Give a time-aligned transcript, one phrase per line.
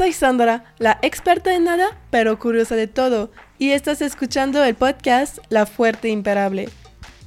[0.00, 5.40] soy Sandra, la experta en nada, pero curiosa de todo, y estás escuchando el podcast
[5.50, 6.70] La Fuerte Imparable.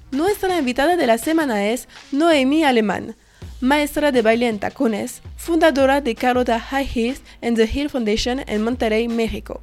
[0.09, 3.15] Nuestra invitada de la semana es Noemi Alemán,
[3.61, 8.63] maestra de baile en tacones, fundadora de Carota High Heels and the Hill Foundation en
[8.63, 9.61] Monterrey, México.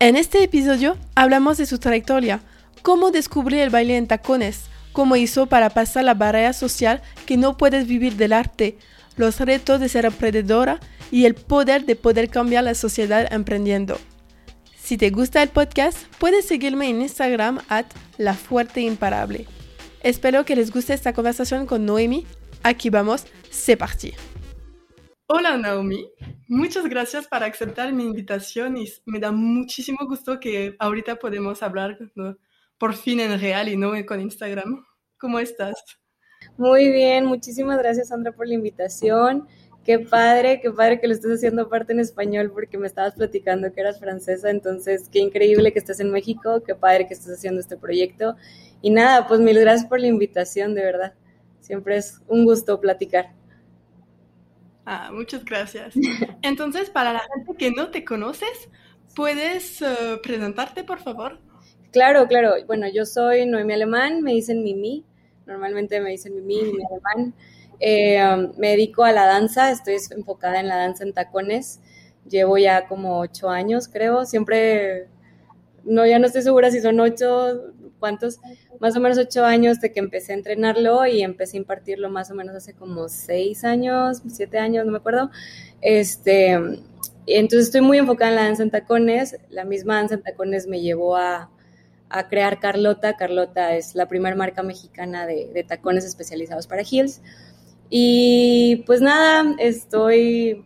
[0.00, 2.40] En este episodio hablamos de su trayectoria,
[2.82, 4.62] cómo descubrir el baile en tacones,
[4.92, 8.76] cómo hizo para pasar la barrera social que no puedes vivir del arte,
[9.16, 10.80] los retos de ser emprendedora
[11.12, 13.98] y el poder de poder cambiar la sociedad emprendiendo.
[14.74, 17.84] Si te gusta el podcast, puedes seguirme en Instagram at
[18.16, 19.46] La Fuerte Imparable.
[20.02, 22.26] Espero que les guste esta conversación con Noemi.
[22.64, 24.14] Aquí vamos, c'est parti.
[25.26, 26.08] Hola Naomi,
[26.48, 31.98] muchas gracias por aceptar mi invitación y me da muchísimo gusto que ahorita podemos hablar
[32.78, 34.84] por fin en real y no con Instagram.
[35.18, 35.74] ¿Cómo estás?
[36.56, 39.46] Muy bien, muchísimas gracias Sandra por la invitación.
[39.84, 43.72] Qué padre, qué padre que lo estés haciendo parte en español porque me estabas platicando
[43.72, 47.60] que eras francesa, entonces qué increíble que estés en México, qué padre que estés haciendo
[47.60, 48.36] este proyecto.
[48.80, 51.14] Y nada, pues mil gracias por la invitación, de verdad.
[51.60, 53.32] Siempre es un gusto platicar.
[54.84, 55.94] Ah, muchas gracias.
[56.42, 58.68] Entonces, para la gente que no te conoces,
[59.14, 61.40] ¿puedes eh, presentarte, por favor?
[61.92, 62.54] Claro, claro.
[62.66, 65.04] Bueno, yo soy Noemi Alemán, me dicen Mimi.
[65.46, 67.34] Normalmente me dicen Mimi, Mimi Alemán.
[67.84, 71.80] Eh, um, me dedico a la danza, estoy enfocada en la danza en tacones.
[72.28, 74.24] Llevo ya como ocho años, creo.
[74.24, 75.08] Siempre,
[75.82, 78.38] no, ya no estoy segura si son ocho, cuántos,
[78.78, 82.30] más o menos ocho años de que empecé a entrenarlo y empecé a impartirlo más
[82.30, 85.32] o menos hace como seis años, siete años, no me acuerdo.
[85.80, 86.52] Este,
[87.26, 89.38] entonces estoy muy enfocada en la danza en tacones.
[89.50, 91.50] La misma danza en tacones me llevó a,
[92.08, 93.16] a crear Carlota.
[93.16, 97.20] Carlota es la primera marca mexicana de, de tacones especializados para heels.
[97.94, 100.64] Y pues nada, estoy,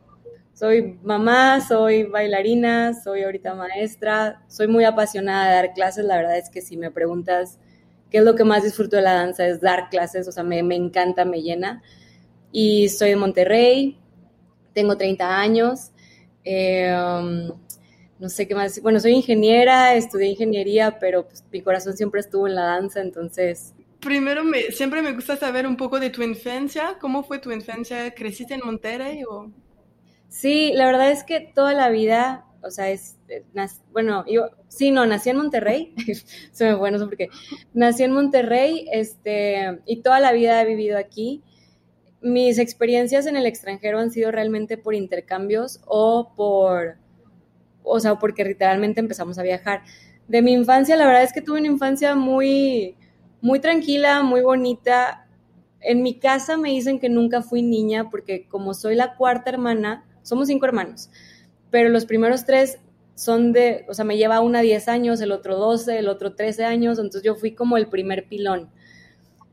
[0.54, 6.38] soy mamá, soy bailarina, soy ahorita maestra, soy muy apasionada de dar clases, la verdad
[6.38, 7.58] es que si me preguntas
[8.12, 10.60] qué es lo que más disfruto de la danza es dar clases, o sea, me,
[10.60, 11.82] encanta, me llena.
[12.52, 13.98] Y soy de Monterrey,
[14.72, 15.90] tengo 30 años,
[16.46, 17.50] um,
[18.20, 22.46] no sé qué más, bueno, soy ingeniera, estudié ingeniería, pero pues, mi corazón siempre estuvo
[22.46, 26.96] en la danza, entonces primero me, siempre me gusta saber un poco de tu infancia.
[27.00, 28.12] ¿Cómo fue tu infancia?
[28.14, 29.50] ¿Creciste en Monterrey o...?
[30.28, 33.44] Sí, la verdad es que toda la vida, o sea, es, eh,
[33.92, 35.94] bueno, yo, sí, no, nací en Monterrey,
[36.52, 37.28] se me fue, no sé por qué,
[37.72, 41.42] nací en Monterrey, este, y toda la vida he vivido aquí.
[42.20, 46.96] Mis experiencias en el extranjero han sido realmente por intercambios o por,
[47.82, 49.82] o sea, porque literalmente empezamos a viajar.
[50.26, 52.96] De mi infancia, la verdad es que tuve una infancia muy,
[53.40, 55.26] muy tranquila, muy bonita.
[55.80, 60.04] En mi casa me dicen que nunca fui niña porque como soy la cuarta hermana,
[60.22, 61.10] somos cinco hermanos,
[61.70, 62.78] pero los primeros tres
[63.14, 66.64] son de, o sea, me lleva una 10 años, el otro 12, el otro 13
[66.64, 68.70] años, entonces yo fui como el primer pilón.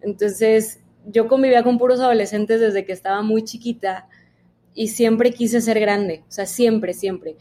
[0.01, 4.09] Entonces yo convivía con puros adolescentes desde que estaba muy chiquita
[4.73, 7.37] y siempre quise ser grande, o sea, siempre, siempre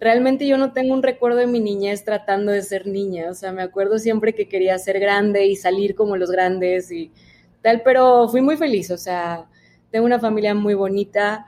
[0.00, 3.52] realmente yo no tengo un recuerdo de mi niñez tratando de ser niña, o sea,
[3.52, 7.12] me acuerdo siempre que quería ser grande y salir como los grandes y
[7.60, 9.46] tal, pero fui muy feliz, o sea,
[9.90, 11.46] tengo una familia muy bonita,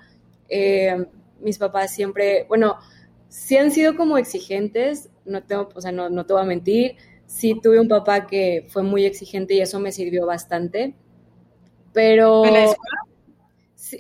[0.51, 1.07] eh,
[1.41, 2.77] mis papás siempre, bueno,
[3.29, 6.97] sí han sido como exigentes, no tengo, o sea, no, no te voy a mentir,
[7.27, 10.95] sí tuve un papá que fue muy exigente y eso me sirvió bastante,
[11.95, 12.45] pero...
[12.45, 12.77] ¿En la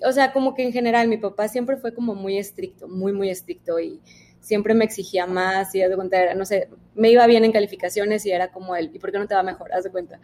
[0.06, 3.28] o sea, como que en general mi papá siempre fue como muy estricto, muy, muy
[3.28, 4.00] estricto y
[4.42, 8.32] siempre me exigía más y de cuenta, no sé, me iba bien en calificaciones y
[8.32, 9.72] era como él, ¿y por qué no te va mejor?
[9.72, 10.20] Haz de cuenta.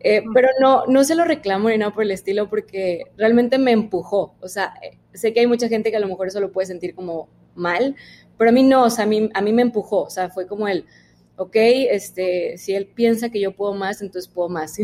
[0.00, 3.72] Eh, pero no, no se lo reclamo ni nada por el estilo porque realmente me
[3.72, 4.34] empujó.
[4.40, 6.66] O sea, eh, sé que hay mucha gente que a lo mejor eso lo puede
[6.66, 7.94] sentir como mal,
[8.38, 10.04] pero a mí no, o sea, a mí, a mí me empujó.
[10.04, 10.86] O sea, fue como él,
[11.36, 14.78] ok, este, si él piensa que yo puedo más, entonces puedo más.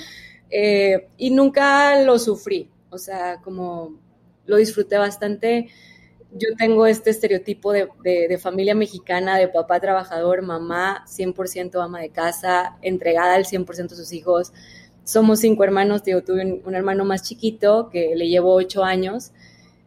[0.50, 2.70] eh, y nunca lo sufrí.
[2.90, 3.98] O sea, como
[4.46, 5.68] lo disfruté bastante
[6.34, 12.76] yo tengo este estereotipo de, familia mexicana, de papá trabajador, mamá 100% ama de casa,
[12.82, 14.52] entregada al 100% a sus hijos.
[15.04, 19.32] Somos cinco hermanos, digo, tuve un, hermano más chiquito que le llevo ocho años.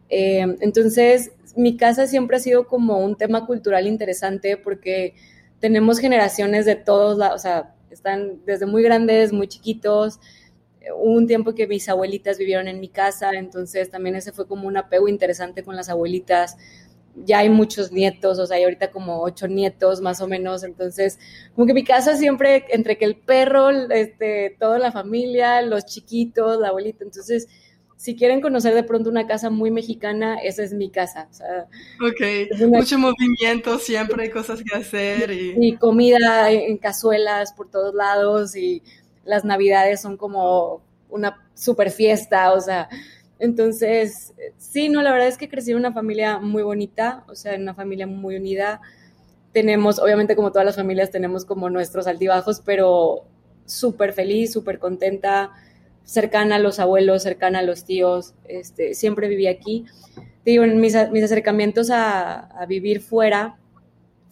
[0.08, 5.14] Eh, entonces, mi casa siempre ha sido como un tema cultural interesante porque
[5.58, 10.20] tenemos generaciones de todos, o sea, están desde muy grandes, muy chiquitos,
[10.94, 14.68] hubo un tiempo que mis abuelitas vivieron en mi casa, entonces también ese fue como
[14.68, 16.56] un apego interesante con las abuelitas.
[17.24, 21.18] Ya hay muchos nietos, o sea, hay ahorita como ocho nietos más o menos, entonces
[21.54, 26.60] como que mi casa siempre, entre que el perro, este, toda la familia, los chiquitos,
[26.60, 27.48] la abuelita, entonces
[27.96, 31.28] si quieren conocer de pronto una casa muy mexicana, esa es mi casa.
[32.00, 35.30] ok, mucho movimiento, siempre hay cosas que hacer.
[35.30, 35.76] Y...
[35.76, 38.82] comida en cazuelas por todos lados y
[39.26, 42.88] las navidades son como una super fiesta, o sea,
[43.38, 47.54] entonces, sí, no, la verdad es que crecí en una familia muy bonita, o sea,
[47.54, 48.80] en una familia muy unida.
[49.52, 53.24] Tenemos, obviamente como todas las familias, tenemos como nuestros altibajos, pero
[53.66, 55.52] súper feliz, súper contenta
[56.04, 59.84] cercana a los abuelos, cercana a los tíos, este, siempre viví aquí.
[60.44, 63.58] digo, mis, mis acercamientos a, vivir fuera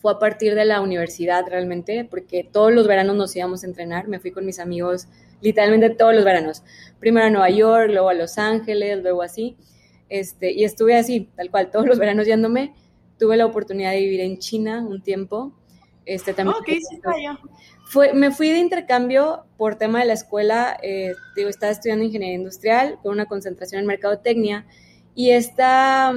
[0.05, 4.07] fue a partir de la universidad realmente, porque todos los veranos nos íbamos a entrenar,
[4.07, 5.09] me fui con mis amigos
[5.41, 6.63] literalmente todos los veranos,
[7.01, 9.57] primero a Nueva York, luego a Los Ángeles, luego así,
[10.11, 12.75] este, y estuve así, tal cual, todos los veranos yéndome,
[13.19, 15.55] tuve la oportunidad de vivir en China un tiempo,
[16.05, 16.59] este, también...
[16.61, 17.39] Oh, ¿qué hiciste allá?
[18.13, 22.99] me fui de intercambio por tema de la escuela, eh, digo, estaba estudiando ingeniería industrial
[23.03, 24.67] con una concentración en mercadotecnia.
[25.15, 26.13] Y esta,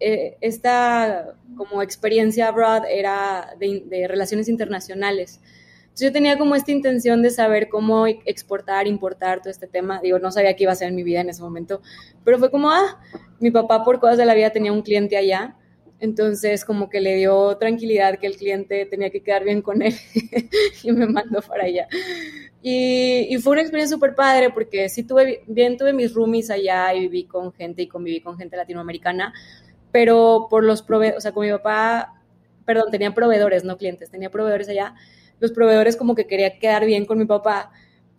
[0.00, 5.40] eh, esta como experiencia abroad era de, relaciones internacionales.
[5.82, 10.00] Entonces yo tenía como esta intención de saber cómo exportar, importar todo este tema.
[10.00, 11.82] Digo, no sabía qué iba a ser en mi vida en ese momento,
[12.24, 13.00] pero fue como, ah,
[13.40, 15.56] mi papá por cosas de la vida tenía un cliente allá
[16.00, 19.94] entonces, como que le dio tranquilidad que el cliente tenía que quedar bien con él
[20.82, 21.88] y me mandó para allá.
[22.62, 27.00] Y, fue una experiencia súper padre porque sí tuve, bien tuve mis roomies allá y
[27.00, 29.34] viví con gente y conviví con gente latinoamericana,
[29.92, 32.22] pero por los proveedores, o sea, con mi papá,
[32.64, 34.94] perdón, tenía proveedores, no clientes, tenía proveedores allá.
[35.40, 37.72] Los proveedores como que quería quedar bien con mi papá,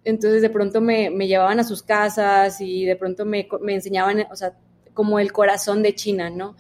[0.03, 4.25] entonces de pronto me, me llevaban a sus casas y de pronto me, me enseñaban,
[4.31, 4.53] o sea,
[4.93, 6.55] como el corazón de China, ¿no?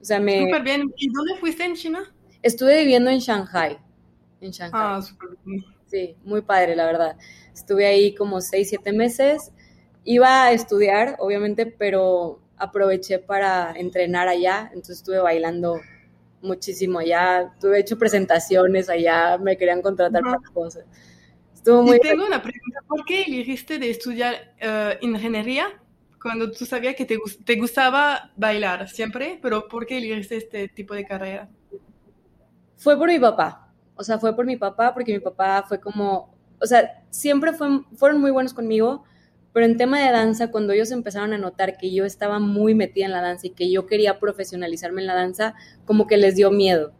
[0.00, 0.44] O sea, me...
[0.44, 0.92] Súper bien.
[0.96, 2.14] ¿Y dónde fuiste en China?
[2.42, 3.78] Estuve viviendo en Shanghai.
[4.40, 4.80] En Shanghai.
[4.82, 5.64] Ah, súper bien.
[5.86, 7.16] Sí, muy padre, la verdad.
[7.54, 9.52] Estuve ahí como seis, siete meses.
[10.04, 14.70] Iba a estudiar, obviamente, pero aproveché para entrenar allá.
[14.72, 15.80] Entonces estuve bailando
[16.42, 17.52] muchísimo allá.
[17.60, 19.38] Tuve hecho presentaciones allá.
[19.38, 20.84] Me querían contratar para cosas.
[21.54, 21.96] Estuvo muy...
[21.96, 22.80] Y tengo una pregunta.
[22.86, 25.68] ¿Por qué elegiste de estudiar uh, ingeniería
[26.24, 30.94] cuando tú sabías que te, te gustaba bailar siempre, pero ¿por qué elegiste este tipo
[30.94, 31.50] de carrera?
[32.78, 36.34] Fue por mi papá, o sea, fue por mi papá, porque mi papá fue como,
[36.58, 39.04] o sea, siempre fue, fueron muy buenos conmigo,
[39.54, 43.06] pero en tema de danza, cuando ellos empezaron a notar que yo estaba muy metida
[43.06, 45.54] en la danza y que yo quería profesionalizarme en la danza,
[45.84, 46.92] como que les dio miedo,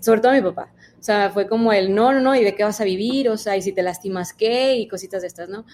[0.00, 0.72] sobre todo a mi papá.
[1.00, 3.28] O sea, fue como el, no, no, no, ¿y de qué vas a vivir?
[3.28, 4.76] O sea, ¿y si te lastimas qué?
[4.76, 5.66] Y cositas de estas, ¿no?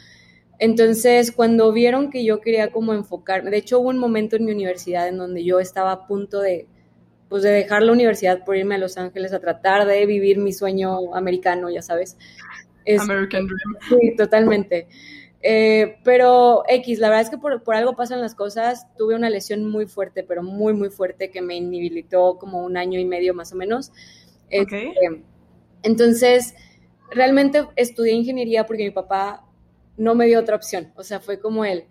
[0.58, 4.52] Entonces, cuando vieron que yo quería como enfocarme, de hecho hubo un momento en mi
[4.52, 6.66] universidad en donde yo estaba a punto de,
[7.28, 10.54] pues de dejar la universidad por irme a Los Ángeles a tratar de vivir mi
[10.54, 12.16] sueño americano, ya sabes.
[12.86, 14.00] American Dream.
[14.00, 14.88] Sí, totalmente.
[15.42, 18.86] Eh, pero X, la verdad es que por, algo pasan las cosas.
[18.96, 23.00] Tuve una lesión muy fuerte, pero muy, muy fuerte que me inhabilitó como un año
[23.00, 23.90] y medio más o menos.
[24.46, 24.88] Okay.
[24.88, 25.24] Este,
[25.82, 26.54] entonces,
[27.10, 29.44] realmente estudié ingeniería porque mi papá
[29.96, 30.92] no me dio otra opción.
[30.96, 31.86] O sea, fue como él,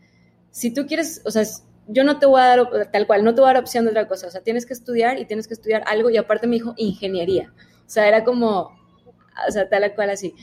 [0.51, 1.44] si tú quieres, o sea,
[1.88, 3.92] yo no te voy a dar, tal cual, no te voy a dar opción de
[3.92, 4.27] otra cosa.
[4.27, 6.09] O sea, tienes que estudiar y tienes que estudiar algo.
[6.09, 7.53] Y aparte me dijo ingeniería.
[7.86, 8.71] O sea, era como,
[9.48, 10.36] o sea, tal cual así.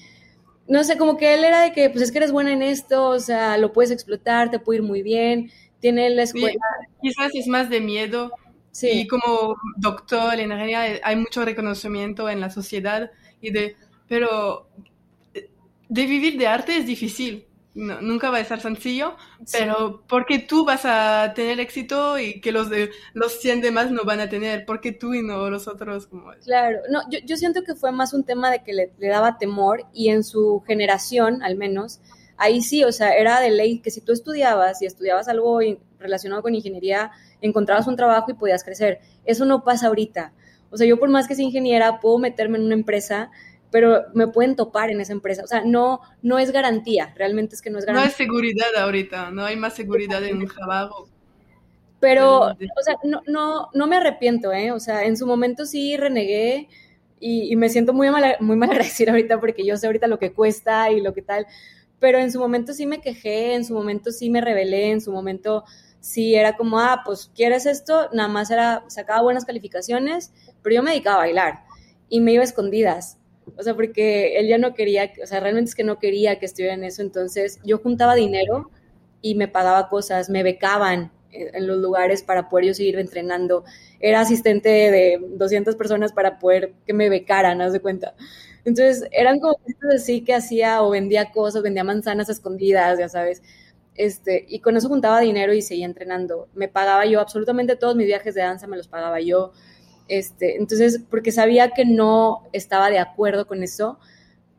[0.68, 3.08] No sé, como que él era de que, pues es que eres buena en esto,
[3.08, 6.58] o sea, lo puedes explotar, te puede ir muy bien, tiene la escuela.
[7.02, 8.30] quizás es más de miedo.
[8.70, 8.90] Sí.
[8.90, 13.10] Y como doctor en ingeniería hay mucho reconocimiento en la sociedad
[13.40, 14.68] y de, pero
[15.88, 19.16] de vivir de arte es difícil nunca va a ser sencillo,
[19.52, 24.04] pero porque tú vas a tener éxito y que los de los 100 demás no
[24.04, 27.62] van a tener, porque tú y no los otros como Claro, no, yo, yo siento
[27.62, 31.42] que fue más un tema de que le, le, daba temor y en su generación,
[31.42, 32.00] al menos,
[32.36, 35.60] ahí sí, o sea, era de ley que si tú estudiabas y estudiabas algo
[35.98, 37.10] relacionado con ingeniería,
[37.40, 39.00] encontrabas un trabajo y podías crecer.
[39.24, 40.32] Eso no pasa ahorita.
[40.70, 43.30] O sea, yo por más que sea ingeniera, puedo meterme en una empresa
[43.70, 45.42] pero me pueden topar en esa empresa.
[45.44, 48.06] O sea, no, no es garantía, realmente es que no es garantía.
[48.06, 51.08] No es seguridad ahorita, no hay más seguridad en un trabajo.
[52.00, 54.70] Pero, o sea, no, no, no me arrepiento, ¿eh?
[54.70, 56.68] O sea, en su momento sí renegué
[57.20, 60.32] y, me siento muy mal, muy mal agradecida ahorita porque yo sé ahorita lo que
[60.32, 61.46] cuesta y lo que tal,
[61.98, 65.12] pero en su momento sí me quejé, en su momento sí me rebelé, en su
[65.12, 65.64] momento
[66.00, 70.32] sí era como, ah, pues quieres esto, nada más era, sacaba buenas calificaciones,
[70.62, 71.64] pero yo me dedicaba a bailar
[72.08, 73.17] y me iba a escondidas
[73.56, 76.46] o sea, porque él ya no quería, o sea, realmente es que no quería que
[76.46, 78.70] estuviera en eso, entonces yo juntaba dinero
[79.22, 83.64] y me pagaba cosas, me becaban en los lugares para poder yo seguir entrenando.
[84.00, 88.14] Era asistente de 200 personas para poder que me becaran, haz de cuenta.
[88.64, 93.42] Entonces, eran como cosas así que hacía o vendía cosas, vendía manzanas escondidas, ya sabes.
[93.94, 96.48] Este, y con eso juntaba dinero y seguía entrenando.
[96.54, 99.52] Me pagaba yo absolutamente todos mis viajes de danza, me los pagaba yo.
[100.08, 103.98] Este, entonces, porque sabía que no estaba de acuerdo con eso,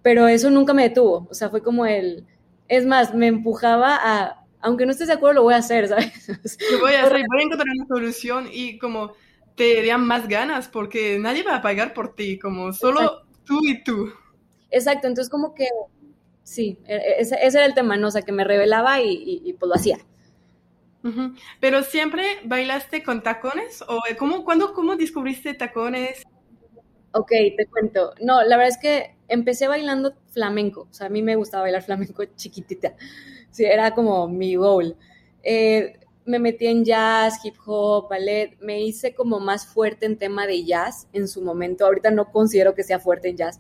[0.01, 1.27] pero eso nunca me detuvo.
[1.29, 2.25] O sea, fue como el,
[2.67, 6.27] es más, me empujaba a, aunque no estés de acuerdo, lo voy a hacer, ¿sabes?
[6.71, 9.13] Yo voy a hacer, voy a encontrar una solución y como
[9.55, 13.83] te darían más ganas porque nadie va a pagar por ti, como solo tú y
[13.83, 14.09] tú.
[14.71, 15.67] Exacto, entonces como que
[16.43, 18.07] sí, e, e, ese, era el tema, ¿no?
[18.07, 19.97] O sea, que me revelaba y, pues lo hacía.
[21.59, 26.23] Pero siempre bailaste con tacones o cómo, cuándo, cómo descubriste tacones?
[27.11, 28.13] Ok, te cuento.
[28.21, 30.87] No, la verdad es que empecé bailando flamenco.
[30.89, 32.95] O sea, a mí me gustaba bailar flamenco chiquitita.
[33.51, 34.95] Sí, era como mi goal.
[35.43, 38.57] Eh, me metí en jazz, hip hop, ballet.
[38.59, 41.85] Me hice como más fuerte en tema de jazz en su momento.
[41.85, 43.59] Ahorita no considero que sea fuerte en jazz,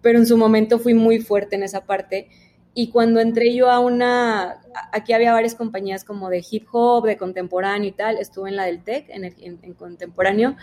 [0.00, 2.28] pero en su momento fui muy fuerte en esa parte.
[2.74, 4.60] Y cuando entré yo a una,
[4.92, 8.64] aquí había varias compañías como de hip hop, de contemporáneo y tal, estuve en la
[8.64, 10.56] del tech, en, en contemporáneo,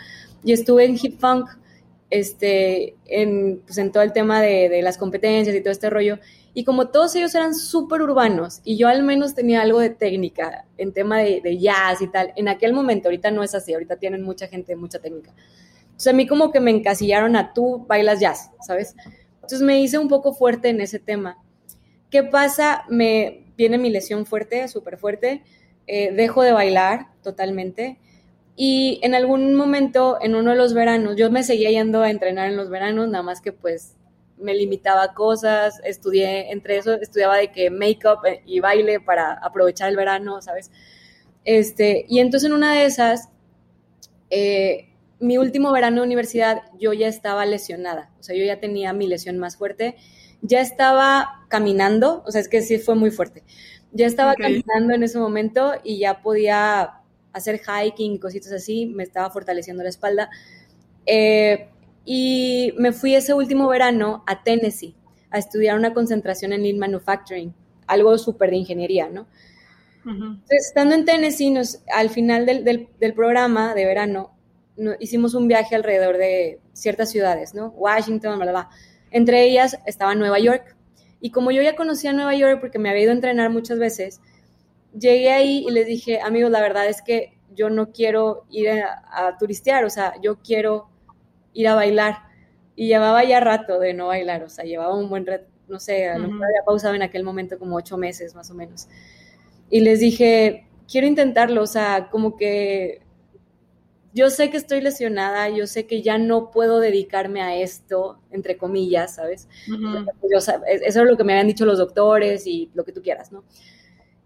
[0.44, 1.48] y estuve en hip funk,
[2.12, 6.18] este, en, pues en todo el tema de, de, las competencias y todo este rollo.
[6.52, 10.66] Y como todos ellos eran súper urbanos y yo al menos tenía algo de técnica
[10.76, 13.96] en tema de, de, jazz y tal, en aquel momento, ahorita no es así, ahorita
[13.96, 15.32] tienen mucha gente, mucha técnica.
[15.84, 18.94] Entonces a mí como que me encasillaron a tú bailas jazz, ¿sabes?
[19.36, 21.38] Entonces me hice un poco fuerte en ese tema.
[22.12, 22.84] ¿Qué pasa?
[22.90, 25.42] Me viene mi lesión fuerte, súper fuerte,
[25.86, 27.98] eh, dejo de bailar totalmente
[28.54, 32.50] y en algún momento, en uno de los veranos, yo me seguía yendo a entrenar
[32.50, 33.96] en los veranos, nada más que pues
[34.36, 39.88] me limitaba cosas, estudié entre eso, estudiaba de que make-up eh, y baile para aprovechar
[39.88, 40.70] el verano, ¿sabes?
[41.44, 43.30] Este, y entonces en una de esas,
[44.28, 48.92] eh, mi último verano de universidad, yo ya estaba lesionada, o sea, yo ya tenía
[48.92, 49.96] mi lesión más fuerte,
[50.42, 53.42] ya estaba caminando, o sea, es que sí fue muy fuerte,
[53.92, 59.30] ya estaba caminando en ese momento y ya podía hacer hiking, cositas así, me estaba
[59.30, 60.30] fortaleciendo la espalda.
[61.06, 61.68] Eh,
[62.04, 64.96] y me fui ese último verano a Tennessee
[65.30, 67.54] a estudiar una concentración en Lean Manufacturing,
[67.86, 69.26] algo súper de ingeniería, ¿no?
[70.04, 74.32] Entonces, estando en Tennessee, nos, al final del, del, programa de verano,
[74.98, 77.68] hicimos un viaje alrededor de ciertas ciudades, ¿no?
[77.68, 78.70] Washington, bla, bla,
[79.12, 80.76] Entre ellas estaba Nueva York.
[81.20, 84.20] Y como yo ya conocía Nueva York porque me había ido a entrenar muchas veces,
[84.98, 89.36] llegué ahí y les dije, amigos, la verdad es que yo no quiero ir a,
[89.38, 90.88] turistear, o sea, yo quiero
[91.52, 92.18] ir a bailar.
[92.74, 96.08] Y llevaba ya rato de no bailar, o sea, llevaba un buen rato, no sé,
[96.08, 98.88] a lo mejor había pausado en aquel momento como ocho meses más o menos.
[99.68, 103.01] Y les dije, quiero intentarlo, o sea, como que
[104.14, 108.56] yo sé que estoy lesionada, yo sé que ya no puedo dedicarme a esto, entre
[108.56, 109.48] comillas, ¿sabes?
[110.30, 113.44] eso es lo que me habían dicho los doctores y lo que tú quieras, ¿no?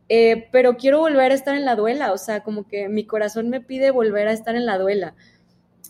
[0.09, 3.49] Eh, pero quiero volver a estar en la duela, o sea, como que mi corazón
[3.49, 5.15] me pide volver a estar en la duela.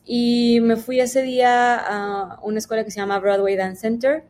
[0.05, 4.25] Y me fui ese día a una escuela que se llama Broadway Dance Center.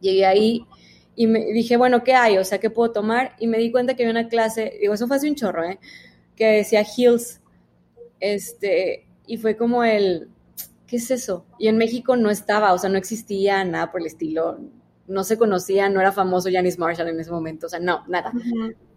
[0.00, 0.66] Llegué ahí
[1.14, 2.36] y me dije, bueno, ¿qué hay?
[2.38, 3.34] O sea, ¿qué puedo tomar?
[3.38, 5.78] Y me di cuenta que había una clase, digo, eso fue hace un chorro, ¿eh?
[6.36, 7.37] Que decía Heels.
[8.20, 10.28] Este, y fue como el,
[10.86, 11.44] ¿qué es eso?
[11.58, 14.58] Y en México no estaba, o sea, no existía nada por el estilo.
[15.06, 18.32] No se conocía, no era famoso Janis Marshall en ese momento, o sea, no, nada.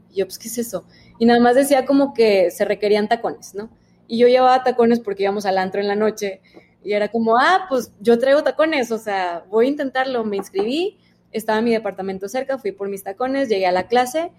[0.10, 0.86] Y yo, pues, ¿qué es eso?
[1.20, 3.70] Y nada más decía como que se requerían tacones, ¿no?
[4.08, 6.42] Y yo llevaba tacones porque íbamos al antro en la noche.
[6.84, 10.26] Y era como, ah, pues yo traigo tacones, o sea, voy a intentarlo.
[10.26, 10.98] Me inscribí,
[11.32, 14.32] estaba en mi departamento cerca, fui por mis tacones, llegué a la clase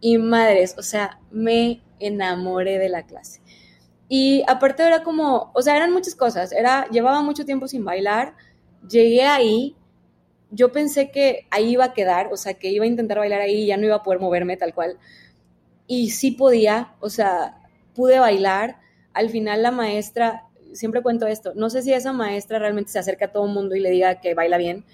[0.00, 3.40] y madres, o sea, me enamoré de la clase.
[4.08, 6.52] Y aparte era como, o sea, eran muchas cosas.
[6.52, 8.34] Era, llevaba mucho tiempo sin bailar,
[8.88, 9.76] llegué ahí,
[10.50, 13.62] yo pensé que ahí iba a quedar, o sea, que iba a intentar bailar ahí
[13.62, 14.98] y ya no iba a poder moverme tal cual.
[15.86, 17.58] Y sí podía, o sea,
[17.94, 18.78] pude bailar.
[19.14, 23.26] Al final la maestra, siempre cuento esto, no sé si esa maestra realmente se acerca
[23.26, 24.84] a todo el mundo y le diga que baila bien,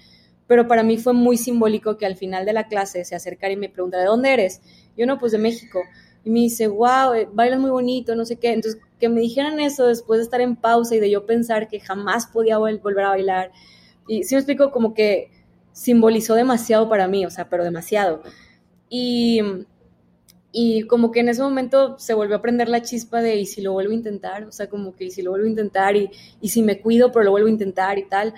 [0.47, 3.57] pero para mí fue muy simbólico que al final de la clase se acercara y
[3.57, 4.61] me pregunta, ¿de dónde eres?
[4.97, 5.79] Yo no, pues de México.
[6.23, 8.53] Y me dice, wow, eh, bailas muy bonito, no sé qué.
[8.53, 11.79] Entonces, que me dijeran eso después de estar en pausa y de yo pensar que
[11.79, 13.51] jamás podía volver a bailar.
[14.07, 15.31] Y sí me explico como que
[15.73, 18.21] simbolizó demasiado para mí, o sea, pero demasiado.
[18.89, 19.41] Y,
[20.51, 23.61] y como que en ese momento se volvió a prender la chispa de, ¿y si
[23.61, 24.43] lo vuelvo a intentar?
[24.43, 25.95] O sea, como que, ¿y si lo vuelvo a intentar?
[25.95, 26.11] Y,
[26.41, 28.33] y si me cuido, pero lo vuelvo a intentar y tal.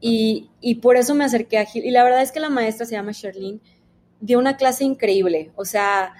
[0.00, 1.84] Y, y, por eso me acerqué a Gil.
[1.84, 3.60] Y la verdad es que la maestra se llama Sherlyn,
[4.20, 5.50] dio una clase increíble.
[5.56, 6.14] O sea,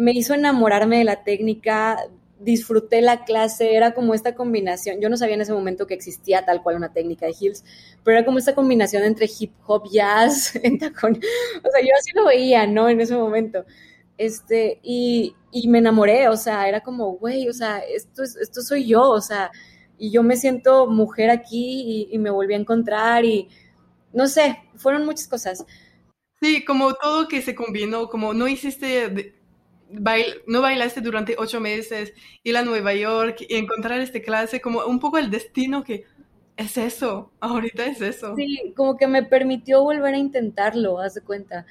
[0.00, 1.98] me hizo enamorarme de la técnica,
[2.38, 6.42] disfruté la clase, era como esta combinación, yo no sabía en ese momento que existía
[6.46, 7.62] tal cual una técnica de heels,
[8.02, 12.12] pero era como esta combinación entre hip hop, jazz, en tacón, o sea, yo así
[12.14, 12.88] lo veía, ¿no?
[12.88, 13.66] En ese momento.
[14.16, 18.62] Este, y, y me enamoré, o sea, era como, güey, o sea, esto, es, esto
[18.62, 19.50] soy yo, o sea,
[19.98, 23.48] y yo me siento mujer aquí y, y me volví a encontrar y
[24.14, 25.66] no sé, fueron muchas cosas.
[26.40, 29.39] Sí, como todo que se combinó, como no hiciste,
[29.92, 34.84] bail, no bailaste durante ocho meses, ir a Nueva York y encontrar esta clase, como
[34.86, 36.04] un poco el destino que
[36.56, 38.34] es eso, ahorita es eso.
[38.36, 41.66] Sí, como que me permitió volver a intentarlo, haz de cuenta.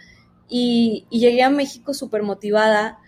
[0.47, 2.99] Y, y llegué a México súper motivada,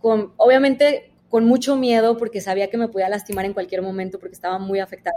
[0.00, 4.34] con, obviamente con mucho miedo porque sabía que me podía lastimar en cualquier momento porque
[4.34, 5.16] estaba muy afectada.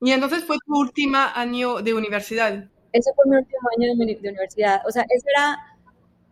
[0.00, 2.68] Y entonces fue tu último año de universidad.
[2.92, 4.80] Ese fue mi último año de, de universidad.
[4.86, 5.58] O sea, ese era,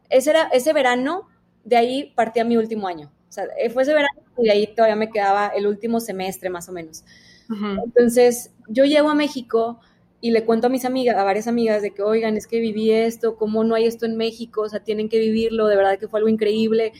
[0.08, 1.28] ese era, ese verano,
[1.66, 3.12] de ahí partía mi último año.
[3.28, 6.68] O sea, fue ese verano y de ahí todavía me quedaba el último semestre más
[6.68, 7.04] o menos.
[7.50, 7.82] Uh -huh.
[7.84, 9.80] Entonces, yo llego a México
[10.20, 12.92] y le cuento a mis amigas, a varias amigas, de que, oigan, es que viví
[12.92, 14.62] esto, ¿cómo no hay esto en México?
[14.62, 16.92] O sea, tienen que vivirlo, de verdad que fue algo increíble.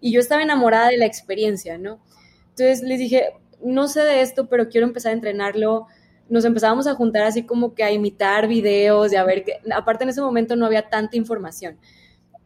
[0.00, 2.00] Y yo estaba enamorada de la experiencia, ¿no?
[2.50, 5.86] Entonces les dije, no sé de esto, pero quiero empezar a entrenarlo.
[6.30, 10.04] Nos empezábamos a juntar así como que a imitar videos y a ver que, aparte
[10.04, 11.78] en ese momento no había tanta información.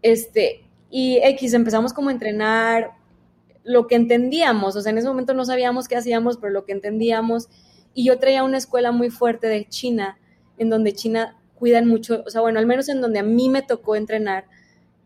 [0.03, 2.93] Este, y X, empezamos como a entrenar
[3.65, 6.73] lo que entendíamos, o sea, en ese momento no sabíamos qué hacíamos, pero lo que
[6.73, 7.49] entendíamos.
[7.93, 10.19] Y yo traía una escuela muy fuerte de China,
[10.57, 13.63] en donde China cuidan mucho, o sea, bueno, al menos en donde a mí me
[13.63, 14.47] tocó entrenar,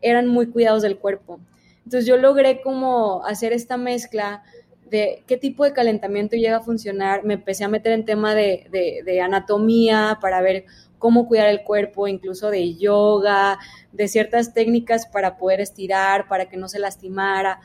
[0.01, 1.39] eran muy cuidados del cuerpo.
[1.83, 4.43] Entonces yo logré como hacer esta mezcla
[4.89, 7.25] de qué tipo de calentamiento llega a funcionar.
[7.25, 10.65] Me empecé a meter en tema de, de, de, anatomía para ver
[11.03, 13.59] cómo cuidar el cuerpo, incluso de yoga,
[13.91, 17.59] de ciertas técnicas para poder estirar, para que no se lastimara.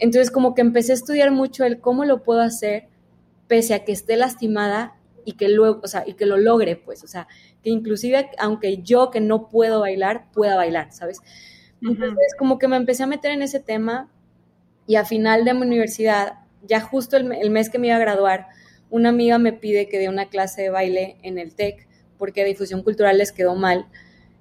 [0.00, 2.88] Entonces como que empecé a estudiar mucho el cómo lo puedo hacer
[3.46, 7.04] pese a que esté lastimada y que luego, o sea, y que lo logre, pues,
[7.04, 7.28] o sea,
[7.62, 11.20] que inclusive aunque yo que no puedo bailar, pueda bailar, ¿sabes?
[11.82, 14.10] Entonces, como que me empecé a meter en ese tema
[14.88, 18.00] y a final de mi universidad, ya justo el, el, mes que me iba a
[18.00, 18.48] graduar,
[18.90, 21.91] una amiga me pide que dé una clase de baile en el TEC
[22.22, 23.88] porque difusión cultural les quedó mal.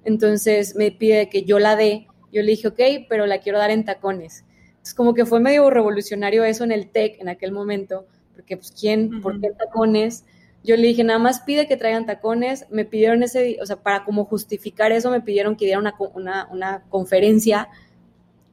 [0.06, 2.06] Entonces me pide que yo la dé.
[2.32, 4.46] Yo le dije, ok, pero la quiero dar en tacones.
[4.68, 8.72] Entonces como que fue medio revolucionario eso en el TEC en aquel momento, porque pues
[8.72, 9.22] quién, uh -huh.
[9.24, 10.26] ¿por qué tacones?
[10.64, 12.68] Yo le dije, nada más pide que traigan tacones.
[12.70, 16.50] Me pidieron ese, o sea, para como justificar eso, me pidieron que diera una, una,
[16.52, 17.68] una conferencia.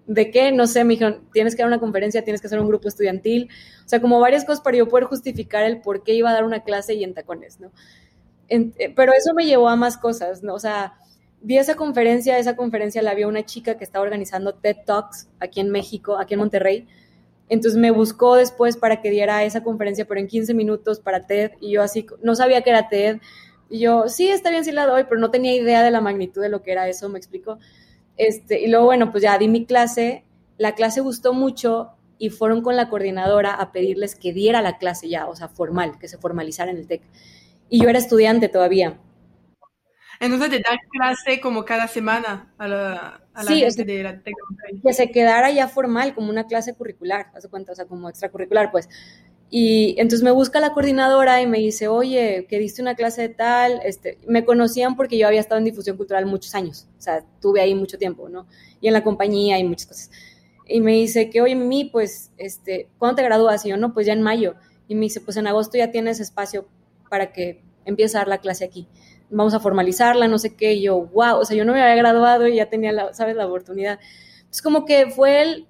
[0.06, 0.52] ¿De qué?
[0.52, 3.50] No sé, me dijeron, tienes que dar una conferencia, tienes que hacer un grupo estudiantil.
[3.84, 6.44] O sea, como varias cosas para yo poder justificar el por qué iba a dar
[6.44, 7.72] una clase y en tacones, ¿no?
[8.48, 10.54] Eh, pero eso me llevó a más cosas, ¿no?
[10.54, 10.98] O sea,
[11.40, 15.60] vi esa conferencia, esa conferencia la vio una chica que estaba organizando TED Talks aquí
[15.60, 16.86] en México, aquí en Monterrey.
[17.48, 21.52] Entonces me buscó después para que diera esa conferencia, pero en 15 minutos para TED,
[21.60, 23.18] y yo así, no sabía que era TED,
[23.70, 26.42] y yo, sí, está bien si la doy, pero no tenía idea de la magnitud
[26.42, 27.58] de lo que era eso, me explico.
[28.16, 30.24] Este, y luego, bueno, pues ya di mi clase,
[30.58, 35.08] la clase gustó mucho y fueron con la coordinadora a pedirles que diera la clase
[35.08, 37.02] ya, o sea, formal, que se formalizara en el TEC.
[37.68, 38.98] Y yo era estudiante todavía.
[40.20, 43.84] Entonces te da clase como cada semana a la, a la sí, gente o sea,
[43.84, 44.34] de la TEC.
[44.82, 48.72] Que se quedara ya formal, como una clase curricular, hace cuenta, o sea, como extracurricular,
[48.72, 48.88] pues.
[49.50, 53.28] Y entonces me busca la coordinadora y me dice, oye, que diste una clase de
[53.30, 57.24] tal, este, me conocían porque yo había estado en difusión cultural muchos años, o sea,
[57.40, 58.46] tuve ahí mucho tiempo, ¿no?
[58.80, 60.10] Y en la compañía y muchas cosas.
[60.66, 63.64] Y me dice que, oye, Mimi, pues, este, ¿cuándo te gradúas?
[63.64, 64.54] Y yo, no, pues ya en mayo.
[64.86, 66.68] Y me dice, pues en agosto ya tienes espacio
[67.08, 68.88] para que empieces a dar la clase aquí
[69.30, 71.96] vamos a formalizarla, no sé qué, y yo, wow, o sea, yo no me había
[71.96, 73.98] graduado y ya tenía, la, ¿sabes?, la oportunidad.
[74.50, 75.68] Es como que fue el,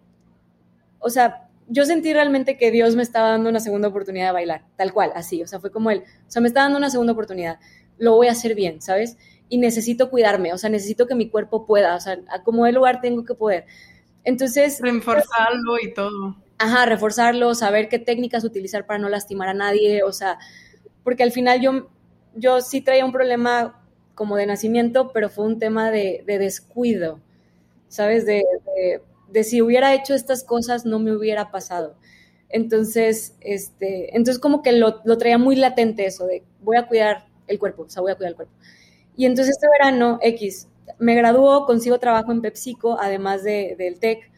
[1.01, 4.65] o sea, yo sentí realmente que Dios me estaba dando una segunda oportunidad de bailar,
[4.77, 7.13] tal cual, así, o sea, fue como él, o sea, me está dando una segunda
[7.13, 7.59] oportunidad,
[7.99, 9.17] lo voy a hacer bien, ¿sabes?
[9.49, 12.75] Y necesito cuidarme, o sea, necesito que mi cuerpo pueda, o sea, a como el
[12.75, 13.67] lugar tengo que poder.
[14.25, 14.79] Entonces...
[14.81, 16.37] Reforzarlo y todo.
[16.59, 20.39] Ajá, reforzarlo, saber qué técnicas utilizar para no lastimar a nadie, o sea,
[21.05, 21.89] porque al final yo
[22.35, 23.81] yo sí traía un problema
[24.15, 27.21] como de nacimiento, pero fue un tema de, de descuido,
[27.89, 28.27] ¿sabes?
[28.27, 28.45] De,
[29.45, 31.97] si hubiera hecho estas cosas no me hubiera pasado.
[32.49, 37.27] Entonces, este, entonces como que lo, lo, traía muy latente eso de voy a cuidar
[37.47, 38.55] el cuerpo, o sea, voy a cuidar el cuerpo.
[39.17, 44.31] Y entonces este verano, X, me graduó, consigo trabajo en PepsiCo, además de, del TEC,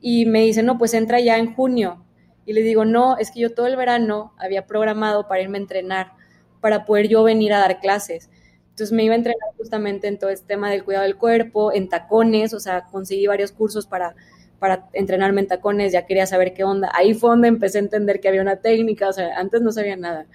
[0.00, 2.04] y me dice, no, pues entra ya en junio.
[2.46, 5.60] Y le digo, no, es que yo todo el verano había programado para irme a
[5.60, 6.12] entrenar
[6.60, 8.30] para poder yo venir a dar clases.
[8.70, 11.88] Entonces me iba a entrenar justamente en todo este tema del cuidado del cuerpo, en
[11.88, 14.14] tacones, o sea, conseguí varios cursos para,
[14.58, 16.90] para entrenarme en tacones, ya quería saber qué onda.
[16.94, 19.96] Ahí fue donde empecé a entender que había una técnica, o sea, antes no sabía
[19.96, 20.26] nada.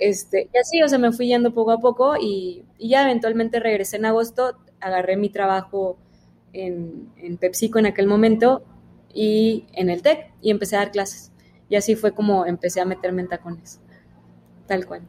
[0.00, 3.96] Este, y así, o sea, me fui yendo poco a poco y, ya eventualmente regresé
[3.96, 5.98] en agosto, agarré mi trabajo
[6.52, 8.62] en, en PepsiCo en aquel momento
[9.12, 11.33] y en el TEC y empecé a dar clases.
[11.74, 13.80] Y así fue como empecé a meterme en tacones,
[14.68, 15.02] tal cual.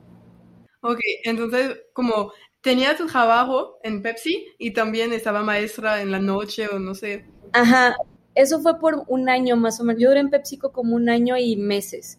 [0.82, 6.68] Ok, entonces como tenía tu trabajo en Pepsi y también estaba maestra en la noche
[6.68, 7.24] o no sé.
[7.54, 7.96] Ajá,
[8.34, 10.02] eso fue por un año más o menos.
[10.02, 12.18] Yo duré en PepsiCo como un año y meses.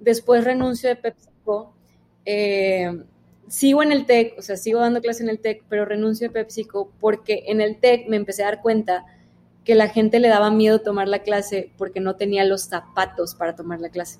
[0.00, 1.72] Después renuncio de PepsiCo.
[2.24, 3.00] Eh,
[3.46, 6.34] sigo en el TEC, o sea, sigo dando clase en el TEC, pero renuncio de
[6.34, 9.04] PepsiCo porque en el TEC me empecé a dar cuenta
[9.64, 13.56] que la gente le daba miedo tomar la clase porque no tenía los zapatos para
[13.56, 14.18] tomar la clase.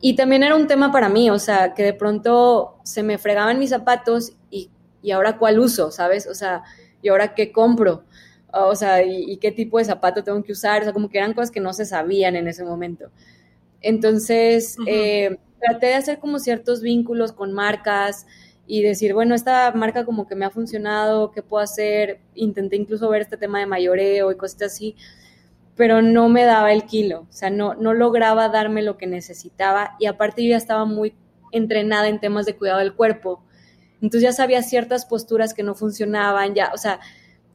[0.00, 3.58] Y también era un tema para mí, o sea, que de pronto se me fregaban
[3.58, 4.70] mis zapatos y,
[5.02, 6.26] y ahora cuál uso, ¿sabes?
[6.26, 6.64] O sea,
[7.00, 8.04] ¿y ahora qué compro?
[8.52, 10.80] O sea, ¿y, qué tipo de zapato tengo que usar?
[10.80, 13.10] O sea, como que eran cosas que no se sabían en ese momento.
[13.80, 18.26] Entonces, eh, traté de hacer como ciertos vínculos con marcas,
[18.66, 22.20] y decir, bueno, esta marca como que me ha funcionado, ¿qué puedo hacer?
[22.34, 24.96] Intenté incluso ver este tema de mayoreo y cosas así,
[25.76, 29.96] pero no me daba el kilo, o sea, no, no lograba darme lo que necesitaba
[29.98, 31.14] y aparte yo ya estaba muy
[31.52, 33.42] entrenada en temas de cuidado del cuerpo,
[34.02, 37.00] entonces ya sabía ciertas posturas que no funcionaban, ya, o sea,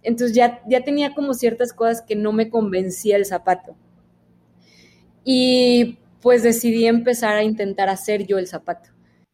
[0.04, 3.76] entonces ya, ya tenía como ciertas cosas que no me convencía el zapato.
[5.24, 8.90] Y pues decidí empezar a intentar hacer yo el zapato.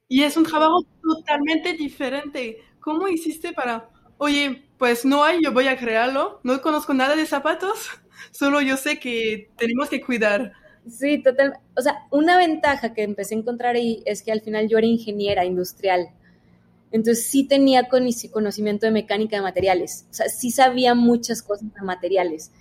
[0.09, 2.57] Y es un trabajo totalmente diferente.
[2.79, 7.25] ¿Cómo hiciste para, oye, pues no hay, yo voy a crearlo, no conozco nada de
[7.25, 7.89] zapatos,
[8.31, 10.53] solo yo sé que tenemos que cuidar?
[10.89, 11.59] Sí, total.
[11.75, 14.87] O sea, una ventaja que empecé a encontrar ahí es que al final yo era
[14.87, 16.09] ingeniera industrial.
[16.91, 20.07] Entonces sí tenía conocimiento de mecánica de materiales.
[20.09, 22.51] O sea, sí sabía muchas cosas de materiales.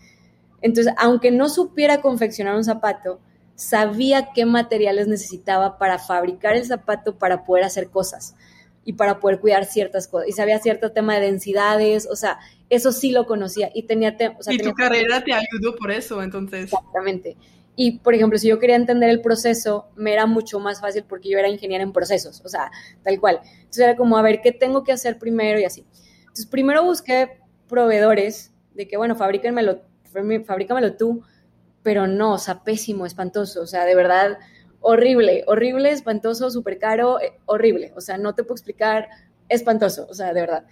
[0.61, 3.21] Entonces, aunque no supiera confeccionar un zapato,
[3.57, 8.37] sabía qué materiales necesitaba para fabricar el zapato para poder hacer cosas
[8.85, 10.29] y para poder cuidar ciertas cosas.
[10.29, 12.39] Y sabía cierto tema de densidades, o sea,
[12.71, 14.17] eso sí lo conocía y tenía...
[14.49, 16.65] y tu carrera te ayudó por eso, entonces.
[16.65, 17.37] Exactamente.
[17.75, 21.29] Y, por ejemplo, si yo quería entender el proceso, me era mucho más fácil porque
[21.29, 22.71] yo era ingeniera en procesos, o sea,
[23.03, 23.41] tal cual.
[23.43, 25.85] Entonces era como, a ver, ¿qué tengo que hacer primero y así?
[26.21, 27.39] Entonces, primero busqué
[27.69, 29.83] proveedores de que, bueno, fabríquenmelo,
[30.47, 31.23] fabrícamelo tú,
[31.87, 34.41] pero no, o sea, pésimo, espantoso, o sea, de verdad,
[34.81, 39.09] horrible, horrible, espantoso, súper caro, eh, horrible, o sea, no te puedo explicar,
[39.49, 40.67] espantoso, o sea, de verdad.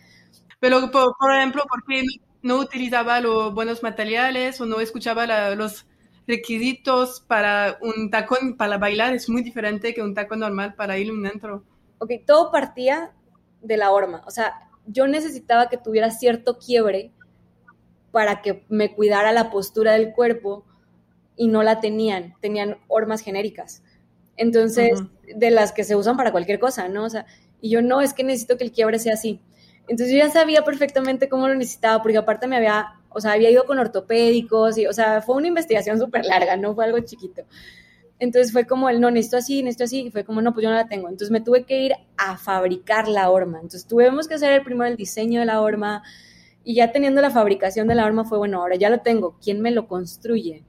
[0.58, 2.02] Pero, por, ejemplo, ¿por qué
[2.42, 5.86] no utilizaba los buenos materiales o no escuchaba los
[6.26, 9.14] requisitos para un tacón para bailar?
[9.14, 11.62] Es muy diferente que un tacón normal para ir un antro.
[11.98, 13.12] Ok, todo partía
[13.62, 17.12] de la horma, o sea, yo necesitaba que tuviera cierto quiebre
[18.10, 20.64] para que me cuidara la postura del cuerpo,
[21.36, 23.82] y no la tenían, tenían hormas genéricas.
[24.36, 25.00] Entonces,
[25.34, 27.04] de las que se usan para cualquier cosa, ¿no?
[27.04, 27.26] O sea,
[27.60, 29.40] y yo no, es que necesito que el quiebre sea así.
[29.86, 33.50] Entonces yo ya sabía perfectamente cómo lo necesitaba, porque aparte me había, o sea, había
[33.50, 37.42] ido con ortopédicos y, o sea, fue una investigación súper larga, no fue algo chiquito.
[38.18, 40.70] Entonces fue como el, no, necesito así, necesito así, y fue como, no, pues yo
[40.70, 41.08] no la tengo.
[41.08, 43.58] Entonces me tuve que ir a fabricar la horma.
[43.58, 46.02] Entonces tuvimos que hacer el primero el diseño de la horma,
[46.64, 49.60] y ya teniendo la fabricación de la horma fue, bueno, ahora ya lo tengo, ¿quién
[49.60, 50.64] me lo construye?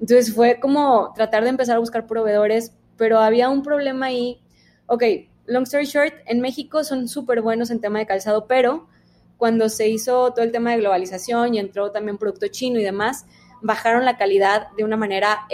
[0.00, 4.40] Entonces fue como tratar de empezar a buscar proveedores, pero había un problema ahí.
[4.86, 5.02] Ok,
[5.46, 8.88] long story short, en México son súper buenos en tema de calzado, pero
[9.36, 13.26] cuando se hizo todo el tema de globalización y entró también producto chino y demás,
[13.62, 15.46] bajaron la calidad de una manera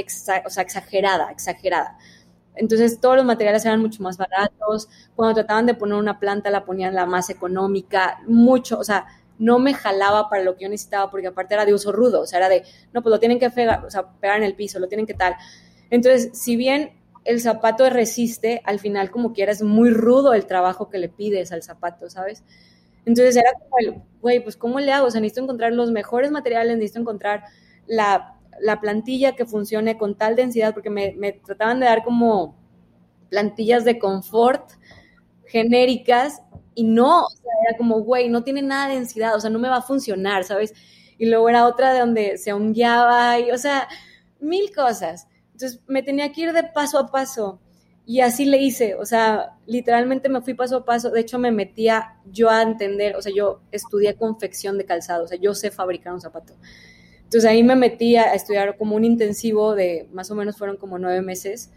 [0.45, 1.97] o sea, exagerada, exagerada.
[2.57, 4.89] Entonces todos los materiales eran mucho más baratos.
[5.17, 9.07] Cuando trataban de poner una planta la ponían la más económica, mucho, o sea,
[9.41, 12.27] no me jalaba para lo que yo necesitaba, porque aparte era de uso rudo, o
[12.27, 14.79] sea, era de, no, pues lo tienen que pegar, o sea, pegar en el piso,
[14.79, 15.35] lo tienen que tal.
[15.91, 16.93] Entonces, si bien
[17.25, 21.53] el zapato resiste, al final como quiera es muy rudo el trabajo que le pides
[21.53, 22.45] al zapato, ¿sabes?
[23.07, 25.07] Entonces era como el, güey, pues ¿cómo le hago?
[25.07, 27.45] O sea, necesito encontrar los mejores materiales, necesito encontrar
[27.87, 32.57] la, la plantilla que funcione con tal densidad, porque me, me trataban de dar como
[33.31, 34.71] plantillas de confort
[35.47, 36.43] genéricas
[36.81, 39.59] y no, o sea, era como, güey, no tiene nada de densidad, o sea, no
[39.59, 40.73] me va a funcionar, ¿sabes?
[41.19, 43.87] Y luego era otra de donde se hongueaba, y, o sea,
[44.41, 45.29] mil cosas.
[45.53, 47.61] Entonces me tenía que ir de paso a paso.
[48.07, 51.11] Y así le hice, o sea, literalmente me fui paso a paso.
[51.11, 55.29] De hecho, me metía yo a entender, o sea, yo estudié confección de calzado, o
[55.29, 56.55] sea, yo sé fabricar un zapato.
[57.25, 60.99] Entonces ahí me metí a estudiar como un intensivo de, más o menos fueron como
[60.99, 61.73] nueve meses,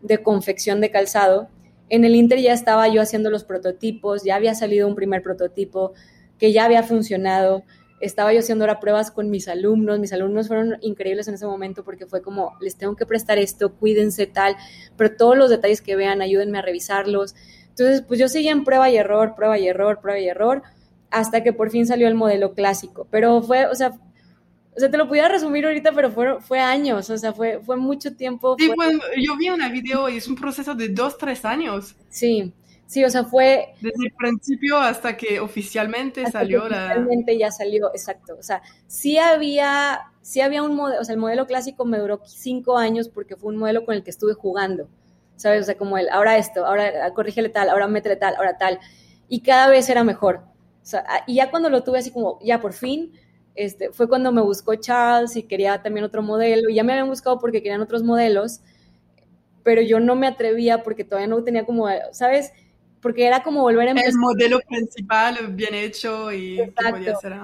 [0.00, 1.48] de confección de calzado.
[1.88, 5.92] En el Inter ya estaba yo haciendo los prototipos, ya había salido un primer prototipo
[6.38, 7.64] que ya había funcionado.
[8.00, 9.98] Estaba yo haciendo ahora pruebas con mis alumnos.
[9.98, 13.74] Mis alumnos fueron increíbles en ese momento porque fue como, les tengo que prestar esto,
[13.74, 14.56] cuídense tal,
[14.96, 17.34] pero todos los detalles que vean, ayúdenme a revisarlos.
[17.70, 20.62] Entonces, pues yo seguía en prueba y error, prueba y error, prueba y error,
[21.10, 23.06] hasta que por fin salió el modelo clásico.
[23.10, 23.98] Pero fue, o sea,
[24.78, 27.76] O sea, te lo pudiera resumir ahorita, pero fue, fue años, o sea, fue, fue
[27.76, 28.54] mucho tiempo.
[28.56, 31.96] Sí, bueno, yo vi una video y es un proceso de dos, tres años.
[32.10, 32.54] Sí,
[32.86, 33.74] sí, o sea, fue...
[33.80, 36.84] Desde el principio hasta que oficialmente salió la...
[36.84, 38.36] Oficialmente ya salió, exacto.
[38.38, 42.20] O sea, sí había, sí había un modelo, o sea, el modelo clásico me duró
[42.24, 44.88] cinco años porque fue un modelo con el que estuve jugando,
[45.34, 45.62] ¿sabes?
[45.62, 48.78] O sea, como el, ahora esto, ahora corrígele tal, ahora métele tal, ahora tal.
[49.28, 50.42] Y cada vez era mejor.
[50.80, 53.12] O sea, y ya cuando lo tuve así como, ya por fin,
[53.58, 56.68] este, fue cuando me buscó Charles y quería también otro modelo.
[56.70, 58.60] Y ya me habían buscado porque querían otros modelos,
[59.62, 62.52] pero yo no me atrevía porque todavía no tenía como, ¿sabes?
[63.00, 64.10] porque era como volver a empezar.
[64.10, 67.34] El modelo principal bien hecho y podía ser,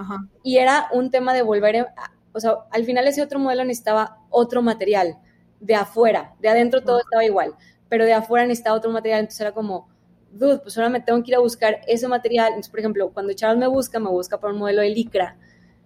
[0.43, 4.19] Y era un tema de volver, a, o sea, al final ese otro modelo necesitaba
[4.31, 5.19] otro material
[5.61, 7.55] de afuera, de adentro todo estaba igual,
[7.89, 9.89] pero de afuera necesitaba otro material, entonces era como,
[10.33, 12.49] dude, pues ahora me tengo que ir a buscar ese material.
[12.49, 15.37] Entonces, por ejemplo, cuando Charles me busca, me busca para un modelo de licra.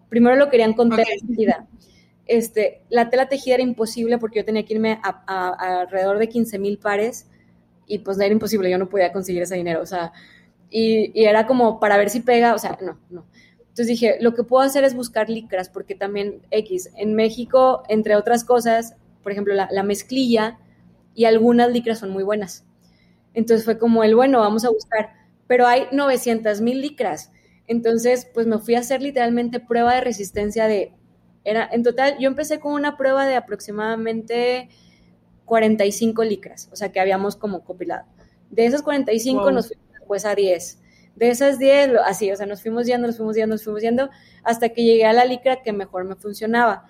[0.09, 1.67] Primero lo querían con tela tejida.
[2.27, 6.59] Este, la tela tejida era imposible porque yo tenía que irme a, alrededor de 15
[6.59, 7.27] mil pares
[7.87, 10.13] y pues era imposible, yo no podía conseguir ese dinero, o sea,
[10.71, 13.25] y, era como para ver si pega, o sea, no, no.
[13.61, 18.15] Entonces dije, lo que puedo hacer es buscar licras, porque también X, en México, entre
[18.15, 20.59] otras cosas, por ejemplo, la, la mezclilla
[21.15, 22.67] y algunas licras son muy buenas.
[23.35, 25.15] Entonces fue como el, bueno, vamos a buscar,
[25.47, 27.31] pero hay 900 mil licras.
[27.69, 30.93] Entonces, pues me fui a hacer literalmente prueba de resistencia de,
[31.45, 34.69] era, en total, yo empecé con una prueba de aproximadamente
[35.45, 38.07] 45 licras, o sea, que habíamos como compilado.
[38.51, 40.81] De esas 45 nos fuimos después a 10.
[41.17, 44.09] De esas 10, así, o sea, nos fuimos yendo, nos fuimos yendo, nos fuimos yendo,
[44.45, 46.87] hasta que llegué a la licra que mejor me funcionaba.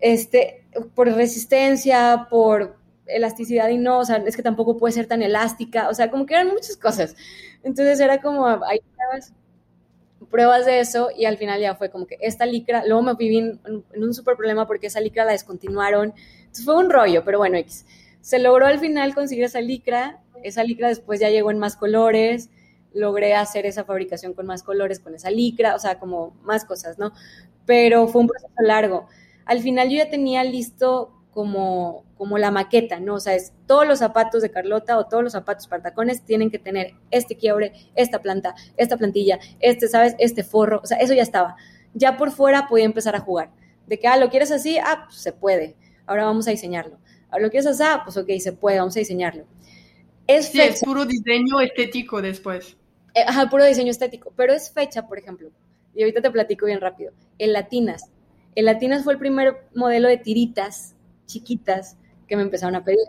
[0.00, 5.22] Este, por resistencia, por elasticidad y no, o sea, es que tampoco puede ser tan
[5.22, 7.16] elástica, o sea, como que eran muchas cosas.
[7.62, 9.34] Entonces era como, hay pruebas,
[10.32, 13.38] pruebas de eso y al final ya fue como que esta licra, luego me viví
[13.38, 13.60] en,
[13.94, 16.12] un súper problema porque esa licra la descontinuaron
[16.64, 17.86] fue un rollo, pero bueno, X.
[18.20, 20.20] Se logró al final conseguir esa licra.
[20.42, 22.50] Esa licra después ya llegó en más colores.
[22.92, 26.98] Logré hacer esa fabricación con más colores, con esa licra, o sea, como más cosas,
[26.98, 27.12] ¿no?
[27.64, 29.06] Pero fue un proceso largo.
[29.44, 33.14] Al final yo ya tenía listo como, como la maqueta, ¿no?
[33.14, 36.50] O sea, es todos los zapatos de Carlota o todos los zapatos para tacones tienen
[36.50, 40.14] que tener este quiebre, esta planta, esta plantilla, este, ¿sabes?
[40.18, 41.56] Este forro, o sea, eso ya estaba.
[41.94, 43.50] Ya por fuera podía empezar a jugar.
[43.86, 44.78] De que, ah, ¿lo quieres así?
[44.78, 46.98] Ah, pues se puede ahora vamos a diseñarlo.
[47.30, 49.44] Ahora lo que es hacer, pues ok, se puede, vamos a diseñarlo.
[50.26, 52.76] Es, sí, es puro diseño estético después.
[53.14, 55.50] Eh, ajá, puro diseño estético, pero es fecha, por ejemplo,
[55.94, 58.10] y ahorita te platico bien rápido, el Latinas.
[58.54, 60.91] El Latinas fue el primer modelo de tiritas
[61.32, 61.96] chiquitas
[62.28, 63.06] que me empezaron a pedir.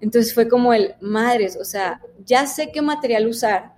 [0.00, 3.74] Entonces fue como el, madres, o sea, ya sé qué material usar,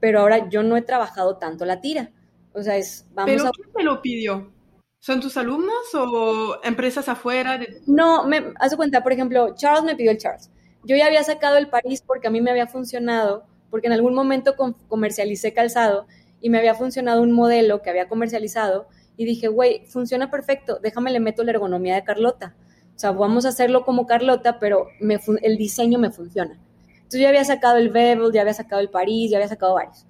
[0.00, 2.10] pero ahora yo no he trabajado tanto la tira.
[2.52, 4.52] O sea, es, vamos ¿Pero quién te lo pidió?
[5.00, 7.60] ¿Son tus alumnos o empresas afuera?
[7.86, 10.50] No, me hace cuenta, por ejemplo, Charles me pidió el Charles.
[10.84, 14.14] Yo ya había sacado el París porque a mí me había funcionado, porque en algún
[14.14, 14.54] momento
[14.88, 16.06] comercialicé calzado
[16.40, 21.10] y me había funcionado un modelo que había comercializado y dije, güey, funciona perfecto, déjame
[21.10, 22.54] le meto la ergonomía de Carlota.
[22.98, 26.58] O sea, vamos a hacerlo como Carlota, pero el diseño me funciona.
[26.96, 30.04] Entonces yo había sacado el Bevel, ya había sacado el París, ya había sacado varios.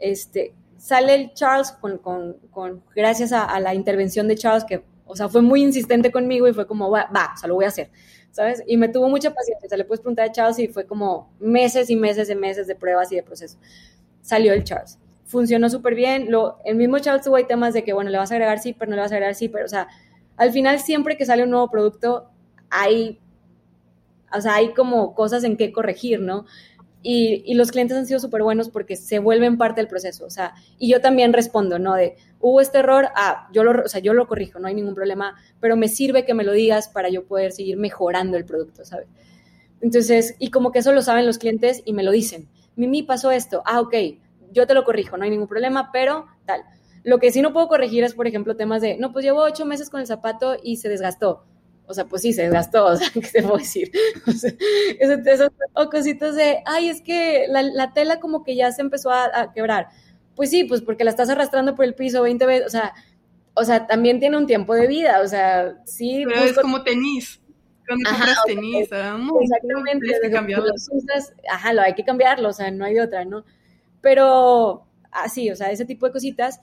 [0.00, 5.14] Este, sale el Charles con, con, con gracias a, la intervención de Charles, que, o
[5.14, 7.68] sea, fue muy insistente conmigo y fue como, va, va, o sea, lo voy a
[7.68, 7.92] hacer,
[8.32, 8.64] ¿sabes?
[8.66, 11.30] Y me tuvo mucha paciencia, o sea, le puedes preguntar a Charles y fue como
[11.38, 13.58] meses y meses y meses de pruebas y de proceso.
[14.22, 14.98] Salió el Charles.
[15.24, 16.32] Funcionó súper bien.
[16.32, 18.90] Lo, el mismo Charles tuvo temas de que, bueno, le vas a agregar sí, pero
[18.90, 19.86] no le vas a agregar sí, pero, o sea,
[20.36, 22.30] al final siempre que sale un nuevo producto,
[22.70, 23.20] hay,
[24.32, 26.44] o sea, hay como cosas en qué corregir, ¿no?
[27.06, 30.24] Y, los clientes han sido súper buenos porque se vuelven parte del proceso.
[30.24, 31.94] O sea, y yo también respondo, ¿no?
[31.94, 34.94] De, hubo este error, ah, yo lo, o sea, yo lo corrijo, no hay ningún
[34.94, 38.86] problema, pero me sirve que me lo digas para yo poder seguir mejorando el producto,
[38.86, 39.08] ¿sabes?
[39.82, 42.48] Entonces, y como que eso lo saben los clientes y me lo dicen.
[42.74, 43.62] Mimi, pasó esto.
[43.66, 43.94] Ah, ok,
[44.50, 46.62] yo te lo corrijo, no hay ningún problema, pero tal.
[47.04, 49.64] Lo que sí no puedo corregir es, por ejemplo, temas de, no, pues llevo ocho
[49.64, 51.44] meses con el zapato y se desgastó
[51.86, 53.90] o sea, pues sí, se desgastó, o sea, ¿qué te puedo decir?
[55.74, 59.88] O, cositas de, ay, es que la, tela como que ya se empezó a, quebrar.
[60.36, 62.94] Pues sí, pues porque la estás arrastrando por el piso 20 veces, o sea,
[63.54, 66.24] o sea, también tiene un tiempo de vida, o sea, sí.
[66.26, 67.40] Pero es como tenis.
[67.86, 70.06] Cuando compras tenis, exactamente.
[70.06, 70.72] Tienes que cambiarlo.
[71.50, 73.44] ajá, lo hay que cambiarlo, o sea, no hay de otra, ¿no?
[74.00, 76.60] Pero así, o sea, ese tipo de cositas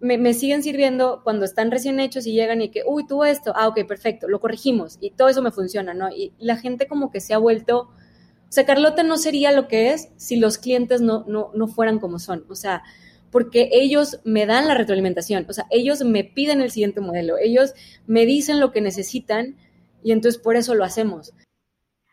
[0.00, 3.68] me, siguen sirviendo cuando están recién hechos y llegan y que, uy, tuvo esto, ah,
[3.68, 6.08] ok, perfecto, lo corregimos y todo eso me funciona, ¿no?
[6.10, 9.92] Y la gente como que se ha vuelto, o sea, Carlota no sería lo que
[9.92, 12.82] es si los clientes no, no, no fueran como son, o sea,
[13.30, 17.74] porque ellos me dan la retroalimentación, o sea, ellos me piden el siguiente modelo, ellos
[18.06, 19.56] me dicen lo que necesitan
[20.02, 21.34] y entonces por eso lo hacemos.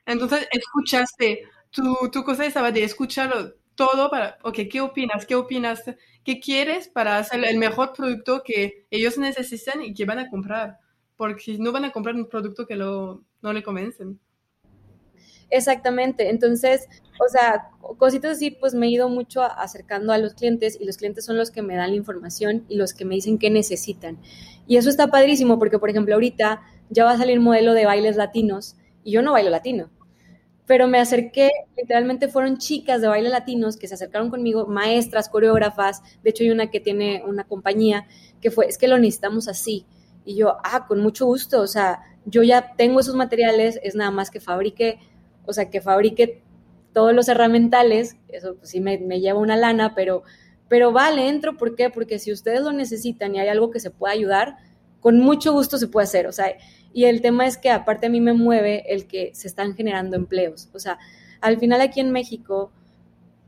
[0.08, 5.26] Entonces, escuchaste, tu, tu cosa estaba de escucharlo todo para, ok, ¿qué opinas?
[5.26, 5.84] ¿Qué opinas?
[6.24, 10.80] ¿Qué quieres para hacer el mejor producto que ellos necesitan y que van a comprar?
[11.16, 14.20] Porque no van a comprar un producto que no le convencen.
[15.52, 16.88] Exactamente, entonces,
[17.24, 20.98] o sea, cositas así, pues me he ido mucho acercando a los clientes y los
[20.98, 24.18] clientes son los que me dan la información y los que me dicen qué necesitan.
[24.68, 28.16] Y eso está padrísimo porque, por ejemplo, ahorita ya va a salir modelo de bailes
[28.16, 29.92] latinos y yo no bailo latino,
[30.66, 36.02] pero me acerqué, literalmente fueron chicas de baile latinos que se acercaron conmigo, maestras, coreógrafas,
[36.24, 38.08] de hecho hay una que tiene una compañía
[38.42, 39.86] que fue, es que lo necesitamos así.
[40.24, 44.10] Y yo, ah, con mucho gusto, o sea, yo ya tengo esos materiales, es nada
[44.10, 45.00] más que fabrique
[45.46, 46.42] o sea, que fabrique
[46.94, 50.24] todos los herramientales, eso pues, sí me, lleva una lana, pero,
[50.68, 51.90] pero vale, entro, ¿por qué?
[51.90, 54.58] Porque si ustedes lo necesitan y hay algo que se pueda ayudar,
[55.00, 56.48] con mucho gusto se puede hacer, o sea,
[56.96, 60.16] y el tema es que aparte a mí me mueve el que se están generando
[60.16, 60.98] empleos, o sea,
[61.42, 62.72] al final aquí en México,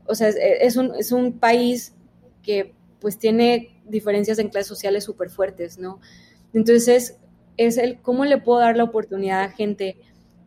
[0.04, 1.94] o sea, es, un, es un país
[2.42, 5.98] que pues tiene diferencias en clases sociales súper fuertes, ¿no?
[6.52, 7.16] Entonces,
[7.56, 9.96] es el cómo le puedo dar la oportunidad a gente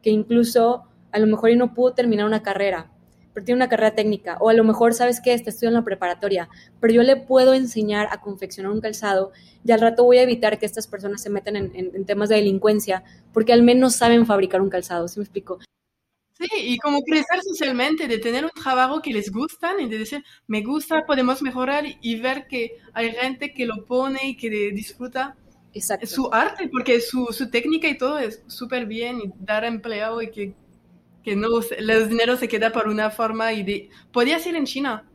[0.03, 2.90] que incluso a lo mejor y no pudo terminar una carrera,
[3.33, 5.33] pero tiene una carrera técnica, o a lo mejor, ¿sabes qué?
[5.33, 9.31] Está estudiando la preparatoria, pero yo le puedo enseñar a confeccionar un calzado
[9.63, 13.03] y al rato voy a evitar que estas personas se metan en, temas de delincuencia,
[13.33, 15.59] porque al menos saben fabricar un calzado, ¿sí me explico?
[16.33, 20.23] Sí, y como crecer socialmente, de tener un trabajo que les gusta y de decir,
[20.47, 25.35] me gusta, podemos mejorar y ver que hay gente que lo pone y que disfruta
[25.73, 26.07] Exacto.
[26.07, 30.31] su arte, porque su, su técnica y todo es súper bien y dar empleo y
[30.31, 30.55] que
[31.23, 33.89] que no, los dinero se queda por una forma y de...
[34.11, 35.05] Podría ser en China,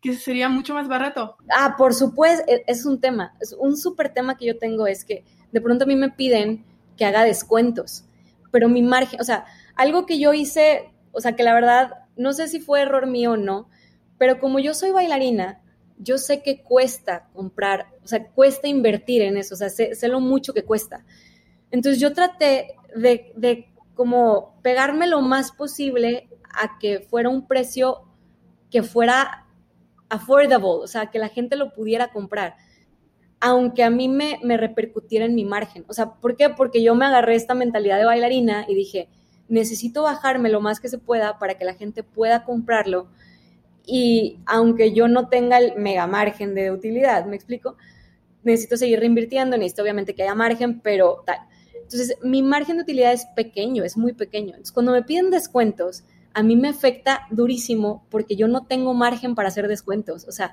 [0.00, 1.36] que sería mucho más barato.
[1.50, 5.04] Ah, por supuesto, e, es un tema, es un súper tema que yo tengo es
[5.04, 6.64] que de pronto a mí me piden
[6.96, 8.04] que haga descuentos,
[8.50, 9.44] pero mi margen, o sea,
[9.74, 13.32] algo que yo hice, o sea, que la verdad, no sé si fue error mío
[13.32, 13.68] o no,
[14.18, 15.62] pero como yo soy bailarina,
[15.98, 20.08] yo sé que cuesta comprar, o sea, cuesta invertir en eso, o sea, sé, sé
[20.08, 21.04] lo mucho que cuesta.
[21.70, 28.04] Entonces yo traté de como pegarme lo más posible a que fuera un precio
[28.70, 29.44] que fuera
[30.08, 32.54] affordable, o sea, que la gente lo pudiera comprar,
[33.40, 35.84] aunque a mí me, me repercutiera en mi margen.
[35.88, 36.48] O sea, ¿por qué?
[36.48, 39.08] Porque yo me agarré esta mentalidad de bailarina y dije,
[39.48, 43.08] necesito bajarme lo más que se pueda para que la gente pueda comprarlo.
[43.84, 47.76] Y aunque yo no tenga el mega margen de utilidad, ¿me explico?
[48.44, 51.24] Necesito seguir reinvirtiendo, necesito obviamente que haya margen, pero.
[51.90, 54.48] Entonces, mi margen de utilidad es pequeño, es muy pequeño.
[54.48, 59.34] Entonces, cuando me piden descuentos, a mí me afecta durísimo porque yo no tengo margen
[59.34, 60.26] para hacer descuentos.
[60.28, 60.52] O sea,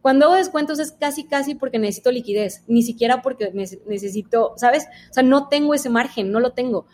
[0.00, 3.52] cuando hago descuentos es casi, casi porque necesito liquidez, ni siquiera porque
[3.86, 4.88] necesito, ¿sabes?
[5.10, 6.86] O sea, no tengo ese margen, no lo tengo,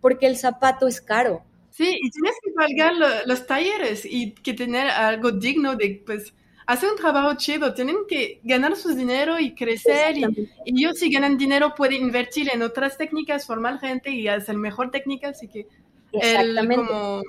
[0.00, 1.44] porque el zapato es caro.
[1.70, 2.94] Sí, y tienes que pagar
[3.26, 6.34] los talleres y que tener algo digno de, pues,
[6.66, 10.24] hacer un trabajo chido, tienen que ganar su dinero y crecer y,
[10.64, 15.28] ellos si ganan dinero pueden invertir en otras técnicas, formar gente y hacer mejor técnica,
[15.28, 15.66] así que
[16.12, 17.22] el, como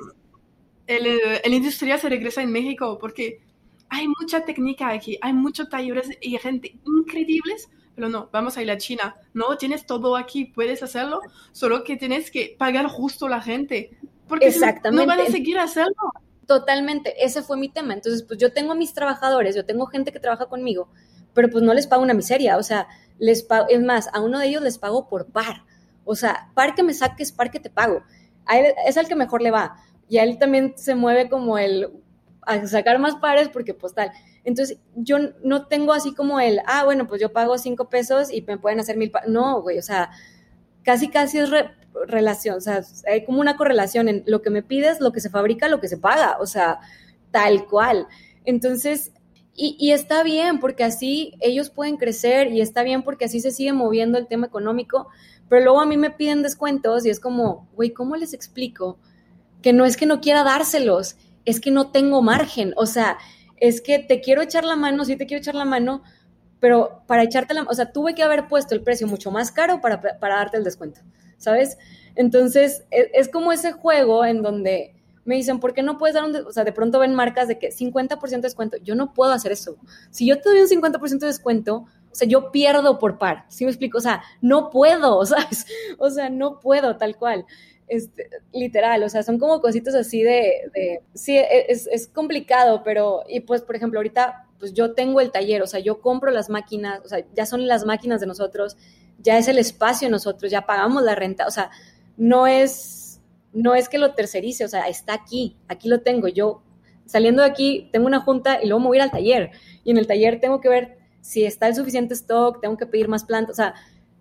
[0.87, 3.41] el, el, industria se regresa en México porque
[3.89, 8.71] hay mucha técnica aquí, hay muchos talleres y gente increíbles, pero no, vamos a ir
[8.71, 11.21] a China, no, tienes todo aquí, puedes hacerlo,
[11.51, 13.91] solo que tienes que pagar justo la gente,
[14.27, 14.53] porque
[14.91, 16.11] no van a seguir hacerlo.
[16.47, 17.93] Totalmente, ese fue mi tema.
[17.93, 20.89] Entonces, pues yo tengo a mis trabajadores, yo tengo gente que trabaja conmigo,
[21.33, 22.87] pero pues no les pago una miseria, o sea,
[23.19, 25.65] les pago, es más, a uno de ellos les pago por par.
[26.05, 28.01] O sea, par que me saques, par que te pago.
[28.87, 29.75] es el que mejor le va.
[30.07, 31.89] Y a él también se mueve como el
[32.43, 34.11] a sacar más pares porque pues tal.
[34.45, 38.41] Entonces, yo no tengo así como el, ah, bueno, pues yo pago cinco pesos y
[38.43, 40.11] me pueden hacer mil No, güey, o sea,
[40.83, 41.49] casi, casi es
[42.05, 45.29] relación, o sea, hay como una correlación en lo que me pides, lo que se
[45.29, 46.79] fabrica, lo que se paga, o sea,
[47.31, 48.07] tal cual.
[48.45, 49.11] Entonces,
[49.59, 53.73] y, está bien porque así ellos pueden crecer y está bien porque así se sigue
[53.73, 55.07] moviendo el tema económico,
[55.49, 58.99] pero luego a mí me piden descuentos y es como, güey, ¿cómo les explico?
[59.63, 63.17] Que no es que no quiera dárselos, es que no tengo margen, o sea,
[63.55, 66.03] es que te quiero echar la mano, sí te quiero echar la mano,
[66.59, 69.81] pero para echarte la, o sea, tuve que haber puesto el precio mucho más caro
[69.81, 71.01] para, para darte el descuento.
[71.37, 71.77] ¿Sabes?
[72.15, 74.93] Entonces, e, es, como ese juego en donde
[75.25, 77.59] me dicen, ¿por qué no puedes dar un, o sea, de pronto ven marcas de
[77.59, 78.77] que 50% de descuento?
[78.77, 79.77] Yo no puedo hacer eso.
[80.09, 83.65] Si yo te doy un 50% de descuento, o sea, yo pierdo por par, ¿sí
[83.65, 83.97] me explico?
[83.97, 85.65] O sea, no puedo, ¿sabes?
[85.97, 87.45] O sea, no puedo tal cual.
[87.87, 93.23] Este, literal, o sea, son como cositas así de, sí, e, es, es, complicado, pero,
[93.29, 96.49] y pues, por ejemplo, ahorita pues yo tengo el taller, o sea, yo compro las
[96.49, 98.75] máquinas, o sea, ya son las máquinas de nosotros,
[99.19, 101.69] ya es el espacio nosotros, ya pagamos la renta, o sea,
[102.17, 103.21] no es,
[103.53, 106.61] no es que lo tercerice, o sea, está aquí, aquí lo tengo, yo
[107.05, 109.51] saliendo de aquí tengo una junta y luego me voy a ir al taller,
[109.83, 113.07] y en el taller tengo que ver si está el suficiente stock, tengo que pedir
[113.07, 113.73] más plantas, o sea,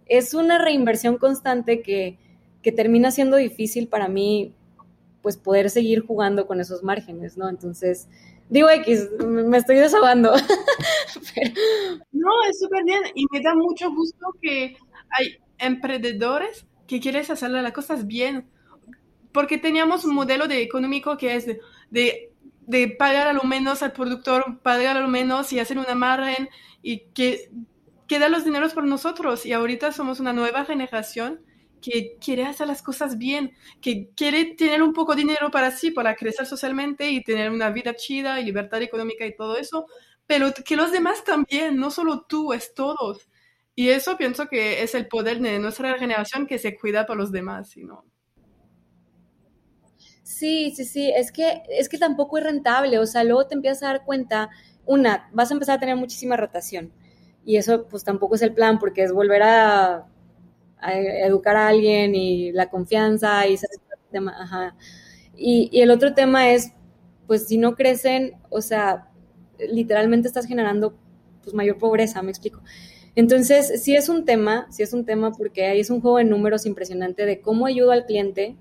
[0.07, 2.19] es una reinversión constante que,
[2.63, 4.55] que termina siendo difícil para mí,
[5.23, 7.49] pues poder seguir jugando con esos márgenes, ¿no?
[7.49, 8.09] Entonces,
[8.49, 10.33] digo X, me estoy desahogando.
[12.13, 14.75] No, es súper bien y me da mucho gusto que
[15.17, 18.49] hay emprendedores que quieren hacer las cosas bien,
[19.33, 23.93] porque teníamos un modelo de económico que es de, de, pagar a lo menos al
[23.93, 26.49] productor, pagar a lo menos y hacer una margen
[26.83, 27.51] y que,
[28.07, 29.45] que da los dineros por nosotros.
[29.45, 31.41] Y ahorita somos una nueva generación
[31.83, 35.91] que quiere hacer las cosas bien, que quiere tener un poco de dinero para sí,
[35.91, 39.87] para crecer socialmente y tener una vida chida y libertad económica y todo eso,
[40.27, 43.29] pero que los demás también, no solo tú, es todos.
[43.77, 47.31] Y eso pienso que es el poder de nuestra generación que se cuida por los
[47.31, 48.05] demás, ¿no?
[50.23, 53.83] Sí, sí, sí, es que, es que tampoco es rentable, o sea, luego te empiezas
[53.85, 54.51] a dar cuenta,
[54.85, 56.93] una, vas a empezar a tener muchísima rotación
[57.45, 60.07] y eso pues tampoco es el plan porque es volver a
[60.83, 63.57] educar a alguien y la confianza y,
[65.37, 66.73] y, y el otro tema es,
[67.27, 69.09] pues si no crecen, o sea,
[69.59, 70.97] literalmente estás generando
[71.43, 72.63] pues mayor pobreza, me explico.
[73.17, 76.25] Entonces, sí es un tema, sí es un tema porque ahí es un juego de
[76.25, 78.57] números impresionante de cómo ayudo al cliente,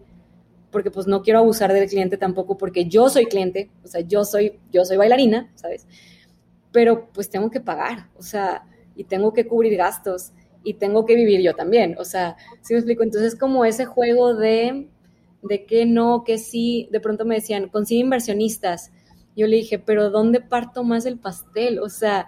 [0.71, 4.23] porque pues no quiero abusar del cliente tampoco porque yo soy cliente, o sea, yo
[4.23, 5.85] soy yo soy bailarina, ¿sabes?
[6.71, 10.31] Pero pues tengo que pagar, o sea, y tengo que cubrir gastos
[10.63, 11.95] y tengo que vivir yo también.
[11.99, 13.03] O sea, ¿sí me explico?
[13.03, 14.87] Entonces, como ese juego de,
[15.43, 18.91] de que no, que sí, de pronto me decían, consigue inversionistas.
[19.35, 21.79] Yo le dije, pero ¿dónde parto más el pastel?
[21.79, 22.25] O sea,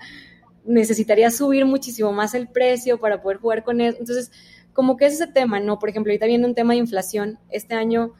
[0.68, 3.98] necesitaría subir muchísimo más el precio para poder jugar con eso.
[4.00, 4.32] Entonces,
[4.74, 5.80] como que es ese tema, ¿no?
[5.80, 8.14] Por ejemplo, ahorita viendo un tema de inflación, este año,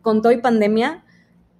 [0.00, 1.04] con todo y pandemia,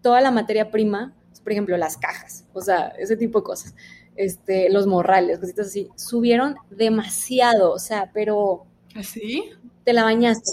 [0.00, 3.74] toda la materia prima, por ejemplo, las cajas, o sea, ese tipo de cosas,
[4.16, 8.64] este, los morrales, cositas así, subieron demasiado, o sea, pero...
[8.94, 9.44] ¿Así?
[9.52, 10.52] ¿Ah, te la bañaste.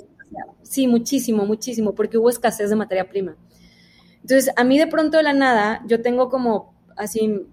[0.63, 3.37] Sí, muchísimo, muchísimo, porque hubo escasez de materia prima.
[4.21, 7.45] Entonces, a mí de pronto de la nada, yo tengo como así,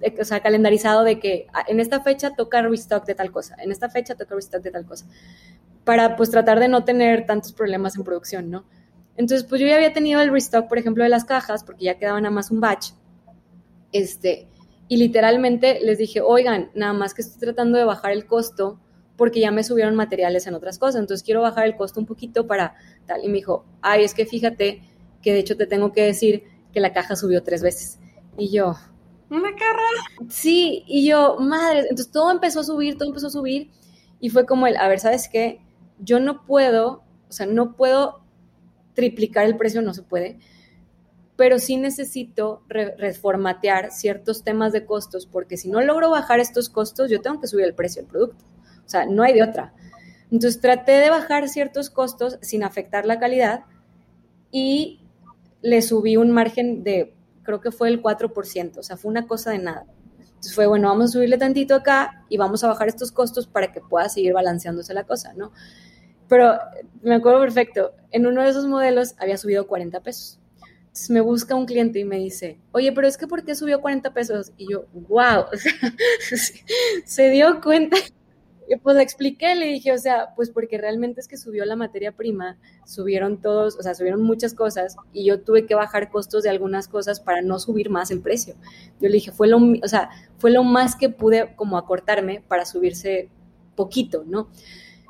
[0.00, 3.56] eh, o sea, calendarizado de que ah, en esta fecha toca restock de tal cosa,
[3.58, 5.06] en esta fecha toca restock de tal cosa,
[5.84, 8.64] para pues tratar de no tener tantos problemas en producción, ¿no?
[9.16, 11.98] Entonces, pues yo ya había tenido el restock, por ejemplo, de las cajas, porque ya
[11.98, 12.92] quedaba nada más un batch,
[13.92, 14.48] este,
[14.88, 18.80] y literalmente les dije, oigan, nada más que estoy tratando de bajar el costo
[19.16, 22.46] porque ya me subieron materiales en otras cosas, entonces quiero bajar el costo un poquito
[22.46, 22.74] para
[23.06, 23.22] tal.
[23.22, 24.82] Y me dijo, ay, es que fíjate
[25.22, 27.98] que de hecho te tengo que decir que la caja subió tres veces.
[28.38, 28.76] Y yo,
[29.30, 30.28] ¿una carra?
[30.28, 33.70] Sí, y yo, madre, entonces todo empezó a subir, todo empezó a subir
[34.20, 35.60] y fue como el, a ver, ¿sabes qué?
[35.98, 38.20] Yo no puedo, o sea, no puedo
[38.94, 40.38] triplicar el precio, no se puede,
[41.36, 47.10] pero sí necesito reformatear ciertos temas de costos, porque si no logro bajar estos costos,
[47.10, 48.44] yo tengo que subir el precio del producto.
[48.84, 49.72] O sea, no hay de otra.
[50.30, 53.64] Entonces traté de bajar ciertos costos sin afectar la calidad
[54.50, 55.00] y
[55.62, 57.14] le subí un margen de,
[57.50, 59.86] creo que fue el 4%, o sea, fue una cosa de nada.
[60.18, 63.72] Entonces fue, bueno, vamos a subirle tantito acá y vamos a bajar estos costos para
[63.72, 65.52] que pueda seguir balanceándose la cosa, ¿no?
[66.28, 66.58] Pero
[67.02, 70.40] me acuerdo perfecto, en uno de esos modelos había subido 40 pesos
[71.08, 74.12] me busca un cliente y me dice, oye, pero es que ¿por qué subió 40
[74.12, 74.52] pesos?
[74.56, 75.44] Y yo, wow,
[77.04, 77.96] se dio cuenta.
[78.70, 81.74] Y pues le expliqué, le dije, o sea, pues porque realmente es que subió la
[81.74, 82.56] materia prima,
[82.86, 86.86] subieron todos, o sea, subieron muchas cosas y yo tuve que bajar costos de algunas
[86.86, 88.54] cosas para no subir más el precio.
[89.00, 92.64] Yo le dije, fue lo, o sea, fue lo más que pude como acortarme para
[92.64, 93.28] subirse
[93.74, 94.48] poquito, ¿no?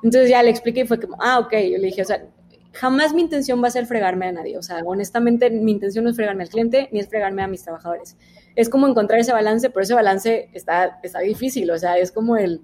[0.03, 2.27] Entonces ya le expliqué y fue como, ah, ok, yo le dije, o sea,
[2.73, 4.57] jamás mi intención va a ser fregarme a nadie.
[4.57, 7.63] O sea, honestamente, mi intención no es fregarme al cliente ni es fregarme a mis
[7.63, 8.17] trabajadores.
[8.57, 11.71] Es como encontrar ese balance, pero ese balance está, está difícil.
[11.71, 12.63] O sea, es como el,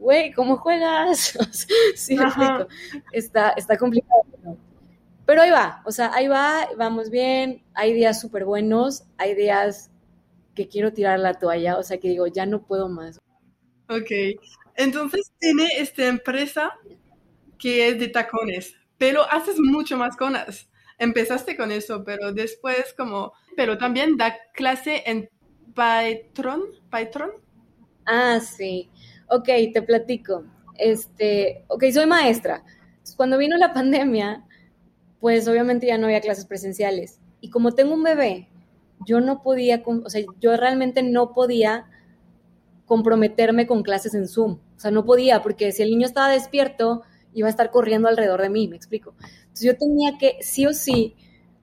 [0.00, 1.38] güey, ¿cómo juegas?
[1.94, 2.66] sí, me explico.
[3.12, 4.22] Está, está complicado.
[5.26, 7.62] Pero ahí va, o sea, ahí va, vamos bien.
[7.74, 9.90] Hay días súper buenos, hay días
[10.56, 13.20] que quiero tirar la toalla, o sea, que digo, ya no puedo más.
[13.88, 14.10] Ok,
[14.76, 16.72] entonces tiene esta empresa
[17.58, 20.68] que es de tacones pero haces mucho más cosas.
[20.98, 25.30] Empezaste con eso, pero después como, pero también da clase en
[25.74, 27.30] Python, Python.
[28.04, 28.90] Ah, sí.
[29.30, 30.44] Ok, te platico.
[30.76, 32.64] Este, ok, soy maestra.
[33.16, 34.44] Cuando vino la pandemia,
[35.20, 37.20] pues obviamente ya no había clases presenciales.
[37.40, 38.48] Y como tengo un bebé,
[39.06, 41.86] yo no podía, o sea, yo realmente no podía
[42.86, 44.58] comprometerme con clases en Zoom.
[44.76, 47.02] O sea, no podía, porque si el niño estaba despierto,
[47.32, 49.14] iba a estar corriendo alrededor de mí, me explico.
[49.20, 51.14] Entonces yo tenía que sí o sí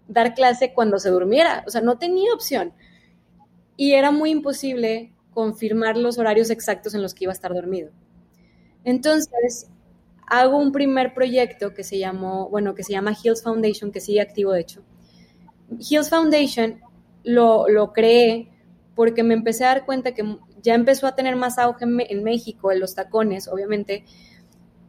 [0.07, 2.74] dar clase cuando se durmiera, o sea, no tenía opción.
[3.76, 7.91] Y era muy imposible confirmar los horarios exactos en los que iba a estar dormido.
[8.83, 9.69] Entonces,
[10.25, 14.19] hago un primer proyecto que se llamó, bueno, que se llama Hills Foundation, que sigue
[14.19, 14.81] activo de hecho.
[15.77, 16.79] Hills Foundation
[17.23, 18.49] lo, lo creé
[18.95, 20.23] porque me empecé a dar cuenta que
[20.63, 24.05] ya empezó a tener más auge en, México, en los tacones, obviamente,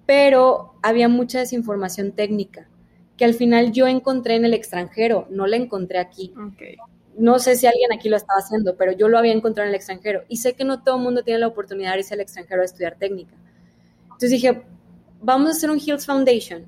[0.07, 2.70] pero había mucha desinformación técnica
[3.18, 6.32] que al final yo encontré en el extranjero, no la encontré aquí.
[7.19, 9.77] No sé si alguien aquí lo estaba haciendo, pero yo lo había encontrado en el
[9.77, 10.23] extranjero.
[10.29, 12.64] Y sé que no todo el mundo tiene la oportunidad de irse al extranjero a
[12.64, 13.35] estudiar técnica.
[14.05, 14.62] Entonces dije,
[15.21, 16.66] vamos a hacer un Hills Foundation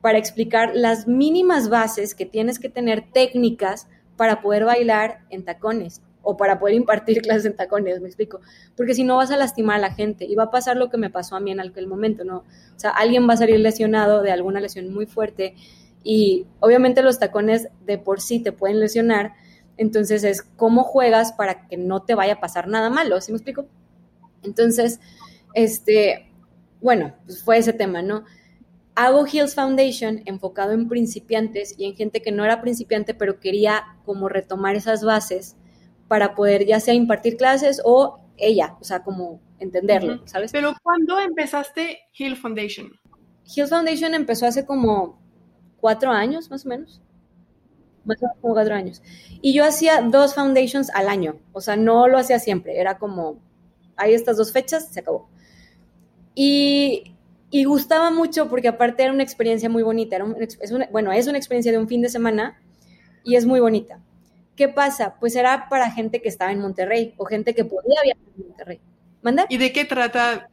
[0.00, 6.02] para explicar las mínimas bases que tienes que tener técnicas para poder bailar en tacones
[6.22, 8.40] o para poder impartir clases en tacones, me explico.
[8.76, 10.96] Porque si no vas a lastimar a la gente y va a pasar lo que
[10.96, 12.38] me pasó a mí en aquel momento, ¿no?
[12.38, 15.54] O sea, alguien va a salir lesionado de alguna lesión muy fuerte
[16.02, 19.32] y obviamente los tacones de por sí te pueden lesionar,
[19.76, 23.36] entonces es cómo juegas para que no te vaya a pasar nada malo, ¿sí me
[23.36, 23.66] explico?
[24.42, 25.00] Entonces,
[25.54, 26.30] este,
[26.80, 28.24] bueno, pues fue ese tema, ¿no?
[28.94, 33.82] Hago Hills Foundation enfocado en principiantes y en gente que no era principiante, pero quería
[34.04, 35.56] como retomar esas bases
[36.06, 40.52] para poder ya sea impartir clases o ella, o sea, como entenderlo, ¿sabes?
[40.52, 42.92] Pero ¿cuándo empezaste Hills Foundation?
[43.44, 45.18] Hills Foundation empezó hace como
[45.80, 47.02] cuatro años, más o menos.
[48.04, 49.02] Más o menos como cuatro años.
[49.40, 51.36] Y yo hacía dos foundations al año.
[51.52, 52.78] O sea, no lo hacía siempre.
[52.78, 53.38] Era como,
[53.96, 55.28] hay estas dos fechas, se acabó.
[56.34, 57.14] Y,
[57.50, 60.16] y gustaba mucho porque aparte era una experiencia muy bonita.
[60.16, 62.60] Era es bueno, es una experiencia de un fin de semana
[63.22, 64.00] y es muy bonita.
[64.56, 65.16] ¿Qué pasa?
[65.18, 68.80] Pues era para gente que estaba en Monterrey o gente que podía viajar en Monterrey.
[69.22, 69.46] ¿Manda?
[69.48, 70.48] ¿Y de qué trata?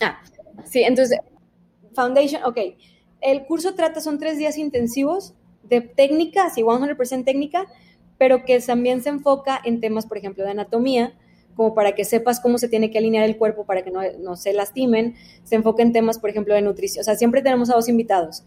[0.00, 0.20] Ah,
[0.64, 1.18] sí, entonces,
[1.94, 2.58] Foundation, ok
[3.20, 5.34] el curso trata, son tres días intensivos
[5.68, 7.66] de técnica, así 100% técnica,
[8.18, 11.14] pero que también se enfoca en temas, por ejemplo, de anatomía,
[11.56, 14.52] como para que sepas cómo se tiene que alinear el cuerpo para que no, se
[14.52, 15.14] lastimen.
[15.42, 17.00] Se enfoca en temas, por ejemplo, de nutrición.
[17.00, 18.44] O sea, siempre tenemos a dos invitados.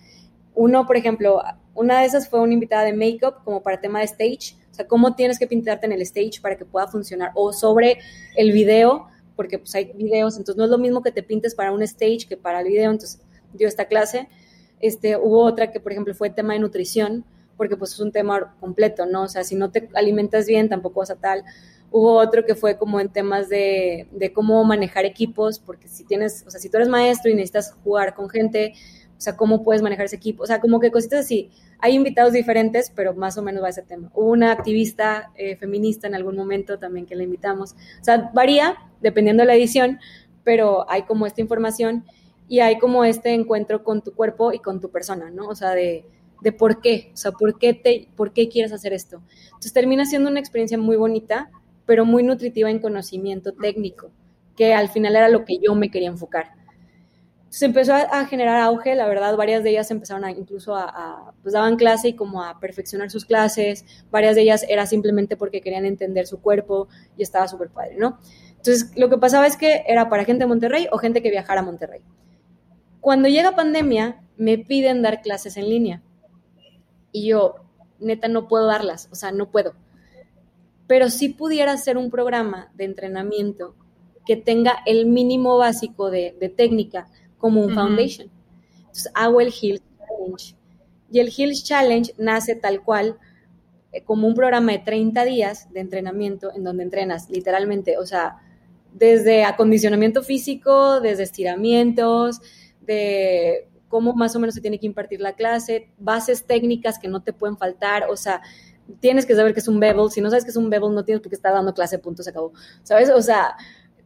[0.54, 1.42] Uno, por ejemplo,
[1.74, 4.56] una de esas fue una invitada de make-up, como para tema de stage.
[4.72, 7.32] O sea, cómo tienes que pintarte en el stage para que pueda funcionar.
[7.34, 7.98] O sobre
[8.36, 11.72] el video, porque pues hay videos, entonces no es lo mismo que te pintes para
[11.72, 12.92] un stage que para el video.
[12.92, 13.22] Entonces,
[13.54, 14.28] dio esta clase.
[14.80, 17.26] Este, hubo otra que, por ejemplo, fue tema de nutrición,
[17.58, 19.24] porque pues es un tema completo, ¿no?
[19.24, 21.44] O sea, si no te alimentas bien, tampoco vas a tal.
[21.92, 26.52] Hubo otro que fue como en temas de, cómo manejar equipos, porque si tienes, o
[26.52, 28.74] sea, si tú eres maestro y necesitas jugar con gente,
[29.18, 31.50] o sea, cómo puedes manejar ese equipo, o sea, como que cositas así.
[31.80, 34.10] Hay invitados diferentes, pero más o menos va ese tema.
[34.14, 37.74] Hubo una activista eh, feminista en algún momento también que la invitamos.
[37.74, 40.00] O sea, varía dependiendo de la edición,
[40.46, 42.06] pero hay como esta información
[42.50, 45.48] y hay como este encuentro con tu cuerpo y con tu persona, ¿no?
[45.48, 46.04] O sea, de,
[46.42, 49.22] de por qué, o sea, por qué, te, por qué quieres hacer esto.
[49.46, 51.52] Entonces termina siendo una experiencia muy bonita,
[51.86, 54.12] pero muy nutritiva en conocimiento técnico,
[54.58, 56.54] que al final era lo que yo me quería enfocar.
[57.50, 61.34] Se empezó a, generar auge, la verdad, varias de ellas empezaron a, incluso a, a,
[61.42, 65.62] pues daban clase y como a perfeccionar sus clases, varias de ellas era simplemente porque
[65.62, 68.20] querían entender su cuerpo y estaba súper padre, ¿no?
[68.52, 71.62] Entonces, lo que pasaba es que era para gente de Monterrey o gente que viajara
[71.62, 72.02] a Monterrey.
[73.02, 76.02] Cuando llega pandemia, me piden dar clases en línea.
[77.12, 77.56] Y yo,
[78.00, 79.74] neta, no puedo darlas, o sea, no puedo.
[80.88, 83.76] Pero sí pudiera hacer un programa de entrenamiento
[84.26, 88.30] que tenga el mínimo básico de, técnica, como un foundation.
[88.78, 90.56] Entonces hago el Hills Challenge.
[91.12, 93.18] Y el Hills Challenge nace tal cual
[93.92, 98.38] eh, como un programa de 30 días de entrenamiento en donde entrenas literalmente, o sea,
[98.94, 102.42] desde acondicionamiento físico, desde estiramientos,
[102.90, 107.22] de cómo más o menos se tiene que impartir la clase, bases técnicas que no
[107.22, 108.42] te pueden faltar, o sea,
[109.00, 111.06] tienes que saber que es un bevel, si no sabes que es un bevel, no
[111.06, 113.10] tienes por qué estar dando clase, punto, se acabó, ¿sabes?
[113.10, 113.56] O sea,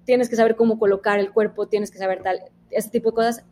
[0.05, 3.45] tienes que saber cómo colocar el cuerpo, tienes que saber tal, ese tipo de cosas.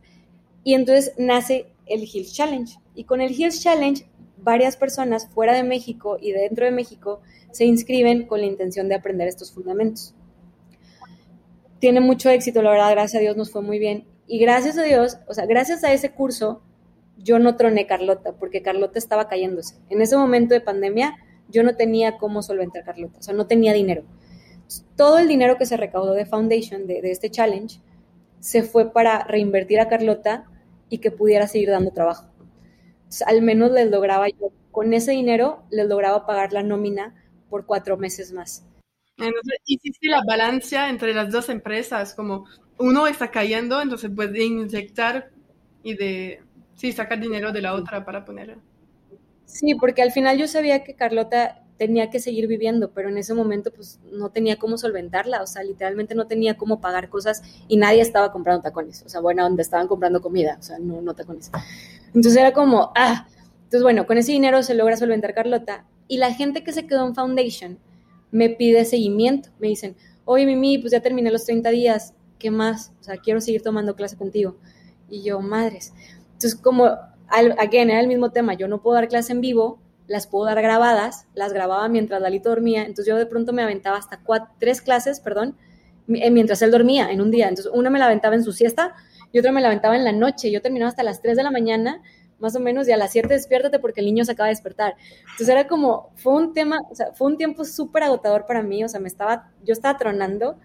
[0.64, 2.78] Y entonces nace el Hills Challenge.
[2.94, 4.06] Y con el Hills Challenge,
[4.36, 7.20] varias personas fuera de México y dentro de México
[7.52, 10.14] se inscriben con la intención de aprender estos fundamentos.
[11.78, 14.06] Tiene mucho éxito, la verdad, gracias a Dios nos fue muy bien.
[14.26, 16.62] Y gracias a Dios, o sea, gracias a ese curso,
[17.18, 19.76] yo no troné Carlota, porque Carlota estaba cayéndose.
[19.90, 21.16] En ese momento de pandemia,
[21.48, 24.04] yo no tenía cómo solventar Carlota, o sea, no tenía dinero.
[24.96, 27.80] Todo el dinero que se recaudó de Foundation, de, este challenge,
[28.40, 30.46] se fue para reinvertir a Carlota
[30.88, 32.26] y que pudiera seguir dando trabajo.
[33.26, 37.14] al menos les lograba yo, con ese dinero, les lograba pagar la nómina
[37.50, 38.64] por cuatro meses más.
[39.18, 42.46] Entonces, hiciste la balanza entre las dos empresas, como
[42.82, 45.30] uno está cayendo, entonces puede inyectar
[45.84, 46.42] y de,
[46.74, 48.58] sí, sacar dinero de la otra para poner.
[49.44, 53.34] Sí, porque al final yo sabía que Carlota tenía que seguir viviendo, pero en ese
[53.34, 57.76] momento pues no tenía cómo solventarla, o sea, literalmente no tenía cómo pagar cosas y
[57.76, 61.14] nadie estaba comprando tacones, o sea, bueno, donde estaban comprando comida, o sea, no, no
[61.14, 61.50] tacones.
[62.08, 63.26] Entonces era como, ah,
[63.64, 67.06] entonces bueno, con ese dinero se logra solventar Carlota y la gente que se quedó
[67.06, 67.78] en Foundation
[68.32, 72.92] me pide seguimiento, me dicen, oye Mimi, pues ya terminé los 30 días, ¿qué más?
[73.00, 74.56] O sea, quiero seguir tomando clase contigo.
[75.08, 75.94] Y yo, madres.
[76.32, 76.86] Entonces, como,
[77.28, 79.78] again, era el mismo tema, yo no puedo dar clase en vivo,
[80.08, 83.96] las puedo dar grabadas, las grababa mientras Dalito dormía, entonces yo de pronto me aventaba
[83.96, 84.20] hasta
[84.58, 85.56] tres clases, perdón,
[86.08, 87.48] eh, mientras él dormía en un día.
[87.48, 88.94] Entonces, una me la aventaba en su siesta
[89.30, 90.50] y otra me la aventaba en la noche.
[90.50, 92.02] Yo terminaba hasta las 3 de la mañana,
[92.40, 94.96] más o menos, y a las 7 despiértate porque el niño se acaba de despertar.
[95.20, 96.80] Entonces era como, fue un tema,
[97.14, 100.58] fue un tiempo súper agotador para mí, o sea, me estaba, yo estaba tronando,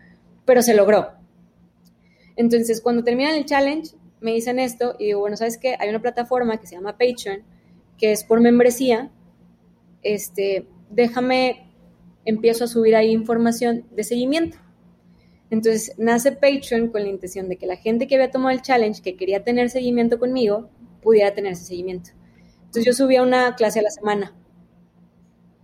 [0.43, 1.16] pero se logró.
[2.37, 5.75] Entonces, cuando terminan el challenge, me dicen esto y digo, bueno, ¿sabes qué?
[5.79, 7.41] Hay una plataforma que se llama Patreon,
[7.97, 9.11] que es por membresía.
[10.03, 11.71] Este, déjame,
[12.25, 14.57] empiezo a subir ahí información de seguimiento.
[15.49, 19.01] Entonces, nace Patreon con la intención de que la gente que había tomado el challenge,
[19.01, 20.69] que quería tener seguimiento conmigo,
[21.01, 22.11] pudiera tener ese seguimiento.
[22.57, 24.35] Entonces, yo subía una clase a la semana.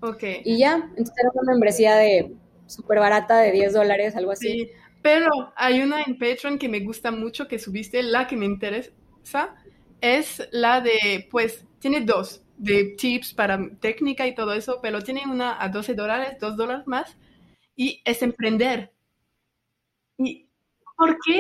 [0.01, 0.23] Ok.
[0.43, 2.33] Y ya, entonces era una membresía de
[2.65, 4.51] súper barata, de 10 dólares, algo así.
[4.51, 4.69] Sí.
[5.03, 9.55] Pero hay una en Patreon que me gusta mucho que subiste, la que me interesa,
[10.01, 15.23] es la de, pues, tiene dos, de tips para técnica y todo eso, pero tiene
[15.27, 17.17] una a 12 dólares, 2 dólares más,
[17.75, 18.93] y es emprender.
[20.17, 20.47] ¿Y
[20.97, 21.39] por qué?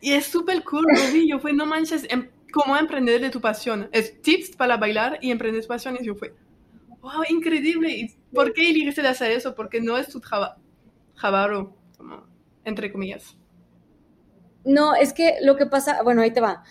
[0.00, 3.88] Y es súper cool, lo yo fue, no manches, em, cómo emprender de tu pasión.
[3.92, 6.34] Es tips para bailar y emprender tu pasión, y yo fue,
[7.00, 7.90] wow, increíble.
[7.92, 9.54] ¿Y por qué elegiste de hacer eso?
[9.54, 10.60] Porque no es tu trabajo,
[11.96, 12.26] como
[12.64, 13.36] entre comillas.
[14.64, 16.64] No, es que lo que pasa, bueno, ahí te va.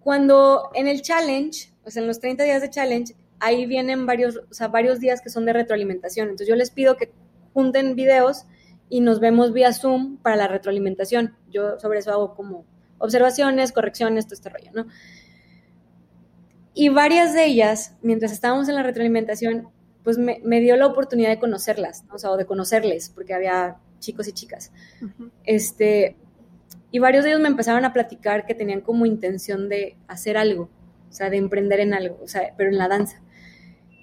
[0.00, 4.40] Cuando en el challenge, o sea, en los 30 días de challenge, ahí vienen varios,
[4.70, 6.28] varios días que son de retroalimentación.
[6.28, 7.12] Entonces yo les pido que
[7.54, 8.46] junten videos
[8.88, 11.36] y nos vemos vía Zoom para la retroalimentación.
[11.50, 12.64] Yo sobre eso hago como
[12.98, 14.86] observaciones, correcciones, todo este rollo, ¿no?
[16.74, 19.68] Y varias de ellas, mientras estábamos en la retroalimentación,
[20.02, 22.14] pues me, me dio la oportunidad de conocerlas, ¿no?
[22.14, 24.70] o sea, o de conocerles, porque había chicos y chicas.
[25.44, 26.16] Este,
[26.90, 30.68] y varios de ellos me empezaron a platicar que tenían como intención de hacer algo,
[31.08, 33.22] o sea, de emprender en algo, o sea, pero en la danza.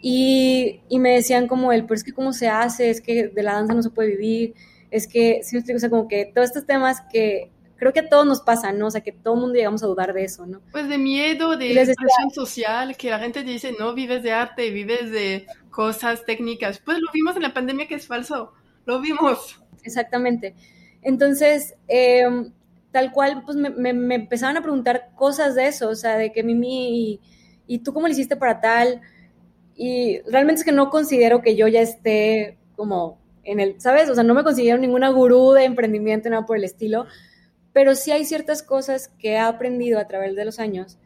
[0.02, 3.44] Y, y me decían como el, pero es que cómo se hace, es que de
[3.44, 4.56] la danza no se puede vivir,
[4.90, 8.00] es que, si me explico, o sea, como que todos estos temas que creo que
[8.00, 8.88] a todos nos pasan, ¿no?
[8.88, 10.62] O sea, que todo el mundo llegamos a dudar de eso, ¿no?
[10.72, 15.12] Pues de miedo, de presión social, que la gente dice, no, vives de arte, vives
[15.12, 16.80] de cosas técnicas.
[16.80, 18.54] Pues lo vimos en la pandemia que es falso,
[18.86, 20.56] lo vimos exactamente.
[21.02, 22.52] Entonces, em,
[22.92, 26.44] tal cual, pues me, me, empezaban a preguntar cosas de eso, o sea, de que
[26.44, 27.20] Mimi,
[27.68, 29.02] y, tú cómo le hiciste para tal?
[29.76, 34.10] Y realmente es que no considero que yo ya esté como en el, ¿sabes?
[34.10, 37.06] O sea, no me considero ninguna gurú de emprendimiento, nada por el estilo,
[37.74, 40.98] pero sí hay ciertas cosas que he aprendido a través de los años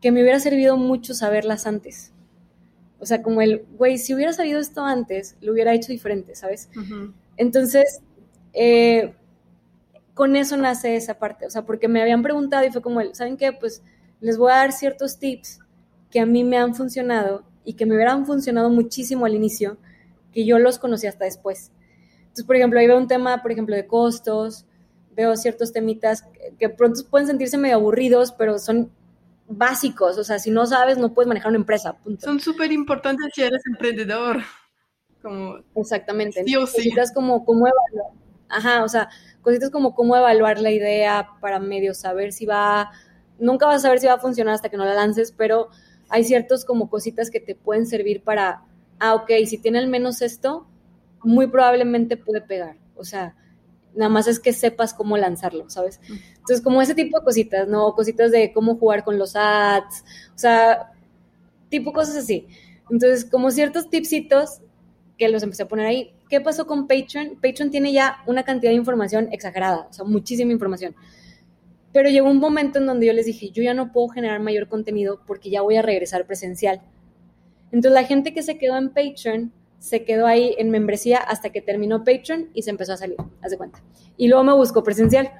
[0.00, 2.12] que me hubiera servido mucho saberlas antes.
[3.00, 6.68] O sea, como el, güey, si hubiera sabido esto antes, lo hubiera hecho diferente, ¿sabes?
[7.36, 8.00] Entonces,
[8.52, 9.14] eh,
[10.14, 13.36] con eso nace esa parte, o sea, porque me habían preguntado y fue como, ¿saben
[13.36, 13.52] qué?
[13.52, 13.82] Pues
[14.20, 15.60] les voy a dar ciertos tips
[16.10, 19.76] que a mí me han funcionado y que me hubieran funcionado muchísimo al inicio,
[20.32, 21.70] que yo los conocí hasta después.
[22.20, 24.66] Entonces, por ejemplo, ahí veo un tema, por ejemplo, de costos,
[25.14, 26.24] veo ciertos temitas
[26.58, 28.90] que, pronto pueden sentirse medio aburridos, pero son
[29.48, 31.96] básicos, o sea, si no sabes, no puedes manejar una empresa.
[32.18, 34.38] Son súper importantes si eres emprendedor.
[35.22, 36.42] Como, Exactamente.
[36.44, 36.92] Sí o sí.
[37.14, 38.12] como, como evaluar
[38.48, 39.08] Ajá, o sea,
[39.42, 42.90] cositas como cómo evaluar la idea para medio saber si va,
[43.38, 45.68] nunca vas a saber si va a funcionar hasta que no la lances, pero
[46.08, 48.62] hay ciertos como cositas que te pueden servir para,
[48.98, 50.66] ah, ok, si tiene al menos esto,
[51.22, 52.76] muy probablemente puede pegar.
[52.96, 53.34] O sea,
[53.94, 56.00] nada más es que sepas cómo lanzarlo, ¿sabes?
[56.08, 57.94] Entonces, como ese tipo de cositas, ¿no?
[57.94, 60.92] Cositas de cómo jugar con los ads, o sea,
[61.68, 62.46] tipo cosas así.
[62.90, 64.60] Entonces, como ciertos tipsitos
[65.18, 66.12] que los empecé a poner ahí.
[66.30, 67.38] ¿Qué pasó con Patreon?
[67.42, 70.94] Patreon tiene ya una cantidad de información exagerada, o sea, muchísima información.
[71.92, 74.68] Pero llegó un momento en donde yo les dije, yo ya no puedo generar mayor
[74.68, 76.80] contenido porque ya voy a regresar presencial.
[77.72, 81.60] Entonces la gente que se quedó en Patreon se quedó ahí en membresía hasta que
[81.60, 83.82] terminó Patreon y se empezó a salir, haz de cuenta.
[84.16, 85.30] Y luego me buscó presencial.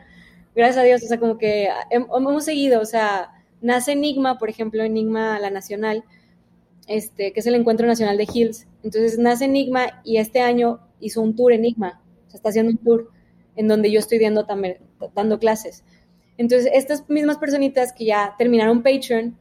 [0.55, 4.83] Gracias a Dios, o sea, como que hemos seguido, o sea, nace Enigma, por ejemplo,
[4.83, 6.05] Enigma La Nacional,
[6.89, 8.67] este, que es el Encuentro Nacional de Hills.
[8.83, 12.79] Entonces nace Enigma y este año hizo un tour Enigma, o sea, está haciendo un
[12.79, 13.11] tour
[13.55, 14.79] en donde yo estoy dando, también,
[15.15, 15.85] dando clases.
[16.37, 19.37] Entonces, estas mismas personitas que ya terminaron Patreon,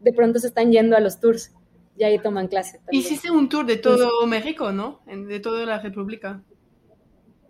[0.00, 1.52] de pronto se están yendo a los tours
[1.96, 2.80] y ahí toman clase.
[2.90, 5.00] Hiciste un tour de todo México, ¿no?
[5.06, 6.42] De toda la República.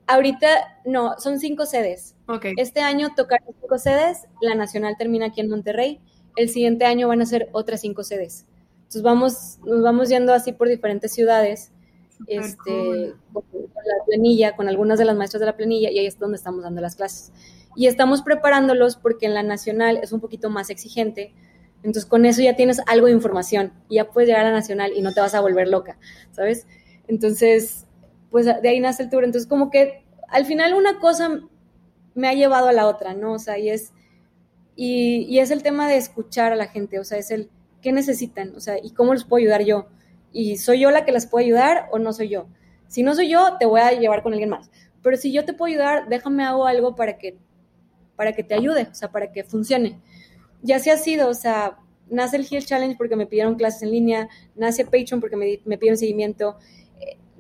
[0.07, 2.17] Ahorita, no, son cinco sedes.
[2.27, 2.55] Okay.
[2.57, 6.01] Este año tocaron cinco sedes, la nacional termina aquí en Monterrey,
[6.37, 8.47] el siguiente año van a ser otras cinco sedes.
[8.91, 11.71] Entonces vamos, nos vamos yendo así por diferentes ciudades,
[12.27, 16.19] este, con, la planilla, con algunas de las maestras de la planilla, y ahí es
[16.19, 17.31] donde estamos dando las clases.
[17.77, 21.33] Y estamos preparándolos porque en la nacional es un poquito más exigente,
[21.85, 24.91] entonces con eso ya tienes algo de información y ya puedes llegar a la nacional
[24.97, 25.97] y no te vas a volver loca,
[26.33, 26.67] ¿sabes?
[27.07, 27.87] Entonces,
[28.33, 29.23] pues de ahí nace el tour.
[29.23, 31.43] Entonces como que al final una cosa
[32.17, 33.35] me ha llevado a la otra, ¿no?
[33.35, 33.93] O sea, y es,
[34.75, 37.51] y, y es el tema de escuchar a la gente, o sea, es el
[37.81, 39.89] qué necesitan, o sea, y cómo les puedo ayudar yo.
[40.33, 42.47] Y soy yo la que las puedo ayudar o no soy yo.
[42.89, 44.71] Si no soy yo, te voy a llevar con alguien más.
[45.03, 47.39] Pero si yo te puedo ayudar, déjame hago algo para que,
[48.17, 49.99] para que te ayude, o sea, para que funcione.
[50.63, 51.79] Y así ha sido, o sea,
[52.09, 55.79] nace el Heal Challenge porque me pidieron clases en línea, nace Patreon porque me, me
[55.79, 56.57] pidieron seguimiento,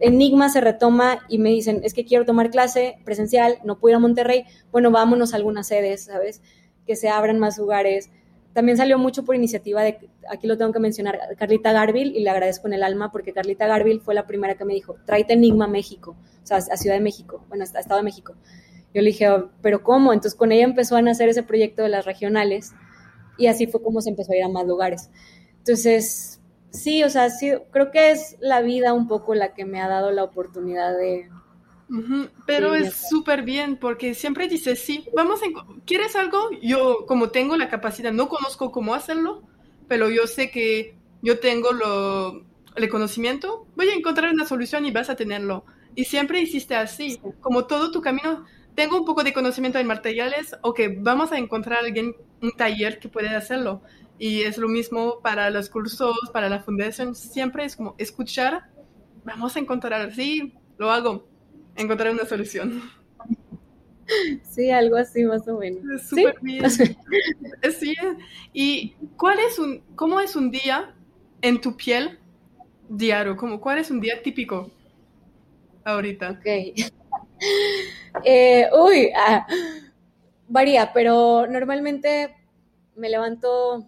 [0.00, 3.96] Enigma se retoma y me dicen, es que quiero tomar clase presencial, no puedo ir
[3.96, 6.40] a Monterrey, bueno, vámonos a algunas sedes, ¿sabes?
[6.86, 8.10] Que se abran más lugares.
[8.52, 12.30] También salió mucho por iniciativa de, aquí lo tengo que mencionar, Carlita Garville, y le
[12.30, 15.66] agradezco en el alma, porque Carlita Garville fue la primera que me dijo, tráete Enigma
[15.66, 18.34] a México, o sea, a Ciudad de México, bueno, a Estado de México.
[18.92, 20.12] Yo le dije, oh, pero ¿cómo?
[20.12, 22.72] Entonces con ella empezó a nacer ese proyecto de las regionales,
[23.38, 25.10] y así fue como se empezó a ir a más lugares.
[25.58, 26.40] Entonces,
[26.70, 29.88] sí, o sea, sí, creo que es la vida un poco la que me ha
[29.88, 31.28] dado la oportunidad de...
[32.46, 35.46] Pero es súper bien porque siempre dices, sí, vamos, a
[35.84, 36.50] ¿quieres algo?
[36.62, 39.42] Yo como tengo la capacidad, no conozco cómo hacerlo,
[39.88, 42.44] pero yo sé que yo tengo lo,
[42.76, 45.64] el conocimiento, voy a encontrar una solución y vas a tenerlo.
[45.94, 48.44] Y siempre hiciste así, como todo tu camino,
[48.76, 53.08] tengo un poco de conocimiento en materiales, ok, vamos a encontrar alguien, un taller que
[53.08, 53.82] puede hacerlo.
[54.18, 58.70] Y es lo mismo para los cursos, para la fundación, siempre es como escuchar,
[59.24, 61.26] vamos a encontrar, sí, lo hago,
[61.80, 62.82] encontrar una solución.
[64.42, 65.82] Sí, algo así más o menos.
[65.94, 66.64] Es súper bien.
[67.78, 67.94] Sí.
[68.52, 70.94] ¿Y cuál es un, cómo es un día
[71.42, 72.18] en tu piel
[72.88, 73.36] diario?
[73.36, 74.70] Como, ¿Cuál es un día típico
[75.84, 76.30] ahorita?
[76.30, 76.46] Ok.
[78.24, 79.46] Eh, uy, ah,
[80.46, 82.36] varía, pero normalmente
[82.96, 83.86] me levanto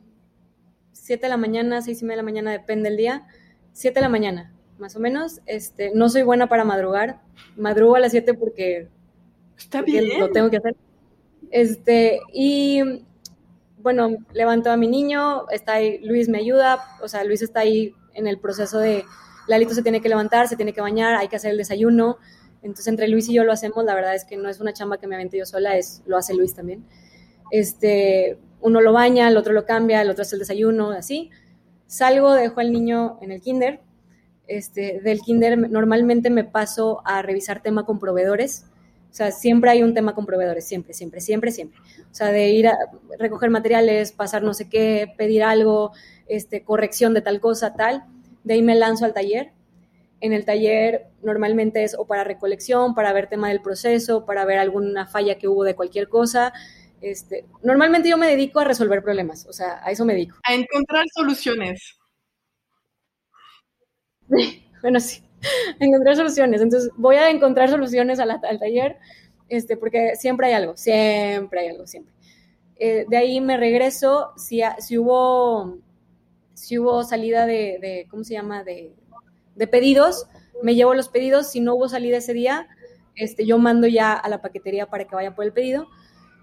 [0.93, 3.27] 7 de la mañana, 6 y media de la mañana, depende del día,
[3.73, 4.52] 7 de la mañana,
[4.83, 5.41] más o menos.
[5.47, 7.23] Este, no soy buena para madrugar,
[7.57, 8.89] madrugo a las 7 porque,
[9.57, 10.21] Está bien.
[10.21, 10.77] lo tengo que hacer.
[11.51, 12.83] Este, y
[13.79, 17.95] bueno, levanto a mi niño, está ahí, Luis me ayuda, o sea, Luis está ahí
[18.15, 19.05] en el proceso de,
[19.47, 22.19] Lalito se tiene que levantar, se tiene que bañar, hay que hacer el desayuno.
[22.63, 24.99] Entonces, entre Luis y yo lo hacemos, la verdad es que no es una chamba
[24.99, 26.85] que me avente yo sola, es, lo hace Luis también.
[27.51, 31.31] Este, uno lo baña, el otro lo cambia, el otro hace el desayuno, así.
[31.87, 33.81] Salgo, dejo al niño en el kinder.
[34.47, 38.67] Este, del kinder normalmente me paso a revisar tema con proveedores.
[39.11, 41.79] O sea, siempre hay un tema con proveedores, siempre, siempre, siempre, siempre.
[42.11, 42.77] O sea, de ir a
[43.19, 45.93] recoger materiales, pasar no sé qué, pedir algo,
[46.29, 48.05] este, corrección de tal cosa, tal.
[48.43, 49.53] De ahí me lanzo al taller.
[50.21, 54.59] En el taller normalmente es o para recolección, para ver tema del proceso, para ver
[54.59, 56.53] alguna falla que hubo de cualquier cosa
[57.03, 60.39] este, normalmente yo me dedico a resolver problemas, o sea, a eso me dedico.
[60.45, 61.99] A encontrar soluciones.
[64.83, 65.23] bueno, sí,
[65.79, 66.61] encontrar soluciones.
[66.61, 68.99] Entonces, voy a encontrar soluciones al taller,
[69.49, 72.13] este, porque siempre hay algo, siempre hay algo, siempre.
[72.77, 75.79] Eh, de ahí me regreso, si, si, hubo,
[76.55, 78.93] si hubo salida de, de ¿cómo se llama?, de,
[79.55, 80.27] de, pedidos,
[80.63, 82.67] me llevo los pedidos, si no hubo salida ese día,
[83.15, 85.87] este, yo mando ya a la paquetería para que vaya por el pedido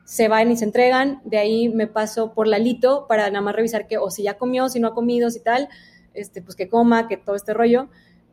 [0.10, 3.86] se van y se entregan, de ahí me paso por Lalito para nada más revisar
[3.86, 5.70] que o si ya comió, si no ha comido, si tal,
[6.14, 7.90] este, pues que coma, que todo este rollo.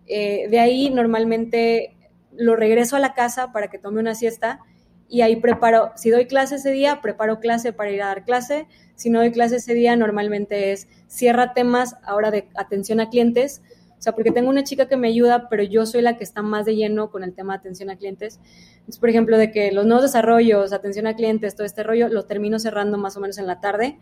[0.06, 1.96] Eh, de ahí normalmente
[2.32, 4.60] lo regreso a la casa para que tome una siesta
[5.08, 8.66] y ahí preparo, si doy clase ese día, preparo clase para ir a dar clase,
[8.96, 13.62] si no doy clase ese día, normalmente es cierra temas ahora de atención a clientes,
[13.98, 16.42] o sea, porque tengo una chica que me ayuda, pero yo soy la que está
[16.42, 18.40] más de lleno con el tema de atención a clientes.
[18.78, 22.26] Entonces, por ejemplo, de que los nuevos desarrollos, atención a clientes, todo este rollo, lo
[22.26, 23.98] termino cerrando más o menos en la tarde.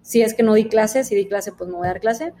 [0.00, 2.32] Si es que no di clase, si di clase, pues no voy a dar clase.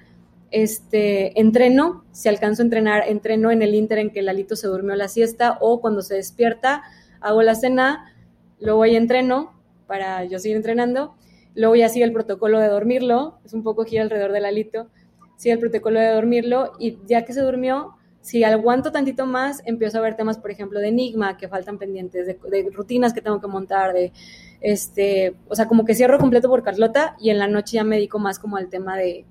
[0.50, 4.94] Este, entreno, si alcanzo a entrenar, entreno en el inter en que Lalito se durmió
[4.94, 6.82] la siesta o cuando se despierta,
[7.20, 8.12] hago la cena,
[8.60, 9.52] luego ya entreno
[9.86, 11.14] para yo seguir entrenando,
[11.54, 14.88] luego ya sigue el protocolo de dormirlo, es un poco gira alrededor de Lalito,
[15.36, 19.98] sigue el protocolo de dormirlo y ya que se durmió, si aguanto tantito más, empiezo
[19.98, 23.48] a ver temas, por ejemplo, de enigma que faltan pendientes, de, rutinas que tengo que
[23.48, 24.12] montar, de,
[24.60, 27.96] este, o sea, como que cierro completo por Carlota y en la noche ya me
[27.96, 29.26] dedico más como al tema de,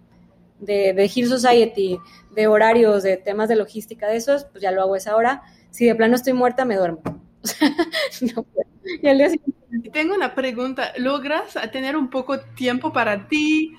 [0.65, 1.99] de, de Hill Society,
[2.35, 5.43] de horarios, de temas de logística de esos, pues ya lo hago esa hora.
[5.69, 7.01] Si de plano estoy muerta, me duermo.
[9.93, 10.93] Tengo una pregunta.
[10.97, 13.73] ¿Logras tener un poco tiempo para ti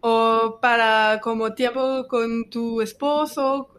[0.00, 3.70] o para como tiempo con tu esposo?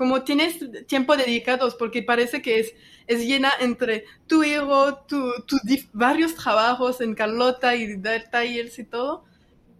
[0.00, 2.72] como tienes tiempo dedicados, porque parece que es,
[3.06, 5.60] es llena entre tu hijo, tus
[5.92, 9.26] varios trabajos en Carlota y dar talleres y todo.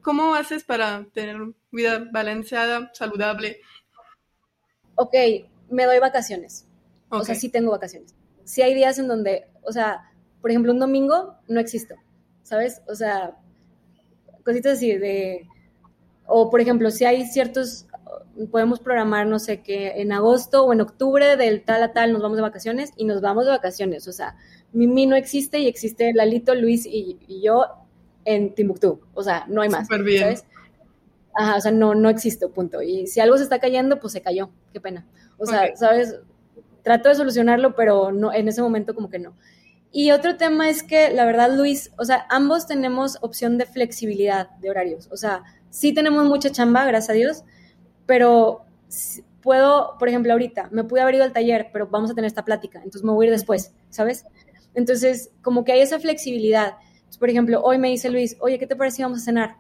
[0.02, 1.36] ¿Cómo haces para tener
[1.70, 3.60] vida balanceada, saludable?
[4.94, 5.14] Ok,
[5.68, 6.66] me doy vacaciones.
[7.08, 8.14] O sea, sí tengo vacaciones.
[8.44, 11.96] Sí hay días en donde, o sea, por ejemplo, un domingo no existo,
[12.42, 12.82] ¿sabes?
[12.88, 13.36] O sea,
[14.44, 15.46] cositas así de...
[16.26, 17.86] O, por ejemplo, si hay ciertos
[18.50, 22.22] podemos programar, no sé, que en agosto o en octubre del tal a tal nos
[22.22, 24.08] vamos de vacaciones y nos vamos de vacaciones.
[24.08, 24.36] O sea,
[24.72, 27.64] Mimi no existe y existe Lalito, Luis y, yo
[28.24, 29.00] en Timbuktu.
[29.14, 29.88] O sea, no hay más.
[29.88, 30.20] bien.
[30.20, 30.44] ¿sabes?
[31.34, 32.82] Ajá, o sea, no, no existo, punto.
[32.82, 34.50] Y si algo se está cayendo, pues se cayó.
[34.72, 35.06] Qué pena.
[35.38, 36.16] O sea, ¿sabes?
[36.82, 39.34] Trato de solucionarlo, pero no, en ese momento como que no.
[39.92, 44.50] Y otro tema es que, la verdad, Luis, o sea, ambos tenemos opción de flexibilidad
[44.58, 45.08] de horarios.
[45.10, 47.44] O sea, sí tenemos mucha chamba, gracias a Dios,
[48.06, 48.64] pero
[49.42, 52.44] puedo, por ejemplo, ahorita, me pude haber ido al taller, pero vamos a tener esta
[52.44, 54.26] plática, entonces me voy a ir después, ¿sabes?
[54.74, 56.74] Entonces, como que hay esa flexibilidad.
[57.18, 59.56] Por ejemplo, hoy me dice Luis, oye, ¿qué te parece si vamos a cenar?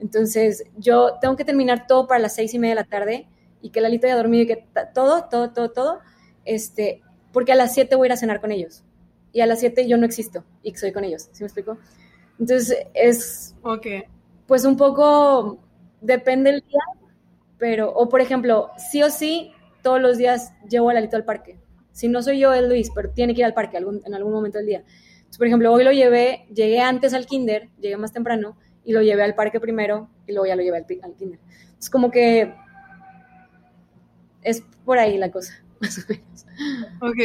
[0.00, 3.28] Entonces, yo tengo que terminar todo para las seis y media de la tarde
[3.60, 6.00] y que Lalito haya dormido y que todo, todo, todo, todo,
[6.44, 7.02] este,
[7.32, 8.82] porque a las siete voy a ir a cenar con ellos.
[9.32, 11.78] Y a las siete yo no existo y soy con ellos, ¿sí me explico?
[12.38, 13.54] Entonces, es...
[13.62, 13.86] Ok.
[14.46, 15.60] Pues un poco,
[16.00, 16.80] depende el día,
[17.58, 19.52] pero, o por ejemplo, sí o sí,
[19.82, 21.58] todos los días llevo a Lalito al parque.
[21.92, 24.58] Si no soy yo, es Luis, pero tiene que ir al parque en algún momento
[24.58, 24.84] del día.
[25.32, 29.00] Entonces, por ejemplo, hoy lo llevé, llegué antes al kinder, llegué más temprano, y lo
[29.00, 31.40] llevé al parque primero, y luego ya lo llevé al, al kinder.
[31.78, 32.52] Es como que
[34.42, 36.46] es por ahí la cosa, más o menos.
[37.00, 37.18] Ok,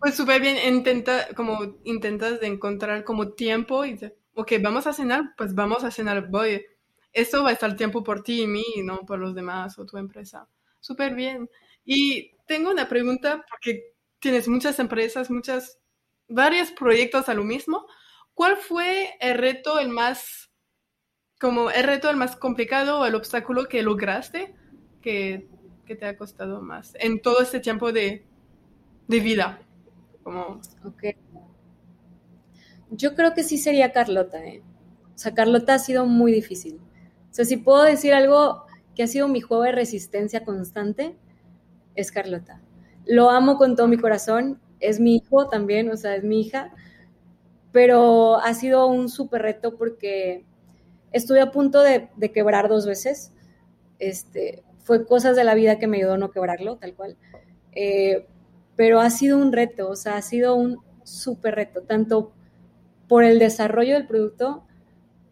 [0.00, 3.98] pues súper bien, intenta, como intentas de encontrar como tiempo y,
[4.34, 6.64] ok, vamos a cenar, pues vamos a cenar, voy
[7.12, 9.98] esto va a estar tiempo por ti y mí, no por los demás o tu
[9.98, 10.46] empresa.
[10.78, 11.50] Súper bien.
[11.84, 15.79] Y tengo una pregunta porque tienes muchas empresas, muchas,
[16.30, 17.86] varios proyectos a lo mismo.
[18.34, 20.50] ¿Cuál fue el reto el más,
[21.38, 24.54] como el reto el más complicado o el obstáculo que lograste
[25.02, 25.48] que,
[25.84, 28.24] que te ha costado más en todo este tiempo de,
[29.08, 29.60] de vida?
[30.22, 30.60] Como...
[30.84, 31.04] Ok.
[32.90, 34.62] Yo creo que sí sería Carlota, ¿eh?
[35.14, 36.80] O sea, Carlota ha sido muy difícil.
[37.30, 38.64] O sea, si puedo decir algo
[38.96, 41.14] que ha sido mi juego de resistencia constante,
[41.94, 42.60] es Carlota.
[43.06, 46.72] Lo amo con todo mi corazón, es mi hijo también, o sea, es mi hija,
[47.72, 50.44] pero ha sido un súper reto porque
[51.12, 53.32] estuve a punto de, quebrar dos veces.
[53.98, 57.16] Este, fue cosas de la vida que me ayudó a no quebrarlo, tal cual.
[57.72, 58.26] Eh,
[58.76, 62.32] pero ha sido un reto, o sea, ha sido un súper reto, tanto
[63.08, 64.64] por el desarrollo del producto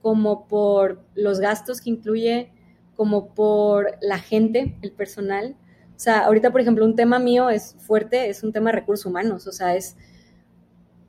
[0.02, 2.52] como por los gastos que incluye,
[2.96, 5.56] como por la gente, el personal.
[5.98, 9.04] O sea, ahorita, por ejemplo, un tema mío es fuerte, es un tema de recursos
[9.04, 9.96] humanos, o sea, es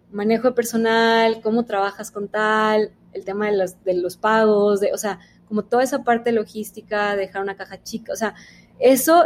[0.09, 4.91] manejo de personal, cómo trabajas con tal, el tema de los, de los pagos, de,
[4.91, 8.33] o sea, como toda esa parte logística, dejar una caja chica, o sea,
[8.79, 9.25] eso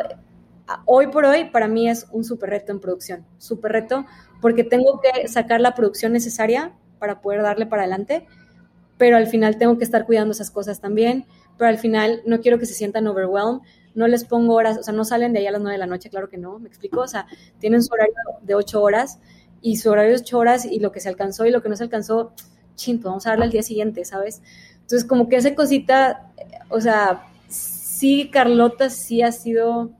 [0.84, 4.06] hoy por hoy para mí es un súper reto en producción, súper reto,
[4.42, 8.28] porque tengo que sacar la producción necesaria para poder darle para adelante
[8.98, 11.26] pero al final tengo que estar cuidando esas cosas también,
[11.58, 13.62] pero al final no quiero que se sientan overwhelmed,
[13.96, 15.86] no les pongo horas, o sea, no salen de ahí a las 9 de la
[15.86, 17.28] noche, claro que no, me explico, o sea,
[17.60, 19.20] tienen su horario de 8 horas
[19.62, 21.76] y su horario de 8 horas y lo que se alcanzó y lo que no
[21.76, 22.34] se alcanzó,
[22.76, 24.42] chinto, pues vamos a darle al día siguiente, ¿sabes?
[24.74, 26.34] Entonces, como que esa cosita,
[26.70, 29.92] o sea, sí, Carlota sí ha sido,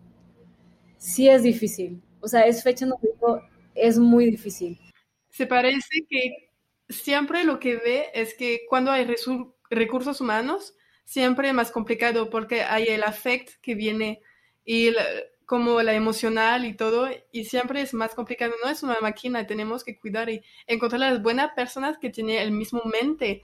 [0.98, 3.42] sí es difícil, o sea, es fecha donde digo,
[3.76, 4.80] es muy difícil.
[5.30, 6.52] Se parece que
[6.90, 9.08] siempre lo que ve es que cuando hay
[9.70, 10.76] recursos humanos,
[11.06, 14.22] siempre más complicado porque hay el afect que viene
[14.66, 14.94] y
[15.46, 18.54] como la emocional y todo, y siempre es más complicado.
[18.64, 22.52] No es una máquina, tenemos que cuidar y encontrar las buenas personas que tienen el
[22.52, 23.44] mismo mente.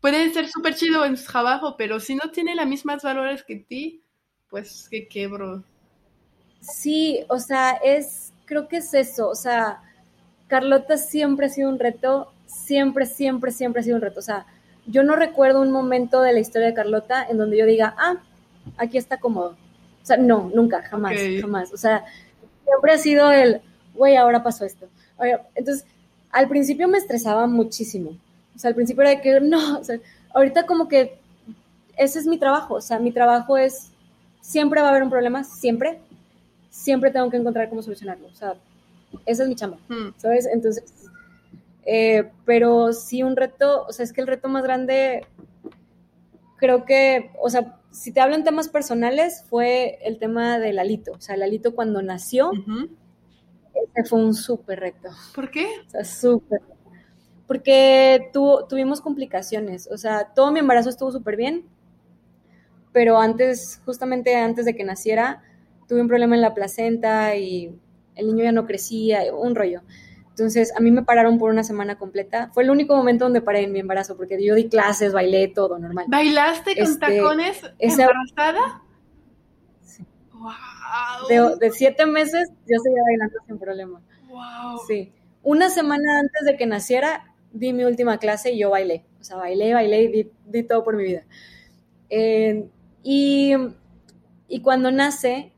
[0.00, 3.56] Puede ser súper chido en su trabajo, pero si no tiene las mismas valores que
[3.56, 4.02] ti,
[4.48, 5.62] pues que quebro.
[6.60, 9.82] Sí, o sea, es, creo que es eso, o sea,
[10.46, 14.18] Carlota siempre ha sido un reto siempre, siempre, siempre ha sido un reto.
[14.18, 14.46] O sea,
[14.90, 18.16] yo no recuerdo un momento de la historia de Carlota en donde yo diga, ah,
[18.76, 19.56] aquí está cómodo.
[20.02, 21.72] O sea, no, nunca, jamás, jamás.
[21.72, 22.04] O sea,
[22.64, 23.60] siempre ha sido el,
[23.94, 24.88] güey, ahora pasó esto.
[25.54, 25.86] Entonces,
[26.30, 28.16] al principio me estresaba muchísimo.
[28.54, 29.98] O sea, al principio era de que, no, o sea,
[30.34, 31.18] ahorita como que
[31.96, 32.74] ese es mi trabajo.
[32.74, 33.90] O sea, mi trabajo es,
[34.40, 36.00] siempre va a haber un problema, siempre.
[36.70, 38.28] Siempre tengo que encontrar cómo solucionarlo.
[38.28, 38.54] O sea,
[39.26, 40.14] esa es mi chamba, hmm.
[40.16, 40.46] ¿sabes?
[40.46, 40.84] Entonces,
[41.86, 45.26] eh, pero sí un reto, o sea, es que el reto más grande,
[46.56, 51.12] creo que, o sea, si te hablo en temas personales, fue el tema del alito.
[51.12, 52.52] O sea, el alito cuando nació,
[53.74, 55.08] ese fue un súper reto.
[55.34, 55.66] ¿Por qué?
[55.86, 56.60] O sea, súper.
[57.46, 58.30] Porque
[58.68, 59.88] tuvimos complicaciones.
[59.90, 61.64] O sea, todo mi embarazo estuvo súper bien,
[62.92, 65.42] pero antes, justamente antes de que naciera,
[65.88, 67.76] tuve un problema en la placenta y
[68.14, 69.82] el niño ya no crecía, un rollo.
[70.30, 72.50] Entonces, a mí me pararon por una semana completa.
[72.54, 75.78] Fue el único momento donde paré en mi embarazo, porque yo di clases, bailé, todo
[75.78, 76.06] normal.
[76.08, 78.82] ¿Bailaste con este, tacones embarazada?
[79.82, 80.06] Sí.
[80.32, 81.58] Wow.
[81.58, 84.00] De, siete meses, yo seguía bailando sin problema.
[84.28, 84.80] Wow.
[84.86, 85.12] Sí.
[85.42, 89.04] Una semana antes de que naciera, di mi última clase y yo bailé.
[89.20, 91.24] O sea, bailé, bailé y di, todo por mi vida.
[92.08, 92.66] Eh,
[93.02, 93.54] y,
[94.48, 95.52] y cuando nace,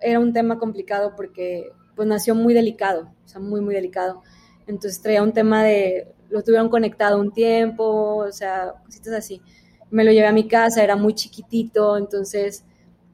[0.00, 4.22] era un tema complicado porque pues nació muy delicado, o sea, muy, muy delicado.
[4.68, 9.42] Entonces traía un tema de, lo tuvieron conectado un tiempo, o sea, cositas así.
[9.90, 12.64] Me lo llevé a mi casa, era muy chiquitito, entonces,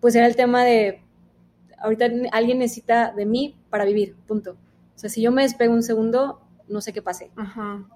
[0.01, 1.03] pues era el tema de,
[1.79, 4.59] ahorita alguien necesita de mí para vivir, punto.
[4.95, 7.31] O sea, si yo me despego un segundo, no sé qué pase.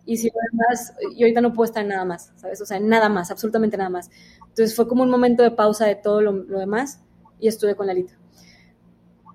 [0.06, 2.62] Y si además, yo ahorita no puedo estar en nada más, ¿sabes?
[2.62, 4.08] O sea, nada más, absolutamente nada más.
[4.40, 7.02] Entonces fue como un momento de pausa de todo lo, lo demás
[7.38, 8.14] y estuve con Lalito.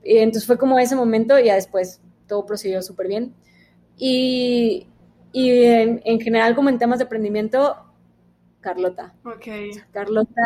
[0.04, 3.34] Y entonces fue como ese momento y ya después todo procedió súper bien.
[3.98, 4.88] Y,
[5.32, 7.78] y en, en, general, como en temas de emprendimiento,
[8.60, 9.14] Carlota.
[9.24, 9.48] Ok.
[9.92, 10.42] Carlota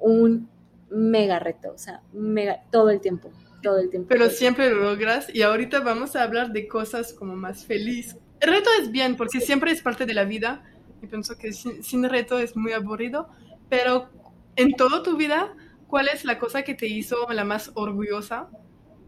[0.00, 0.48] un
[0.90, 3.30] mega reto, o sea, mega, todo el tiempo,
[3.62, 4.08] todo el tiempo.
[4.08, 8.16] Pero siempre lo logras y ahorita vamos a hablar de cosas como más feliz.
[8.40, 10.62] El reto es bien porque siempre es parte de la vida
[11.02, 13.28] y pienso que sin, sin reto es muy aburrido,
[13.68, 14.08] pero
[14.56, 15.54] en toda tu vida,
[15.88, 18.50] ¿cuál es la cosa que te hizo la más orgullosa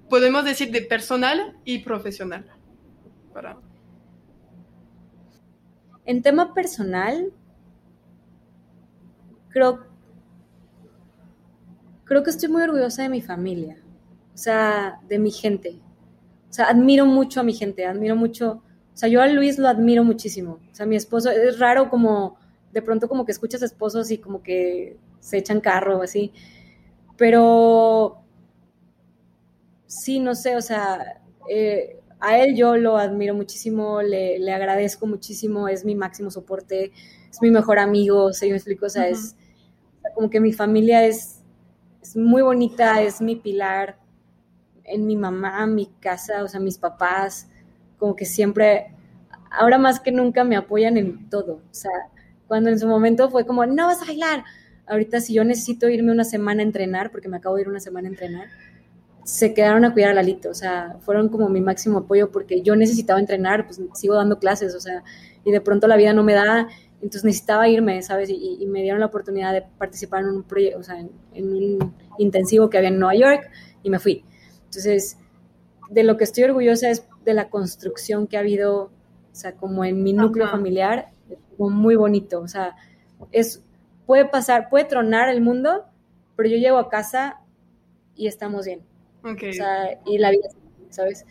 [0.09, 2.47] podemos decir de personal y profesional.
[3.33, 3.59] Para...
[6.05, 7.33] En tema personal,
[9.49, 9.87] creo,
[12.05, 13.79] creo que estoy muy orgullosa de mi familia,
[14.35, 15.81] o sea, de mi gente.
[16.49, 18.63] O sea, admiro mucho a mi gente, admiro mucho,
[18.95, 20.61] o sea, yo a Luis lo admiro muchísimo.
[20.71, 22.39] O sea, mi esposo, es raro como,
[22.73, 26.33] de pronto como que escuchas esposos y como que se echan carro así,
[27.17, 28.26] pero
[29.87, 35.69] sí, no sé, o sea, eh, a él yo lo admiro muchísimo, le, agradezco muchísimo,
[35.69, 36.93] es mi máximo soporte,
[37.31, 38.87] es mi mejor amigo, ¿sí me explico?
[38.87, 39.37] O sea, es
[40.15, 41.43] como que mi familia es,
[42.03, 43.99] es muy bonita, es mi pilar
[44.85, 47.49] en mi mamá, mi casa, o sea, mis papás,
[47.99, 48.95] como que siempre,
[49.51, 51.91] ahora más que nunca me apoyan en todo, o sea,
[52.47, 54.45] cuando en su momento fue como, no vas a bailar,
[54.87, 57.81] ahorita si yo necesito irme una semana a entrenar, porque me acabo de ir una
[57.81, 58.49] semana a entrenar,
[59.27, 62.77] se quedaron a cuidar a Lalito, o sea, fueron como mi máximo apoyo porque yo
[62.77, 65.03] necesitaba entrenar, pues sigo dando clases, o sea,
[65.45, 66.69] y de pronto la vida no me da,
[67.03, 68.31] entonces necesitaba irme, ¿sabes?
[68.31, 72.71] Y, me dieron la oportunidad de participar en un proyecto, o sea, en, un intensivo
[72.71, 73.51] que había en Nueva York
[73.83, 74.25] y me fui.
[74.67, 75.19] Entonces,
[75.91, 78.91] de lo que estoy orgullosa es de la construcción que ha habido, o
[79.33, 81.09] sea, como en mi núcleo familiar,
[81.59, 82.77] como muy bonito, o sea,
[83.33, 83.61] es,
[84.07, 85.85] puede pasar, puede tronar el mundo,
[86.37, 87.41] pero yo llego a casa
[88.15, 88.83] y estamos bien.
[89.27, 90.49] O sea, y la vida,
[90.91, 91.25] ¿sabes?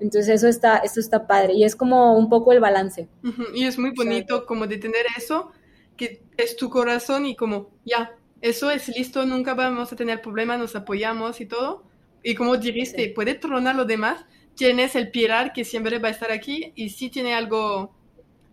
[0.00, 3.08] Entonces eso está, eso está padre y es como un poco el balance.
[3.54, 5.52] Y es muy bonito como de tener eso,
[5.96, 10.58] que es tu corazón y como, ya, eso es listo, nunca vamos a tener problemas,
[10.58, 11.84] nos apoyamos y todo.
[12.24, 14.24] Y como dijiste, puede tronar lo demás,
[14.54, 17.94] tienes el pilar que siempre va a estar aquí y si tiene algo,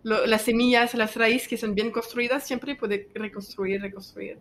[0.04, 4.38] las semillas, las raíces que son bien construidas, siempre puede reconstruir, reconstruir.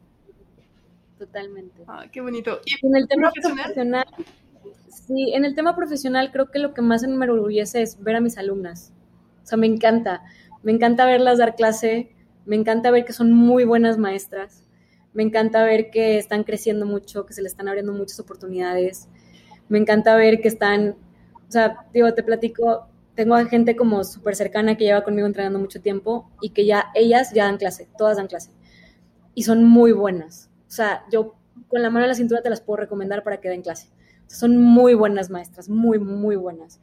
[1.20, 1.84] Totalmente.
[1.86, 2.62] Ah, qué bonito.
[2.66, 4.06] ¿Y en el tema profesional?
[4.88, 8.22] sí, en el tema profesional creo que lo que más me enorgullece es ver a
[8.22, 8.94] mis alumnas.
[9.44, 10.24] O sea, me encanta.
[10.64, 12.16] Me encanta verlas dar clase,
[12.46, 14.64] me encanta ver que son muy buenas maestras,
[15.14, 19.08] me encanta ver que están creciendo mucho, que se les están abriendo muchas oportunidades,
[19.70, 20.96] me encanta ver que están,
[21.48, 25.60] o sea, digo, te platico, tengo a gente como súper cercana que lleva conmigo entrenando
[25.60, 28.52] mucho tiempo y que ya ellas ya dan clase, todas dan clase.
[29.34, 30.49] Y son muy buenas.
[30.70, 31.36] O sea, yo
[31.68, 33.90] con la mano en la cintura te las puedo recomendar para que den clase.
[34.28, 36.80] Son muy buenas maestras, muy, muy buenas.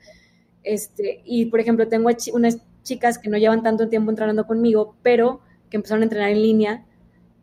[0.65, 5.41] Este, y por ejemplo, tengo unas chicas que no llevan tanto tiempo entrenando conmigo, pero
[5.71, 6.85] que empezaron a entrenar en línea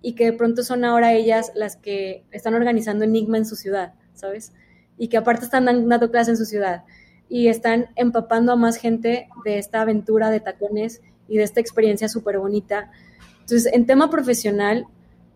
[0.02, 3.94] y que de pronto son ahora ellas las que están organizando Enigma en su ciudad,
[4.14, 4.52] ¿sabes?
[4.98, 6.84] Y que aparte están dando clases en su ciudad
[7.30, 12.10] y están empapando a más gente de esta aventura de tacones y de esta experiencia
[12.10, 12.92] súper bonita.
[13.40, 14.86] Entonces, en tema profesional,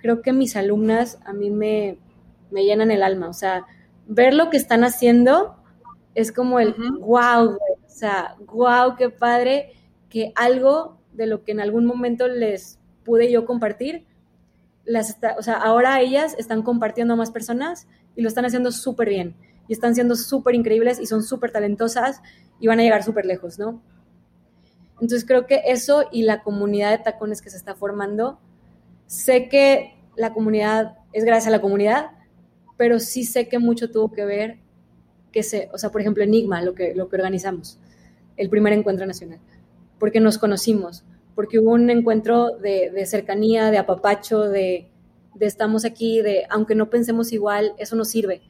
[0.08, 1.98] creo que mis alumnas a mí me,
[2.50, 3.66] me llenan el alma, o sea,
[4.08, 5.58] ver lo que están haciendo
[6.16, 9.74] es como el wow, o sea, wow, qué padre
[10.08, 14.06] que algo de lo que en algún momento les pude yo compartir,
[14.86, 19.10] las o sea, ahora ellas están compartiendo a más personas y lo están haciendo súper
[19.10, 19.36] bien.
[19.68, 22.22] Y están siendo súper increíbles y son súper talentosas
[22.62, 23.82] y van a llegar súper lejos, ¿no?
[24.94, 28.40] Entonces creo que eso y la comunidad de tacones que se está formando,
[29.08, 32.12] sé que la comunidad es gracias a la comunidad,
[32.76, 34.58] pero sí sé que mucho tuvo que ver
[35.32, 37.80] que se, o sea, por ejemplo, Enigma, lo que, lo que organizamos,
[38.36, 39.40] el primer encuentro nacional,
[40.00, 41.04] porque nos conocimos,
[41.36, 44.88] porque hubo un encuentro de, cercanía, de apapacho, de,
[45.36, 48.42] de, estamos aquí, de aunque no pensemos igual, eso nos sirve,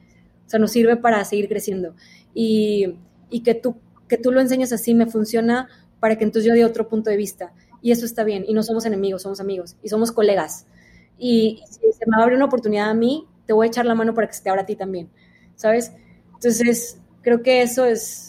[0.46, 1.94] o sea, nos sirve para seguir creciendo.
[2.32, 2.96] Y,
[3.28, 3.76] y que, tú,
[4.08, 5.68] que tú lo enseñes así me funciona
[6.00, 7.52] para que entonces yo dé otro punto de vista.
[7.82, 10.66] Y eso está bien, y no somos enemigos, somos amigos, y somos colegas.
[11.18, 14.14] Y si se me abre una oportunidad a mí, te voy a echar la mano
[14.14, 15.10] para que se te abra a ti también,
[15.56, 15.92] ¿sabes?
[16.34, 18.28] Entonces, creo que eso es,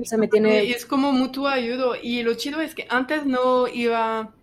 [0.00, 0.70] o sea, me tiene...
[0.70, 1.94] Es como mutuo ayudo.
[2.00, 4.34] Y lo chido es que antes no iba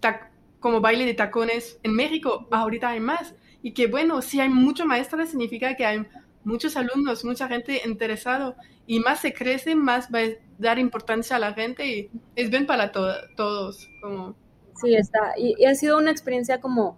[0.60, 3.36] como baile de tacones en México, ahorita hay más.
[3.62, 6.06] Y que bueno, si hay mucho maestra significa que hay
[6.44, 8.56] muchos alumnos, mucha gente interesado.
[8.86, 12.66] Y más se crece, más va a dar importancia a la gente y es bien
[12.66, 13.90] para todos.
[14.02, 14.36] Como...
[14.82, 15.34] Sí, está.
[15.38, 16.98] Y, y ha sido una experiencia como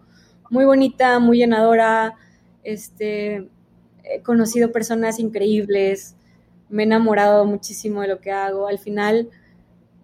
[0.50, 2.16] muy bonita, muy llenadora.
[2.64, 3.50] Este,
[4.04, 6.16] he conocido personas increíbles,
[6.70, 8.68] me he enamorado muchísimo de lo que hago.
[8.68, 9.30] Al final,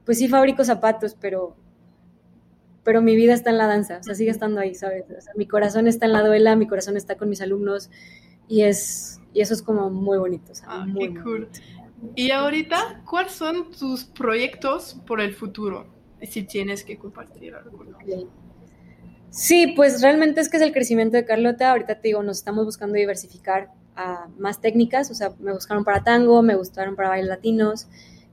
[0.06, 1.56] pues sí fabrico zapatos, pero,
[2.84, 5.06] pero mi vida está en la danza, o sea, sigue estando ahí, ¿sabes?
[5.36, 7.90] mi corazón está en la duela, mi corazón está con mis alumnos
[8.48, 10.52] y es y eso es como muy bonito.
[10.68, 11.48] Ah, qué cool.
[12.16, 15.86] Y ahorita, ¿cuáles son tus proyectos por el futuro?
[16.22, 17.86] Si tienes que compartir algo.
[19.32, 21.72] Sí, pues realmente es que es el crecimiento de Carlota.
[21.72, 26.04] Ahorita te digo, nos estamos buscando diversificar a más técnicas, o sea, me buscaron para
[26.04, 27.88] tango, me gustaron para bailes latinos,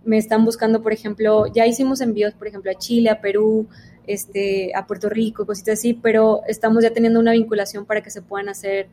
[0.04, 3.68] me están buscando, por ejemplo, ya hicimos envíos, por ejemplo, a Chile, a Perú,
[4.08, 8.20] este, a Puerto Rico, cositas así, pero estamos ya teniendo una vinculación para que se
[8.20, 8.88] puedan hacer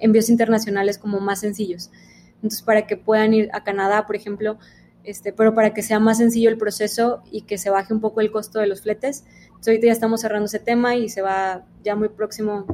[0.00, 1.90] envíos internacionales como más sencillos.
[2.36, 4.58] Entonces, para que puedan ir a Canadá, por ejemplo,
[5.04, 8.20] este, pero para que sea más sencillo el proceso y que se baje un poco
[8.20, 9.24] el costo de los fletes.
[9.64, 12.66] Entonces, ahorita ya estamos cerrando ese tema y se va ya muy próximo,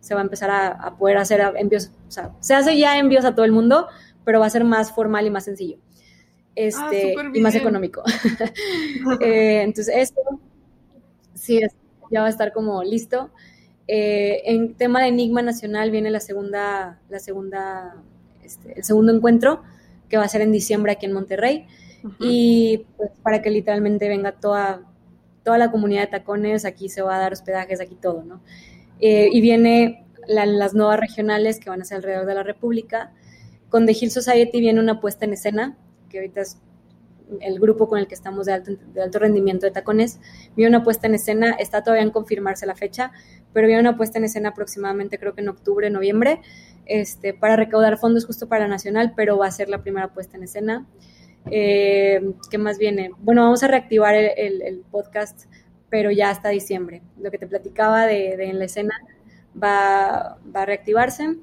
[0.00, 3.34] se va a empezar a, poder hacer envíos, o sea, se hace ya envíos a
[3.34, 3.86] todo el mundo,
[4.24, 5.76] pero va a ser más formal y más sencillo.
[6.54, 8.02] Este, ah, y más económico.
[9.20, 10.22] Eh, entonces, esto
[11.34, 11.60] sí,
[12.10, 13.28] ya va a estar como listo.
[13.86, 17.94] Eh, en tema de Enigma Nacional viene la segunda, la segunda,
[18.42, 19.62] este, el segundo encuentro
[20.08, 21.66] que va a ser en diciembre aquí en Monterrey.
[22.20, 24.87] Y pues para que literalmente venga toda,
[25.48, 28.42] toda la comunidad de tacones, aquí se va a dar hospedajes, aquí todo, ¿no?
[29.00, 33.14] Eh, y viene las nuevas regionales que van a ser alrededor de la República.
[33.70, 35.78] Con The Hill Society viene una puesta en escena,
[36.10, 36.58] que ahorita es
[37.40, 40.20] el grupo con el que estamos de alto, de alto rendimiento de tacones.
[40.54, 43.10] Viene una puesta en escena, está todavía en confirmarse la fecha,
[43.54, 46.42] pero viene una puesta en escena aproximadamente creo que en octubre, noviembre,
[46.84, 50.36] este, para recaudar fondos justo para la Nacional, pero va a ser la primera puesta
[50.36, 50.86] en escena.
[51.50, 53.10] Eh, ¿Qué más viene?
[53.18, 55.46] Bueno, vamos a reactivar el, podcast,
[55.88, 57.02] pero ya hasta diciembre.
[57.20, 58.94] Lo que te platicaba de, en la escena
[59.60, 61.36] va, va, a reactivarse.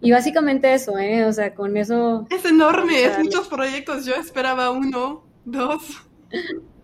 [0.00, 1.24] Y básicamente eso, ¿eh?
[1.24, 2.26] O sea, con eso...
[2.30, 4.04] Es enorme, es muchos proyectos.
[4.04, 5.82] Yo esperaba uno, dos.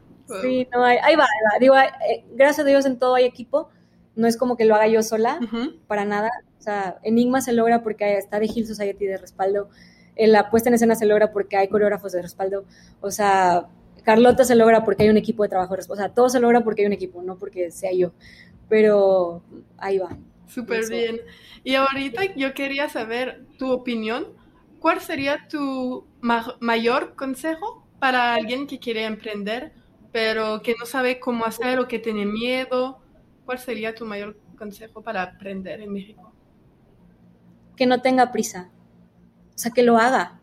[0.43, 1.59] Sí, no, ahí, va, ahí va.
[1.59, 3.69] Digo, eh, gracias a Dios en todo hay equipo.
[4.15, 5.41] No es como que lo haga yo sola,
[5.87, 6.31] para nada.
[6.59, 9.71] O sea, Enigma se logra porque está de Hill Society de respaldo.
[10.17, 12.65] La puesta en escena se logra porque hay coreógrafos de respaldo.
[13.01, 13.69] O sea,
[14.03, 15.75] Carlota se logra porque hay un equipo de trabajo.
[15.89, 18.13] O sea, todo se logra porque hay un equipo, no porque sea yo.
[18.69, 19.43] Pero
[19.79, 20.17] ahí va.
[20.47, 21.21] Súper bien.
[21.65, 24.27] Y ahorita yo quería saber tu opinión.
[24.79, 26.07] ¿Cuál sería tu
[26.61, 29.73] mayor consejo para alguien que quiere emprender,
[30.11, 32.99] pero que no sabe cómo hacer o que tiene miedo?
[33.45, 36.31] ¿Cuál sería tu mayor consejo para aprender en México?
[37.81, 38.69] que no tenga prisa,
[39.61, 40.41] sea, que lo haga,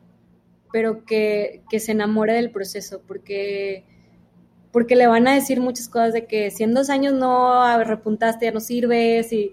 [0.71, 3.85] pero que, se enamore del proceso, porque,
[4.71, 8.45] porque le van a decir muchas cosas de que si en dos años no repuntaste,
[8.45, 9.51] ya no sirves, y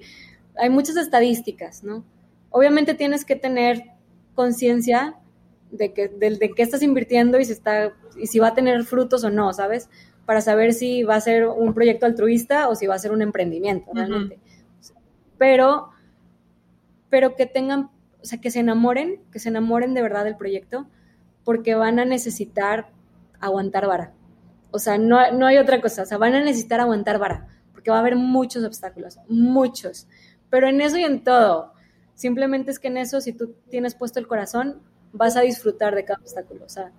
[0.57, 2.05] hay muchas estadísticas, ¿no?
[2.51, 3.83] Obviamente tienes que tener
[4.35, 5.17] conciencia
[5.71, 9.25] de que de, qué estás invirtiendo y si está y si va a tener frutos
[9.25, 9.89] o no, ¿sabes?
[10.25, 13.23] Para saber si va a ser un proyecto altruista o si va a ser un
[13.23, 14.39] emprendimiento realmente.
[15.37, 15.91] pero,
[17.11, 17.91] pero que tengan,
[18.25, 20.89] o sea, que se enamoren, que se enamoren de verdad del proyecto,
[21.45, 22.89] porque van a necesitar
[23.39, 24.13] aguantar vara.
[24.71, 27.91] O sea, no, no hay otra cosa, o sea, van a necesitar aguantar vara, porque
[27.91, 30.09] va a haber muchos obstáculos, muchos.
[30.49, 31.75] Pero en eso y en todo,
[32.15, 34.81] simplemente es que en eso, si tú tienes puesto el corazón,
[35.13, 36.65] vas a disfrutar de cada obstáculo.
[36.65, 36.93] O sea,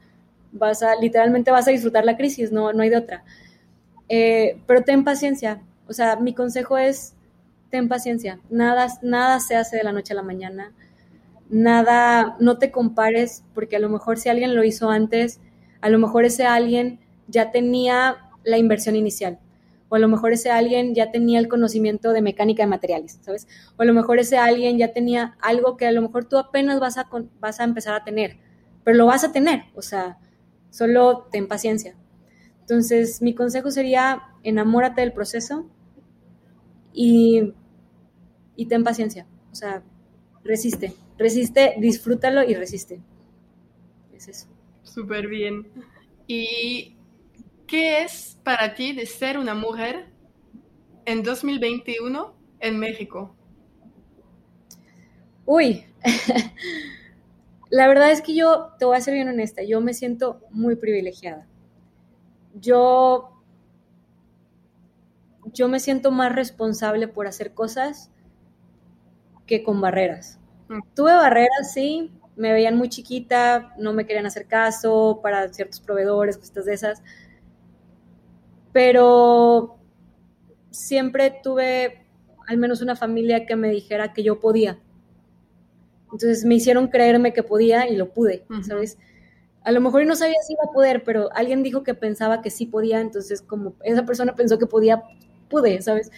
[0.52, 3.24] vas a, literalmente vas a disfrutar la crisis, no, no hay de otra.
[4.10, 5.62] Eh, pero ten paciencia.
[5.88, 7.16] O sea, mi consejo es,
[7.72, 8.40] ten paciencia.
[8.50, 10.72] Nada, nada se hace de la noche a la mañana.
[11.50, 15.40] Nada, no te compares, porque a lo mejor si alguien lo hizo antes,
[15.82, 19.40] a lo mejor ese alguien ya tenía la inversión inicial.
[19.90, 23.48] O a lo mejor ese alguien ya tenía el conocimiento de mecánica de materiales, ¿sabes?
[23.78, 26.80] O a lo mejor ese alguien ya tenía algo que a lo mejor tú apenas
[26.80, 28.38] vas a, empezar a tener,
[28.84, 30.18] pero lo vas a tener, o sea,
[30.72, 31.96] solo ten paciencia.
[32.62, 35.68] Entonces, mi consejo sería, enamórate del proceso
[36.92, 37.54] y,
[38.56, 39.84] y ten paciencia, o sea,
[40.44, 43.02] resiste, resiste, disfrútalo y resiste.
[44.14, 44.48] Es eso.
[44.84, 45.68] Súper bien.
[46.28, 46.96] ¿Y
[47.68, 50.08] qué es para ti de ser una mujer
[51.06, 53.36] en 2021 en México?
[55.46, 55.86] Uy,
[57.70, 60.76] la verdad es que yo, te voy a ser bien honesta, yo me siento muy
[60.76, 61.48] privilegiada.
[62.56, 63.32] Yo,
[65.54, 68.12] yo me siento más responsable por hacer cosas
[69.46, 70.40] que con barreras.
[70.94, 76.38] Tuve barreras, sí, me veían muy chiquita, no me querían hacer caso para ciertos proveedores,
[76.38, 77.04] cosas de esas.
[78.74, 79.78] Pero
[80.72, 82.06] siempre tuve
[82.48, 84.80] al menos una familia que me dijera que yo podía.
[86.06, 88.98] Entonces me hicieron creerme que podía y lo pude, ¿sabes?
[89.64, 92.52] A lo mejor no sabía si iba a poder, pero alguien dijo que pensaba que
[92.52, 95.04] sí podía, entonces como esa persona pensó que podía,
[95.50, 96.12] pude, ¿sabes?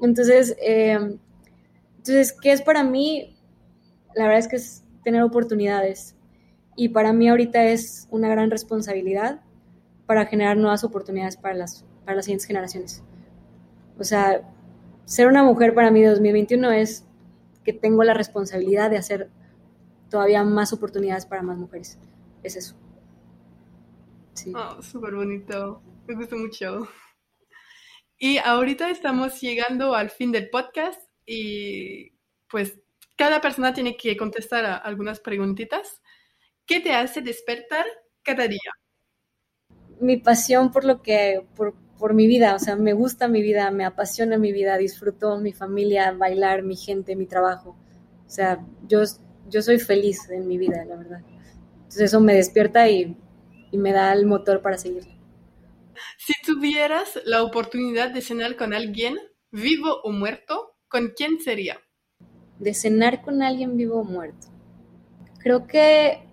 [0.00, 1.16] Entonces, eh,
[1.96, 3.33] entonces, ¿qué es para mí?
[4.14, 6.16] La verdad es que es tener oportunidades.
[6.76, 9.40] Y para mí ahorita es una gran responsabilidad
[10.06, 13.02] para generar nuevas oportunidades para las, para las siguientes generaciones.
[13.98, 14.42] O sea,
[15.04, 17.06] ser una mujer para mí de 2021 es
[17.64, 19.30] que tengo la responsabilidad de hacer
[20.10, 21.98] todavía más oportunidades para más mujeres.
[22.42, 22.76] Es eso.
[24.54, 25.80] Oh, súper bonito.
[26.06, 26.88] Me gusta mucho.
[28.18, 32.12] Y ahorita estamos llegando al fin del podcast y
[32.48, 32.78] pues
[33.16, 36.00] cada persona tiene que contestar a algunas preguntitas.
[36.66, 37.84] ¿Qué te hace despertar
[38.22, 38.72] cada día?
[40.00, 43.70] Mi pasión por lo que, por, por mi vida, o sea, me gusta mi vida,
[43.70, 47.76] me apasiona mi vida, disfruto mi familia, bailar, mi gente, mi trabajo.
[48.26, 49.02] O sea, yo,
[49.48, 51.20] yo soy feliz en mi vida, la verdad.
[51.76, 53.16] Entonces eso me despierta y,
[53.70, 55.04] y me da el motor para seguir.
[56.18, 59.16] Si tuvieras la oportunidad de cenar con alguien,
[59.50, 61.78] vivo o muerto, ¿con quién sería?
[62.58, 64.48] De cenar con alguien vivo o muerto.
[65.38, 66.26] Creo que...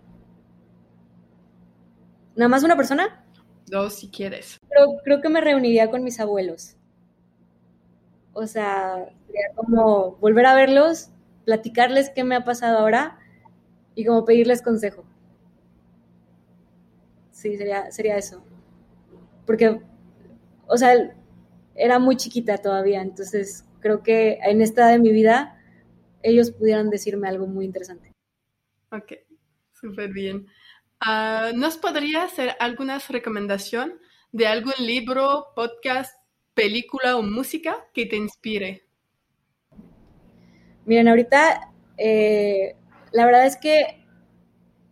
[2.36, 3.26] ¿Nada más una persona?
[3.68, 4.58] Dos, si quieres.
[4.70, 6.76] Creo, creo que me reuniría con mis abuelos.
[8.34, 11.10] O sea, sería como volver a verlos,
[11.46, 13.20] platicarles qué me ha pasado ahora
[13.96, 15.04] y como pedirles consejo.
[17.32, 18.42] Sí, sería, sería eso.
[19.46, 19.82] Porque,
[20.68, 20.94] o sea,
[21.76, 25.61] era muy chiquita todavía, entonces creo que en esta edad de mi vida
[26.24, 28.14] ellos pudieran decirme algo muy interesante.
[28.92, 29.14] Ok,
[29.74, 30.48] súper bien.
[31.00, 34.00] Ah, ¿Nos podría hacer alguna recomendación
[34.32, 36.16] de algún libro, podcast,
[36.54, 38.86] película o música que te inspire?
[40.86, 42.76] Miren, ahorita eh,
[43.12, 44.06] la verdad es que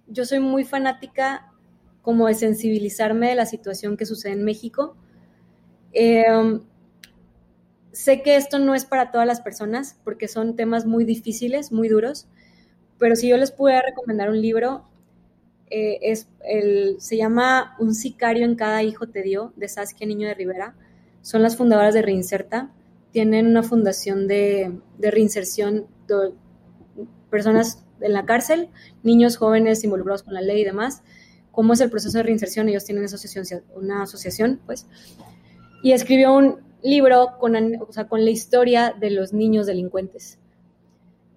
[0.08, 1.54] yo soy muy fanática
[2.02, 4.96] como de sensibilizarme de la situación que sucede en México.
[5.92, 6.26] Eh,
[7.92, 11.88] Sé que esto no es para todas las personas porque son temas muy difíciles, muy
[11.88, 12.28] duros,
[13.00, 14.86] pero si yo les pudiera recomendar un libro,
[15.72, 20.28] eh, es el, se llama Un sicario en cada hijo te dio, de Saskia Niño
[20.28, 20.76] de Rivera.
[21.22, 22.72] Son las fundadoras de Reinserta.
[23.12, 26.34] Tienen una fundación de, de reinserción de
[27.30, 28.70] personas en la cárcel,
[29.04, 31.02] niños jóvenes involucrados con la ley y demás.
[31.52, 32.70] ¿Cómo es el proceso de reinserción?
[32.70, 34.88] Ellos tienen asociación, una asociación, pues.
[35.84, 40.40] Y escribió un, libro con, la historia de los niños delincuentes.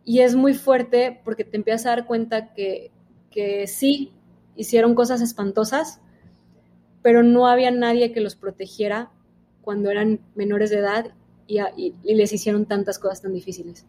[0.05, 2.91] Y es muy fuerte porque te empiezas a dar cuenta que,
[3.67, 4.13] sí,
[4.57, 6.01] hicieron cosas espantosas,
[7.03, 9.11] pero no había nadie que los protegiera
[9.63, 11.13] cuando eran menores de edad
[11.47, 11.61] y,
[12.03, 13.87] les hicieron tantas cosas tan difíciles.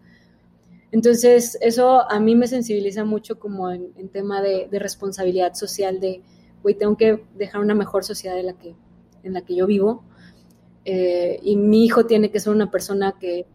[0.92, 6.22] Entonces, eso a mí me sensibiliza mucho como en, tema de, responsabilidad social, de,
[6.62, 8.76] güey, tengo que dejar una mejor sociedad la que,
[9.24, 10.04] en la que yo vivo
[10.86, 13.46] eh, y mi hijo tiene que ser una persona que,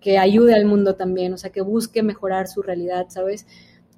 [0.00, 3.46] que ayude al mundo también, o sea, que busque mejorar su realidad, ¿sabes?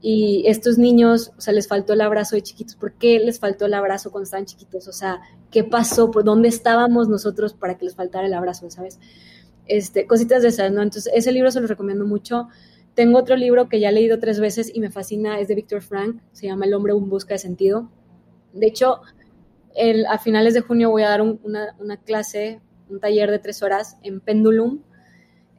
[0.01, 2.77] Y estos niños, o sea, les faltó el abrazo de chiquitos.
[2.77, 4.87] ¿Por qué les faltó el abrazo cuando estaban chiquitos?
[4.89, 6.11] O sea, ¿qué pasó?
[6.11, 9.01] ¿Por dónde estábamos nosotros para que les faltara el abrazo, ¿sabes?
[9.67, 10.83] Este, cositas de esas, ¿no?
[10.83, 12.49] Entonces, ese libro se lo recomiendo mucho.
[12.95, 15.83] Tengo otro libro que ya he leído tres veces y me fascina, es de Víctor
[15.83, 17.91] Frank, se llama El hombre en busca de sentido.
[18.53, 19.01] De hecho,
[19.75, 23.63] el, a finales de junio voy a dar una, una, clase, un taller de tres
[23.63, 24.81] horas en Pendulum.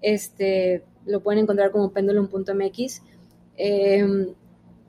[0.01, 3.01] Este, lo pueden encontrar como pendulum.mx,
[3.57, 4.33] eh,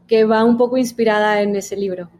[0.06, 2.10] que va un poco inspirada en ese libro.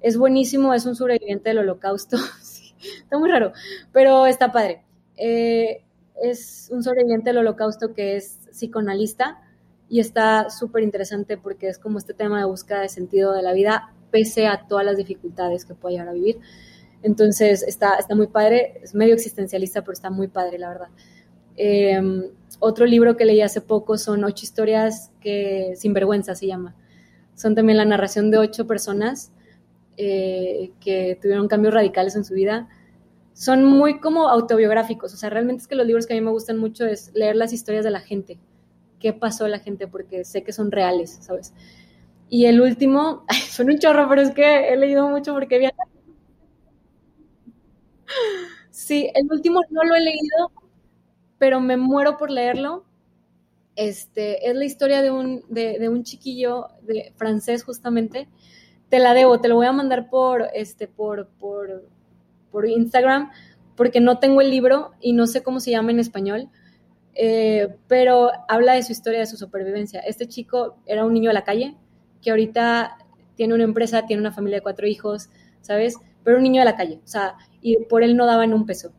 [0.00, 2.16] Es buenísimo, es un sobreviviente del holocausto.
[3.02, 3.52] está muy raro,
[3.92, 4.82] pero está padre.
[5.16, 5.82] Eh,
[6.22, 9.40] es un sobreviviente del holocausto que es psicoanalista
[9.88, 13.52] y está súper interesante porque es como este tema de búsqueda de sentido de la
[13.52, 16.40] vida pese a todas las dificultades que puede llegar a vivir.
[17.02, 20.88] Entonces está, está muy padre, es medio existencialista, pero está muy padre, la verdad.
[21.56, 22.24] Em,
[22.60, 26.74] otro libro que leí hace poco son Ocho historias que sin vergüenza se llama.
[27.34, 29.30] Son también la narración de ocho personas
[29.98, 32.68] eh, que tuvieron cambios radicales en su vida.
[33.34, 36.30] Son muy como autobiográficos, o sea, realmente es que los libros que a mí me
[36.30, 38.38] gustan mucho es leer las historias de la gente,
[38.98, 41.52] qué pasó a la gente, porque sé que son reales, ¿sabes?
[42.30, 45.74] Y el último, son un chorro, pero es que he leído mucho porque había...
[48.70, 50.52] Sí, el último no lo he leído,
[51.38, 52.84] pero me muero por leerlo.
[53.74, 58.28] Este, es la historia de un, de, un chiquillo de francés justamente.
[58.88, 61.88] Te la debo, te lo voy a mandar por, este, por, por,
[62.50, 63.30] por Instagram,
[63.76, 66.48] porque no tengo el libro y no sé cómo se llama en español,
[67.14, 70.00] eh, pero habla de su historia, de su supervivencia.
[70.00, 71.76] Este chico era un niño de la calle,
[72.22, 72.98] que ahorita
[73.36, 75.28] tiene una empresa, tiene una familia de cuatro hijos,
[75.60, 75.96] ¿sabes?
[76.26, 78.92] Pero un niño de la calle, o sea, y por él no daban un peso.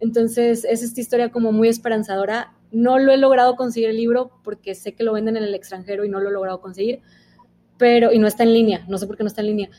[0.00, 2.52] Entonces, es esta historia como muy esperanzadora.
[2.70, 6.04] No lo he logrado conseguir el libro porque sé que lo venden en el extranjero
[6.04, 7.00] y no lo he logrado conseguir,
[7.78, 9.70] pero, y no está en línea, no sé por qué no está en línea,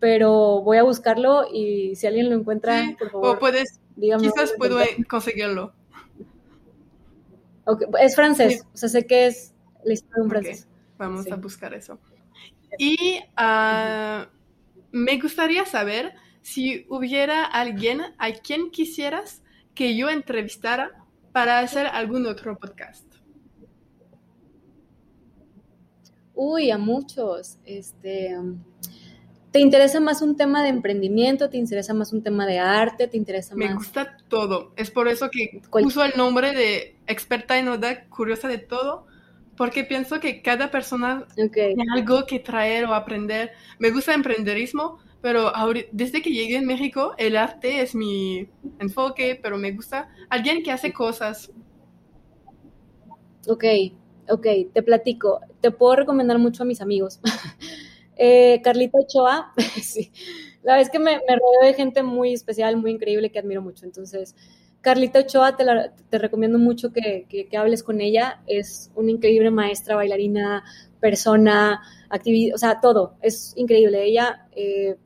[0.00, 3.36] pero voy a buscarlo y si alguien lo encuentra, por favor.
[3.36, 4.78] O puedes, quizás puedo
[5.08, 5.72] conseguirlo.
[8.00, 9.54] es francés, o sea, sé que es
[9.84, 10.66] la historia de un francés.
[10.98, 12.00] Vamos a buscar eso.
[12.78, 14.26] Y uh,
[14.90, 19.42] me gustaría saber si hubiera alguien a quien quisieras
[19.74, 20.90] que yo entrevistara
[21.32, 23.06] para hacer algún otro podcast.
[26.34, 27.58] Uy, a muchos.
[27.64, 28.36] Este,
[29.52, 31.50] ¿Te interesa más un tema de emprendimiento?
[31.50, 33.06] ¿Te interesa más un tema de arte?
[33.06, 33.68] ¿Te interesa más?
[33.68, 34.72] Me gusta todo.
[34.76, 39.06] Es por eso que uso el nombre de experta en oda, curiosa de todo,
[39.56, 43.52] porque pienso que cada persona tiene algo que traer o aprender.
[43.78, 45.52] Me gusta emprenderismo, pero
[45.92, 48.48] desde que llegué en México, el arte es mi
[48.80, 51.52] enfoque, pero me gusta alguien que hace cosas.
[53.46, 53.64] Ok,
[54.28, 55.40] ok, te platico.
[55.60, 57.20] Te puedo recomendar mucho a mis amigos.
[58.16, 60.10] eh, Carlita Ochoa, sí.
[60.64, 63.84] La es que me, rodeo de gente muy especial, muy increíble, que admiro mucho.
[63.84, 64.34] Entonces,
[64.80, 68.42] Carlita Ochoa, te, recomiendo mucho que, hables con ella.
[68.48, 70.64] Es una increíble maestra, bailarina,
[70.98, 71.80] persona,
[72.10, 73.14] activista, o sea, todo.
[73.22, 74.04] Es increíble.
[74.04, 74.96] Ella, eh,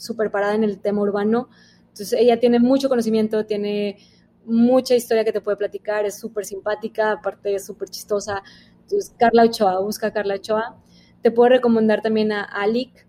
[0.00, 1.48] súper parada en el tema urbano.
[1.88, 3.98] Entonces, ella tiene mucho conocimiento, tiene
[4.44, 8.42] mucha historia que te puede platicar, es súper simpática, aparte es súper chistosa.
[8.82, 10.76] Entonces, Carla Ochoa, busca a Carla Ochoa.
[11.22, 13.06] Te puedo recomendar también a Alic,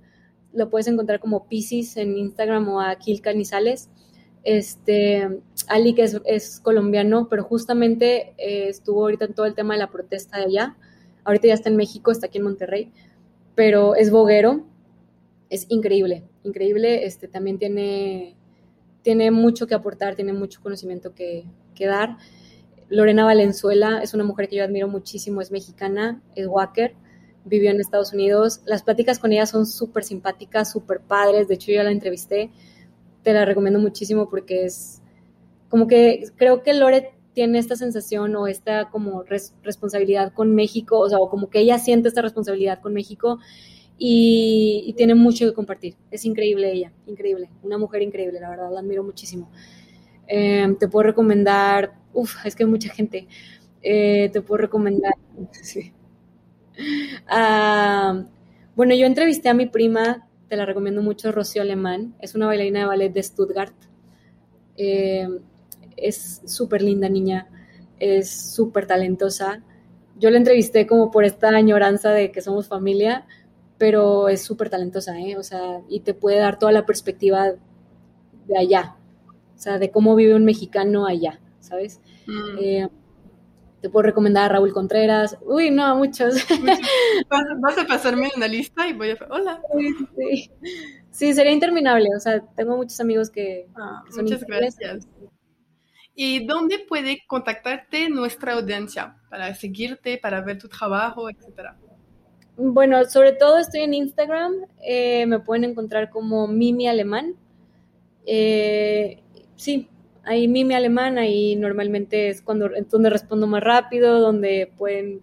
[0.54, 3.90] lo puedes encontrar como Pisces en Instagram o a Kil Canizales.
[4.44, 5.30] Este,
[6.26, 10.46] es, colombiano, pero justamente eh, estuvo ahorita en todo el tema de la protesta de
[10.46, 10.78] allá.
[11.24, 12.92] Ahorita ya está en México, está aquí en Monterrey,
[13.56, 14.66] pero es boguero.
[15.52, 17.06] Es increíble, increíble.
[17.06, 18.36] Este, también tiene,
[19.04, 21.46] tiene mucho que aportar, tiene mucho conocimiento que,
[21.76, 22.18] que dar.
[22.90, 26.96] Lorena Valenzuela es una mujer que yo admiro muchísimo, es mexicana, es Wacker,
[27.46, 28.62] vivió en Estados Unidos.
[28.66, 31.48] Las pláticas con ella son súper simpáticas, súper padres.
[31.48, 32.50] De hecho, yo la entrevisté
[33.24, 35.02] te la recomiendo muchísimo porque es
[35.70, 41.10] como que creo que Lore tiene esta sensación o esta como responsabilidad con México, o
[41.10, 43.40] sea, o como que ella siente esta responsabilidad con México
[44.04, 45.96] y, tiene mucho que compartir.
[46.10, 49.52] Es increíble ella, increíble, una mujer increíble, la verdad, la admiro muchísimo.
[50.28, 53.28] Eh, te puedo recomendar, uff, es que hay mucha gente,
[53.84, 55.14] eh, te puedo recomendar,
[55.52, 55.94] sí.
[57.28, 58.26] Ah,
[58.76, 62.16] bueno, yo entrevisté a mi prima te la recomiendo mucho, Rocío Alemán.
[62.20, 63.76] Es una bailarina de ballet de Stuttgart.
[64.78, 65.28] Eh,
[65.96, 67.48] es súper linda niña,
[68.00, 69.64] es súper talentosa.
[70.18, 73.28] Yo la entrevisté como por esta añoranza de que somos familia,
[73.82, 75.38] pero es súper talentosa, ¿eh?
[75.38, 77.48] O sea, y te puede dar toda la perspectiva
[78.46, 78.96] de allá,
[79.56, 82.00] o sea, de cómo vive un mexicano allá, ¿sabes?
[82.28, 82.58] Mm.
[82.60, 82.90] Eh,
[83.82, 85.36] te puedo recomendar a Raúl Contreras.
[85.42, 86.36] Uy, no, muchos.
[87.60, 89.18] Vas a pasarme una lista y voy a...
[89.32, 89.60] Hola.
[90.16, 90.52] Sí,
[91.10, 91.34] sí.
[91.34, 92.10] sería interminable.
[92.16, 93.68] O sea, tengo muchos amigos que...
[93.76, 95.08] Ah, muchas gracias.
[96.14, 101.80] ¿Y dónde puede contactarte nuestra audiencia para seguirte, para ver tu trabajo, etcétera?
[102.64, 104.54] Bueno, sobre todo estoy en Instagram.
[104.84, 107.34] Eh, me pueden encontrar como Mimi Alemán.
[108.28, 109.20] Eh,
[109.56, 109.90] sí,
[110.24, 115.22] ahí Mimi Alemán, ahí normalmente es cuando donde respondo más rápido, donde pueden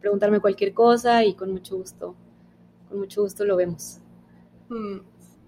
[0.00, 2.16] preguntarme cualquier cosa y con mucho gusto,
[2.88, 3.98] con mucho gusto lo vemos.
[4.70, 5.00] Mm,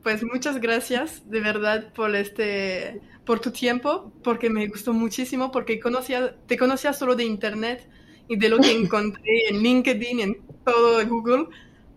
[0.02, 5.80] pues muchas gracias de verdad por este, por tu tiempo, porque me gustó muchísimo, porque
[5.80, 7.88] conocía, te conocía solo de internet
[8.28, 11.46] y de lo que encontré en LinkedIn, en todo Google,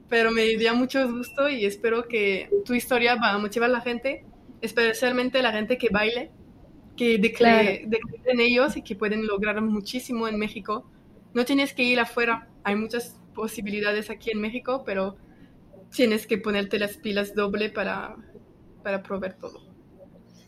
[0.10, 3.82] pero me dio mucho gusto y espero que tu historia va a motivar a la
[3.82, 4.26] gente,
[4.62, 6.32] especialmente la gente que baile,
[6.96, 10.90] que de, en ellos y que pueden lograr muchísimo en México.
[11.34, 15.18] No tienes que ir afuera, hay muchas posibilidades aquí en México, pero
[15.94, 18.16] tienes que ponerte las pilas doble para,
[18.84, 19.66] para probar todo.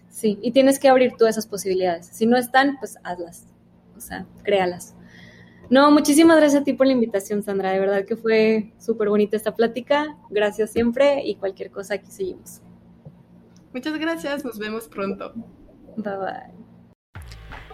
[0.10, 2.08] Sí, y tienes que abrir todas esas posibilidades.
[2.08, 3.48] Si no están, pues hazlas,
[3.96, 4.97] o sea, créalas.
[5.70, 7.72] No, muchísimas gracias a ti por la invitación, Sandra.
[7.72, 10.18] De verdad que fue súper bonita esta plática.
[10.30, 12.62] Gracias siempre y cualquier cosa aquí seguimos.
[13.74, 15.34] Muchas gracias, nos vemos pronto.
[15.98, 17.22] Bye bye.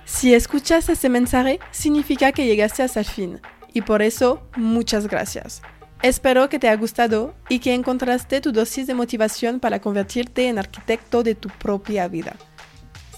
[0.05, 3.39] Si escuchas este mensaje, significa que llegaste hasta el fin.
[3.73, 5.61] Y por eso, muchas gracias.
[6.01, 10.59] Espero que te haya gustado y que encontraste tu dosis de motivación para convertirte en
[10.59, 12.35] arquitecto de tu propia vida.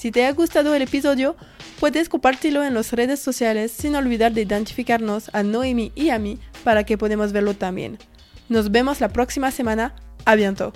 [0.05, 1.35] Si te ha gustado el episodio,
[1.79, 6.37] puedes compartirlo en las redes sociales sin olvidar de identificarnos a Noemi y a mí
[6.63, 7.97] para que podamos verlo también.
[8.47, 9.95] Nos vemos la próxima semana.
[10.25, 10.75] A bientôt.